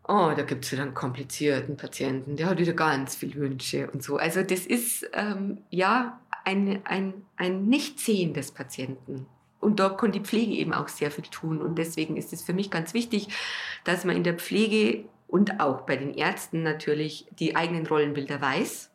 oh, 0.09 0.33
da 0.35 0.43
gibt 0.43 0.65
es 0.65 0.73
wieder 0.73 0.83
einen 0.83 0.95
komplizierten 0.95 1.77
Patienten, 1.77 2.37
der 2.37 2.49
hat 2.49 2.59
wieder 2.59 2.73
ganz 2.73 3.15
viele 3.15 3.37
Wünsche 3.37 3.91
und 3.91 4.03
so. 4.03 4.17
Also 4.17 4.43
das 4.43 4.67
ist 4.67 5.09
ähm, 5.13 5.59
ja 5.71 6.21
ein, 6.45 6.81
ein, 6.85 7.15
ein 7.37 7.67
Nichtsehen 7.67 8.35
des 8.35 8.51
Patienten. 8.51 9.27
Und 9.61 9.81
da 9.81 9.91
kann 9.91 10.13
die 10.13 10.21
Pflege 10.21 10.53
eben 10.53 10.73
auch 10.73 10.89
sehr 10.89 11.11
viel 11.11 11.25
tun. 11.25 11.61
Und 11.61 11.79
deswegen 11.79 12.17
ist 12.17 12.33
es 12.33 12.43
für 12.43 12.53
mich 12.53 12.71
ganz 12.71 12.95
wichtig, 12.95 13.29
dass 13.85 14.05
man 14.05 14.17
in 14.17 14.25
der 14.25 14.35
Pflege 14.35 15.05
und 15.27 15.61
auch 15.61 15.83
bei 15.83 15.97
den 15.97 16.15
Ärzten 16.15 16.63
natürlich 16.63 17.27
die 17.39 17.57
eigenen 17.57 17.87
Rollenbilder 17.87 18.41
weiß 18.41 18.91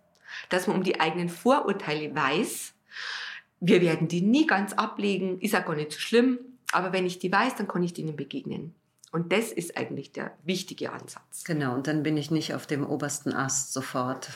dass 0.50 0.68
man 0.68 0.78
um 0.78 0.84
die 0.84 1.00
eigenen 1.00 1.30
Vorurteile 1.30 2.14
weiß. 2.14 2.74
Wir 3.60 3.82
werden 3.82 4.08
die 4.08 4.22
nie 4.22 4.46
ganz 4.46 4.74
ablegen, 4.74 5.40
ist 5.40 5.56
auch 5.56 5.66
gar 5.66 5.76
nicht 5.76 5.92
so 5.92 6.00
schlimm, 6.00 6.40
aber 6.72 6.92
wenn 6.94 7.06
ich 7.06 7.20
die 7.20 7.32
weiß, 7.32 7.56
dann 7.56 7.68
kann 7.68 7.84
ich 7.84 7.94
denen 7.94 8.16
begegnen. 8.16 8.74
Und 9.14 9.32
das 9.32 9.52
ist 9.52 9.78
eigentlich 9.78 10.12
der 10.12 10.36
wichtige 10.44 10.92
Ansatz. 10.92 11.44
Genau, 11.44 11.76
und 11.76 11.86
dann 11.86 12.02
bin 12.02 12.18
ich 12.18 12.32
nicht 12.32 12.56
auf 12.56 12.66
dem 12.66 12.84
obersten 12.84 13.32
Ast 13.32 13.72
sofort. 13.72 14.30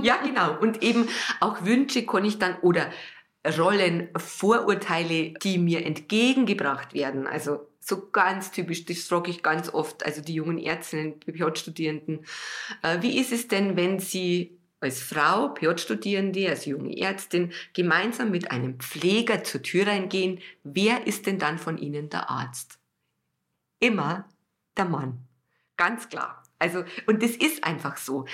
ja, 0.00 0.16
genau. 0.24 0.56
Und 0.60 0.80
eben 0.80 1.08
auch 1.40 1.64
Wünsche 1.64 2.06
kann 2.06 2.24
ich 2.24 2.38
dann 2.38 2.56
oder 2.60 2.88
Rollen, 3.58 4.08
Vorurteile, 4.16 5.34
die 5.42 5.58
mir 5.58 5.84
entgegengebracht 5.84 6.94
werden. 6.94 7.26
Also 7.26 7.66
so 7.80 8.08
ganz 8.10 8.52
typisch, 8.52 8.84
das 8.84 8.98
frage 9.00 9.32
ich 9.32 9.42
ganz 9.42 9.74
oft, 9.74 10.06
also 10.06 10.22
die 10.22 10.34
jungen 10.34 10.58
Ärztinnen, 10.58 11.18
PJ-Studierenden. 11.18 12.24
Äh, 12.82 13.02
wie 13.02 13.18
ist 13.18 13.32
es 13.32 13.48
denn, 13.48 13.76
wenn 13.76 13.98
sie 13.98 14.56
als 14.78 15.02
Frau, 15.02 15.48
PJ-Studierende, 15.48 16.48
als 16.48 16.64
junge 16.64 16.96
Ärztin 16.96 17.52
gemeinsam 17.72 18.30
mit 18.30 18.52
einem 18.52 18.78
Pfleger 18.78 19.42
zur 19.42 19.62
Tür 19.62 19.88
reingehen, 19.88 20.38
wer 20.62 21.08
ist 21.08 21.26
denn 21.26 21.40
dann 21.40 21.58
von 21.58 21.76
Ihnen 21.76 22.08
der 22.08 22.30
Arzt? 22.30 22.78
Immer 23.78 24.28
der 24.76 24.86
Mann. 24.86 25.26
Ganz 25.76 26.08
klar. 26.08 26.42
Also, 26.58 26.84
und 27.06 27.22
das 27.22 27.32
ist 27.32 27.64
einfach 27.64 27.96
so. 27.96 28.26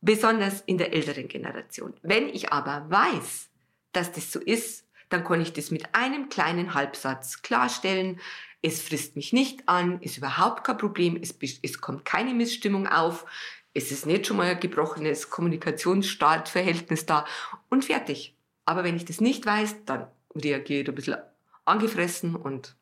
Besonders 0.00 0.62
in 0.62 0.78
der 0.78 0.92
älteren 0.92 1.28
Generation. 1.28 1.94
Wenn 2.02 2.28
ich 2.28 2.52
aber 2.52 2.90
weiß, 2.90 3.48
dass 3.92 4.12
das 4.12 4.32
so 4.32 4.40
ist, 4.40 4.86
dann 5.08 5.24
kann 5.24 5.40
ich 5.40 5.52
das 5.52 5.70
mit 5.70 5.94
einem 5.94 6.28
kleinen 6.28 6.74
Halbsatz 6.74 7.42
klarstellen. 7.42 8.18
Es 8.62 8.82
frisst 8.82 9.14
mich 9.14 9.32
nicht 9.32 9.68
an, 9.68 10.00
ist 10.00 10.16
überhaupt 10.18 10.64
kein 10.64 10.78
Problem, 10.78 11.18
es, 11.20 11.34
es 11.62 11.80
kommt 11.80 12.04
keine 12.04 12.34
Missstimmung 12.34 12.86
auf, 12.86 13.26
es 13.74 13.90
ist 13.90 14.06
nicht 14.06 14.26
schon 14.26 14.36
mal 14.36 14.48
ein 14.48 14.60
gebrochenes 14.60 15.30
Kommunikationsstartverhältnis 15.30 17.06
da 17.06 17.26
und 17.68 17.84
fertig. 17.84 18.36
Aber 18.64 18.84
wenn 18.84 18.96
ich 18.96 19.04
das 19.04 19.20
nicht 19.20 19.44
weiß, 19.46 19.84
dann 19.84 20.06
reagiere 20.34 20.82
ich 20.82 20.88
ein 20.88 20.94
bisschen 20.94 21.16
angefressen 21.64 22.36
und 22.36 22.76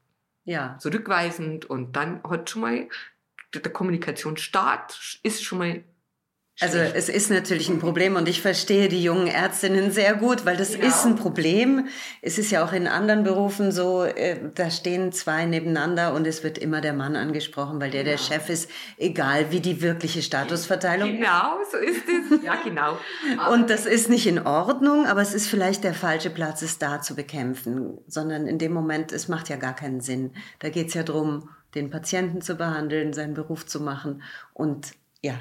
ja. 0.51 0.77
zurückweisend 0.79 1.65
und 1.65 1.97
dann 1.97 2.23
hat 2.25 2.51
schon 2.51 2.63
mal 2.63 2.89
der 3.55 3.73
Kommunikationsstart 3.73 5.21
ist 5.23 5.43
schon 5.43 5.59
mal 5.59 5.85
Also 6.63 6.77
es 6.77 7.09
ist 7.09 7.31
natürlich 7.31 7.71
ein 7.71 7.79
Problem 7.79 8.17
und 8.17 8.29
ich 8.29 8.43
verstehe 8.43 8.91
die 8.91 9.03
jungen 9.03 9.29
Ärztinnen 9.29 9.91
sehr 9.93 10.15
gut, 10.15 10.45
weil 10.45 10.59
das 10.59 10.75
genau. 10.75 10.89
ist 10.89 11.07
ein 11.07 11.17
Problem. 11.17 11.87
Es 12.21 12.37
ist 12.37 12.51
ja 12.51 12.63
auch 12.63 12.75
in 12.75 12.87
anderen 12.87 13.25
Berufen 13.25 13.73
so, 13.73 14.05
äh, 14.05 14.39
da 14.55 14.71
stehen 14.71 15.11
zwei 15.11 15.47
nebeneinander 15.47 16.13
und 16.13 16.27
es 16.27 16.45
wird 16.45 16.59
immer 16.59 16.83
der 16.83 16.93
Mann 16.93 17.17
angesprochen, 17.17 17.81
weil 17.81 17.91
der 17.91 18.05
genau. 18.05 18.17
der 18.17 18.23
Chef 18.23 18.51
ist, 18.51 18.71
egal 18.99 19.51
wie 19.51 19.61
die 19.61 19.81
wirkliche 19.81 20.21
Statusverteilung 20.21 21.13
Genau, 21.13 21.57
so 21.71 21.79
ist 21.79 22.03
es. 22.07 22.45
Ja, 22.45 22.57
genau. 22.63 22.99
und 23.53 23.71
das 23.71 23.87
ist 23.87 24.11
nicht 24.11 24.27
in 24.27 24.39
Ordnung, 24.39 25.07
aber 25.07 25.23
es 25.23 25.33
ist 25.33 25.49
vielleicht 25.49 25.83
der 25.83 25.95
falsche 25.95 26.31
Platz, 26.31 26.61
es 26.61 26.79
da 26.79 27.01
zu 27.01 27.15
bekämpfen, 27.15 27.99
sondern 28.07 28.47
in 28.47 28.59
dem 28.59 28.73
Moment, 28.73 29.13
es 29.13 29.29
macht 29.29 29.49
ja 29.49 29.57
gar 29.57 29.75
keinen 29.75 30.01
Sinn. 30.03 30.33
Da 30.59 30.69
geht 30.69 30.89
es 30.89 30.95
ja 30.95 31.03
darum, 31.05 31.49
den 31.75 31.89
Patienten 31.89 32.43
zu 32.43 32.57
behandeln, 32.57 33.15
seinen 33.15 33.33
Beruf 33.35 33.65
zu 33.65 33.81
machen 33.81 34.23
und 34.53 34.93
ja, 35.23 35.35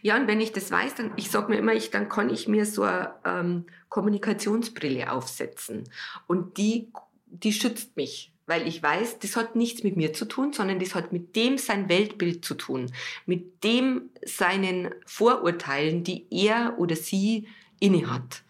ja, 0.00 0.16
und 0.16 0.26
wenn 0.28 0.40
ich 0.40 0.52
das 0.52 0.70
weiß, 0.70 0.94
dann, 0.94 1.12
ich 1.16 1.30
sage 1.30 1.48
mir 1.48 1.58
immer, 1.58 1.74
ich, 1.74 1.90
dann 1.90 2.08
kann 2.08 2.30
ich 2.30 2.48
mir 2.48 2.66
so 2.66 2.82
eine 2.82 3.14
ähm, 3.24 3.66
Kommunikationsbrille 3.88 5.10
aufsetzen. 5.10 5.84
Und 6.26 6.56
die, 6.56 6.88
die 7.26 7.52
schützt 7.52 7.96
mich, 7.96 8.32
weil 8.46 8.66
ich 8.66 8.82
weiß, 8.82 9.18
das 9.18 9.36
hat 9.36 9.56
nichts 9.56 9.82
mit 9.82 9.96
mir 9.96 10.12
zu 10.12 10.24
tun, 10.24 10.52
sondern 10.52 10.78
das 10.78 10.94
hat 10.94 11.12
mit 11.12 11.36
dem 11.36 11.58
sein 11.58 11.88
Weltbild 11.88 12.44
zu 12.44 12.54
tun, 12.54 12.92
mit 13.26 13.64
dem 13.64 14.10
seinen 14.24 14.94
Vorurteilen, 15.06 16.04
die 16.04 16.26
er 16.30 16.74
oder 16.78 16.96
sie 16.96 17.48
innehat. 17.80 18.42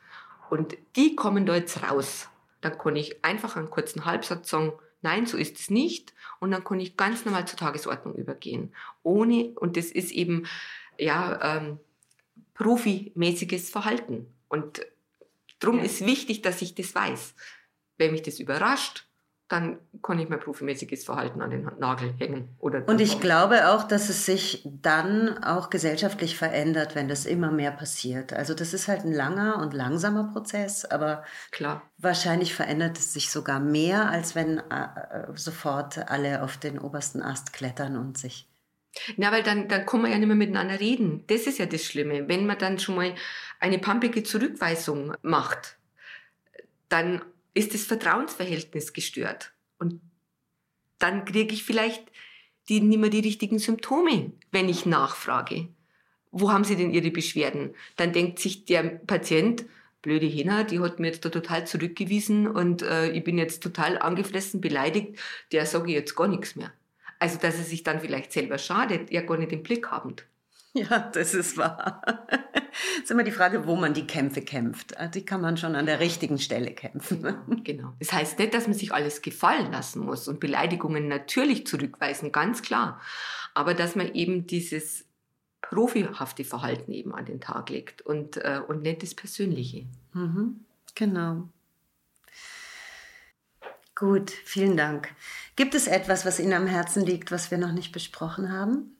Und 0.50 0.76
die 0.96 1.16
kommen 1.16 1.46
da 1.46 1.54
jetzt 1.54 1.82
raus. 1.82 2.28
Dann 2.60 2.76
kann 2.76 2.96
ich 2.96 3.24
einfach 3.24 3.56
einen 3.56 3.70
kurzen 3.70 4.04
Halbsatz 4.04 4.50
sagen, 4.50 4.72
nein, 5.00 5.26
so 5.26 5.36
ist 5.36 5.58
es 5.58 5.70
nicht. 5.70 6.14
Und 6.40 6.50
dann 6.50 6.64
kann 6.64 6.80
ich 6.80 6.96
ganz 6.96 7.24
normal 7.24 7.46
zur 7.46 7.58
Tagesordnung 7.58 8.14
übergehen. 8.14 8.74
Ohne, 9.02 9.52
und 9.56 9.76
das 9.76 9.86
ist 9.86 10.10
eben, 10.12 10.46
ja, 11.02 11.56
ähm, 11.56 11.78
profimäßiges 12.54 13.70
Verhalten. 13.70 14.26
Und 14.48 14.80
darum 15.58 15.78
ja. 15.78 15.84
ist 15.84 16.04
wichtig, 16.06 16.42
dass 16.42 16.62
ich 16.62 16.74
das 16.74 16.94
weiß. 16.94 17.34
Wenn 17.98 18.12
mich 18.12 18.22
das 18.22 18.40
überrascht, 18.40 19.06
dann 19.48 19.78
kann 20.02 20.18
ich 20.18 20.30
mein 20.30 20.40
profimäßiges 20.40 21.04
Verhalten 21.04 21.42
an 21.42 21.50
den 21.50 21.70
Nagel 21.78 22.14
hängen. 22.16 22.56
Oder 22.58 22.88
und 22.88 23.02
ich 23.02 23.20
glaube 23.20 23.68
auch, 23.68 23.82
dass 23.82 24.08
es 24.08 24.24
sich 24.24 24.66
dann 24.80 25.44
auch 25.44 25.68
gesellschaftlich 25.68 26.38
verändert, 26.38 26.94
wenn 26.94 27.06
das 27.06 27.26
immer 27.26 27.50
mehr 27.50 27.70
passiert. 27.70 28.32
Also 28.32 28.54
das 28.54 28.72
ist 28.72 28.88
halt 28.88 29.04
ein 29.04 29.12
langer 29.12 29.58
und 29.58 29.74
langsamer 29.74 30.32
Prozess, 30.32 30.86
aber 30.86 31.22
Klar. 31.50 31.82
wahrscheinlich 31.98 32.54
verändert 32.54 32.98
es 32.98 33.12
sich 33.12 33.30
sogar 33.30 33.60
mehr, 33.60 34.08
als 34.08 34.34
wenn 34.34 34.56
äh, 34.56 34.62
äh 34.70 35.26
sofort 35.34 36.10
alle 36.10 36.42
auf 36.42 36.56
den 36.56 36.78
obersten 36.78 37.20
Ast 37.20 37.52
klettern 37.52 37.98
und 37.98 38.16
sich 38.16 38.48
na, 39.16 39.32
weil 39.32 39.42
dann, 39.42 39.68
dann 39.68 39.86
kann 39.86 40.02
man 40.02 40.10
ja 40.10 40.18
nicht 40.18 40.26
mehr 40.26 40.36
miteinander 40.36 40.78
reden. 40.78 41.24
Das 41.28 41.46
ist 41.46 41.58
ja 41.58 41.66
das 41.66 41.84
Schlimme. 41.84 42.28
Wenn 42.28 42.46
man 42.46 42.58
dann 42.58 42.78
schon 42.78 42.96
mal 42.96 43.14
eine 43.58 43.78
pampige 43.78 44.22
Zurückweisung 44.22 45.14
macht, 45.22 45.76
dann 46.88 47.22
ist 47.54 47.74
das 47.74 47.84
Vertrauensverhältnis 47.84 48.92
gestört. 48.92 49.52
Und 49.78 50.00
dann 50.98 51.24
kriege 51.24 51.54
ich 51.54 51.64
vielleicht 51.64 52.04
die, 52.68 52.80
nicht 52.80 52.98
mehr 52.98 53.10
die 53.10 53.20
richtigen 53.20 53.58
Symptome, 53.58 54.32
wenn 54.50 54.68
ich 54.68 54.86
nachfrage. 54.86 55.68
Wo 56.30 56.50
haben 56.50 56.64
Sie 56.64 56.76
denn 56.76 56.92
Ihre 56.92 57.10
Beschwerden? 57.10 57.74
Dann 57.96 58.12
denkt 58.12 58.38
sich 58.38 58.64
der 58.64 58.82
Patient, 58.82 59.64
blöde 60.00 60.26
Hena, 60.26 60.64
die 60.64 60.80
hat 60.80 60.98
mir 60.98 61.08
jetzt 61.08 61.24
da 61.24 61.28
total 61.28 61.66
zurückgewiesen 61.66 62.46
und 62.46 62.82
äh, 62.82 63.10
ich 63.10 63.24
bin 63.24 63.38
jetzt 63.38 63.62
total 63.62 63.98
angefressen, 63.98 64.60
beleidigt, 64.60 65.18
der 65.52 65.66
sage 65.66 65.90
ich 65.90 65.94
jetzt 65.94 66.16
gar 66.16 66.28
nichts 66.28 66.56
mehr. 66.56 66.72
Also, 67.22 67.38
dass 67.38 67.56
er 67.56 67.62
sich 67.62 67.84
dann 67.84 68.00
vielleicht 68.00 68.32
selber 68.32 68.58
schadet, 68.58 69.12
ja 69.12 69.20
gar 69.20 69.38
nicht 69.38 69.52
im 69.52 69.62
Blick 69.62 69.88
habend. 69.92 70.26
Ja, 70.72 70.98
das 70.98 71.34
ist 71.34 71.56
wahr. 71.56 72.02
Es 72.96 72.98
ist 73.04 73.10
immer 73.12 73.22
die 73.22 73.30
Frage, 73.30 73.64
wo 73.64 73.76
man 73.76 73.94
die 73.94 74.08
Kämpfe 74.08 74.42
kämpft. 74.42 74.98
Ah, 74.98 75.06
die 75.06 75.24
kann 75.24 75.40
man 75.40 75.56
schon 75.56 75.76
an 75.76 75.86
der 75.86 76.00
richtigen 76.00 76.40
Stelle 76.40 76.72
kämpfen. 76.72 77.22
Genau, 77.22 77.62
genau. 77.62 77.92
Das 78.00 78.12
heißt 78.12 78.40
nicht, 78.40 78.54
dass 78.54 78.66
man 78.66 78.74
sich 78.74 78.92
alles 78.92 79.22
gefallen 79.22 79.70
lassen 79.70 80.04
muss 80.04 80.26
und 80.26 80.40
Beleidigungen 80.40 81.06
natürlich 81.06 81.64
zurückweisen, 81.64 82.32
ganz 82.32 82.60
klar. 82.60 83.00
Aber 83.54 83.74
dass 83.74 83.94
man 83.94 84.12
eben 84.14 84.48
dieses 84.48 85.04
profihafte 85.60 86.42
Verhalten 86.42 86.90
eben 86.90 87.14
an 87.14 87.26
den 87.26 87.40
Tag 87.40 87.70
legt 87.70 88.02
und, 88.02 88.38
äh, 88.38 88.62
und 88.66 88.82
nicht 88.82 89.04
das 89.04 89.14
Persönliche. 89.14 89.86
Mhm, 90.12 90.64
genau. 90.96 91.48
Gut, 94.02 94.32
vielen 94.32 94.76
Dank. 94.76 95.14
Gibt 95.54 95.76
es 95.76 95.86
etwas, 95.86 96.26
was 96.26 96.40
Ihnen 96.40 96.54
am 96.54 96.66
Herzen 96.66 97.06
liegt, 97.06 97.30
was 97.30 97.52
wir 97.52 97.58
noch 97.58 97.70
nicht 97.70 97.92
besprochen 97.92 98.50
haben? 98.50 98.96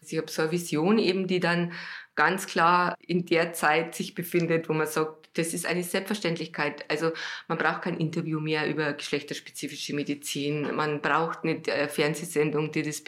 Ich 0.00 0.16
habe 0.16 0.30
so 0.30 0.40
eine 0.40 0.52
Vision 0.52 0.98
eben, 0.98 1.26
die 1.26 1.38
dann 1.38 1.74
ganz 2.14 2.46
klar 2.46 2.96
in 2.98 3.26
der 3.26 3.52
Zeit 3.52 3.94
sich 3.94 4.14
befindet, 4.14 4.70
wo 4.70 4.72
man 4.72 4.86
sagt, 4.86 5.28
das 5.34 5.52
ist 5.52 5.66
eine 5.66 5.82
Selbstverständlichkeit. 5.82 6.90
Also 6.90 7.12
man 7.46 7.58
braucht 7.58 7.82
kein 7.82 7.98
Interview 7.98 8.40
mehr 8.40 8.66
über 8.70 8.94
geschlechterspezifische 8.94 9.94
Medizin. 9.94 10.74
Man 10.74 11.02
braucht 11.02 11.44
nicht 11.44 11.68
eine 11.68 11.90
Fernsehsendung, 11.90 12.72
die 12.72 12.84
das 12.84 13.04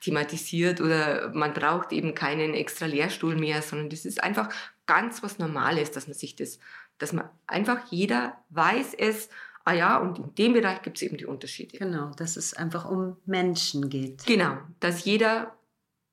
thematisiert 0.00 0.80
oder 0.80 1.34
man 1.34 1.52
braucht 1.52 1.92
eben 1.92 2.14
keinen 2.14 2.54
extra 2.54 2.86
Lehrstuhl 2.86 3.36
mehr, 3.36 3.60
sondern 3.60 3.90
das 3.90 4.06
ist 4.06 4.22
einfach 4.22 4.48
ganz 4.86 5.22
was 5.22 5.38
Normales, 5.38 5.90
dass 5.90 6.06
man 6.06 6.14
sich 6.14 6.34
das, 6.34 6.60
dass 6.96 7.12
man 7.12 7.28
einfach 7.46 7.80
jeder 7.90 8.38
weiß 8.48 8.94
es, 8.94 9.28
ah 9.66 9.74
ja, 9.74 9.98
und 9.98 10.18
in 10.18 10.34
dem 10.36 10.54
Bereich 10.54 10.80
gibt 10.82 10.96
es 10.96 11.02
eben 11.02 11.18
die 11.18 11.26
Unterschiede. 11.26 11.76
Genau, 11.76 12.12
dass 12.16 12.36
es 12.36 12.54
einfach 12.54 12.88
um 12.88 13.16
Menschen 13.26 13.90
geht. 13.90 14.24
Genau, 14.24 14.56
dass 14.80 15.04
jeder 15.04 15.54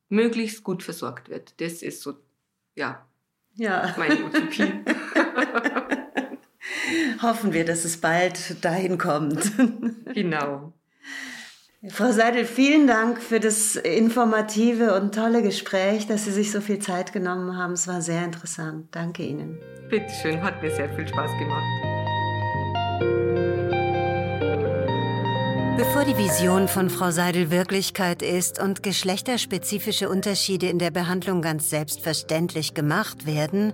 möglichst 0.09 0.63
gut 0.63 0.81
versorgt 0.83 1.29
wird. 1.29 1.53
Das 1.61 1.83
ist 1.83 2.01
so, 2.01 2.15
ja, 2.75 3.05
ja. 3.53 3.95
meine 3.97 4.25
Utopie. 4.25 4.63
Hoffen 7.21 7.53
wir, 7.53 7.63
dass 7.63 7.85
es 7.85 7.97
bald 7.97 8.65
dahin 8.65 8.97
kommt. 8.97 9.51
genau. 10.13 10.73
Frau 11.89 12.11
Seidel, 12.11 12.45
vielen 12.45 12.87
Dank 12.87 13.21
für 13.21 13.39
das 13.39 13.75
informative 13.75 14.95
und 14.95 15.13
tolle 15.13 15.43
Gespräch, 15.43 16.07
dass 16.07 16.25
Sie 16.25 16.31
sich 16.31 16.51
so 16.51 16.61
viel 16.61 16.79
Zeit 16.79 17.13
genommen 17.13 17.55
haben. 17.57 17.73
Es 17.73 17.87
war 17.87 18.01
sehr 18.01 18.23
interessant. 18.23 18.87
Danke 18.91 19.23
Ihnen. 19.23 19.59
Bitte 19.89 20.09
schön, 20.21 20.41
hat 20.41 20.61
mir 20.61 20.73
sehr 20.73 20.89
viel 20.95 21.07
Spaß 21.07 21.31
gemacht. 21.37 21.93
Bevor 25.75 26.05
die 26.05 26.15
Vision 26.15 26.67
von 26.67 26.91
Frau 26.91 27.09
Seidel 27.09 27.49
Wirklichkeit 27.49 28.21
ist 28.21 28.61
und 28.61 28.83
geschlechterspezifische 28.83 30.07
Unterschiede 30.07 30.67
in 30.67 30.77
der 30.77 30.91
Behandlung 30.91 31.41
ganz 31.41 31.71
selbstverständlich 31.71 32.75
gemacht 32.75 33.25
werden, 33.25 33.73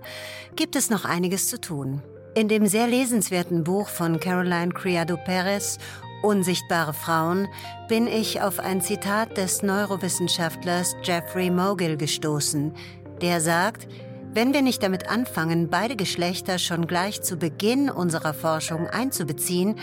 gibt 0.56 0.78
es 0.78 0.90
noch 0.90 1.04
einiges 1.04 1.50
zu 1.50 1.60
tun. 1.60 2.02
In 2.36 2.48
dem 2.48 2.68
sehr 2.68 2.88
lesenswerten 2.88 3.66
Buch 3.66 3.90
von 3.90 4.18
Caroline 4.22 4.70
Criado 4.70 5.18
Perez 5.18 5.78
Unsichtbare 6.22 6.94
Frauen 6.94 7.50
bin 7.90 8.08
ich 8.08 8.42
auf 8.42 8.60
ein 8.60 8.82
Zitat 8.82 9.36
des 9.36 9.62
Neurowissenschaftlers 9.62 10.96
Jeffrey 11.04 11.50
Mogill 11.50 11.98
gestoßen, 11.98 12.74
der 13.22 13.42
sagt, 13.42 13.90
wenn 14.32 14.54
wir 14.54 14.62
nicht 14.62 14.84
damit 14.84 15.10
anfangen, 15.10 15.70
beide 15.70 15.96
Geschlechter 15.96 16.60
schon 16.60 16.88
gleich 16.88 17.22
zu 17.24 17.36
Beginn 17.36 17.90
unserer 17.90 18.34
Forschung 18.34 18.88
einzubeziehen, 18.88 19.76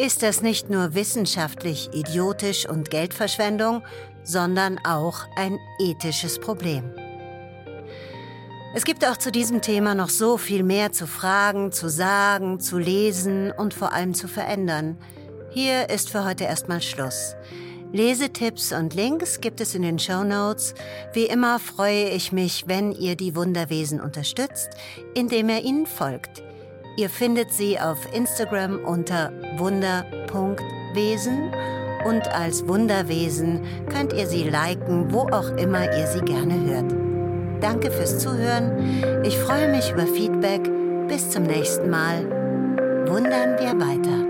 ist 0.00 0.22
das 0.22 0.40
nicht 0.40 0.70
nur 0.70 0.94
wissenschaftlich 0.94 1.90
idiotisch 1.92 2.66
und 2.66 2.90
Geldverschwendung, 2.90 3.82
sondern 4.24 4.78
auch 4.82 5.26
ein 5.36 5.58
ethisches 5.78 6.38
Problem. 6.40 6.90
Es 8.74 8.84
gibt 8.84 9.06
auch 9.06 9.18
zu 9.18 9.30
diesem 9.30 9.60
Thema 9.60 9.94
noch 9.94 10.08
so 10.08 10.38
viel 10.38 10.62
mehr 10.62 10.92
zu 10.92 11.06
fragen, 11.06 11.70
zu 11.70 11.90
sagen, 11.90 12.60
zu 12.60 12.78
lesen 12.78 13.52
und 13.52 13.74
vor 13.74 13.92
allem 13.92 14.14
zu 14.14 14.26
verändern. 14.26 14.96
Hier 15.50 15.90
ist 15.90 16.08
für 16.08 16.24
heute 16.24 16.44
erstmal 16.44 16.80
Schluss. 16.80 17.36
Lesetipps 17.92 18.72
und 18.72 18.94
Links 18.94 19.42
gibt 19.42 19.60
es 19.60 19.74
in 19.74 19.82
den 19.82 19.98
Show 19.98 20.24
Notes. 20.24 20.74
Wie 21.12 21.26
immer 21.26 21.58
freue 21.58 22.08
ich 22.08 22.32
mich, 22.32 22.64
wenn 22.66 22.92
ihr 22.92 23.16
die 23.16 23.36
Wunderwesen 23.36 24.00
unterstützt, 24.00 24.70
indem 25.12 25.50
ihr 25.50 25.62
ihnen 25.62 25.84
folgt. 25.84 26.42
Ihr 26.96 27.08
findet 27.08 27.52
sie 27.52 27.78
auf 27.78 27.98
Instagram 28.14 28.84
unter 28.84 29.32
wunder.wesen 29.56 31.50
und 32.04 32.28
als 32.28 32.66
Wunderwesen 32.66 33.60
könnt 33.88 34.12
ihr 34.12 34.26
sie 34.26 34.44
liken, 34.44 35.12
wo 35.12 35.20
auch 35.30 35.50
immer 35.56 35.84
ihr 35.96 36.06
sie 36.06 36.20
gerne 36.20 36.60
hört. 36.66 36.92
Danke 37.60 37.90
fürs 37.90 38.18
Zuhören. 38.18 39.22
Ich 39.24 39.36
freue 39.38 39.68
mich 39.70 39.90
über 39.92 40.06
Feedback. 40.06 40.62
Bis 41.08 41.30
zum 41.30 41.42
nächsten 41.42 41.90
Mal. 41.90 42.24
Wundern 43.06 43.58
wir 43.58 43.78
weiter. 43.78 44.29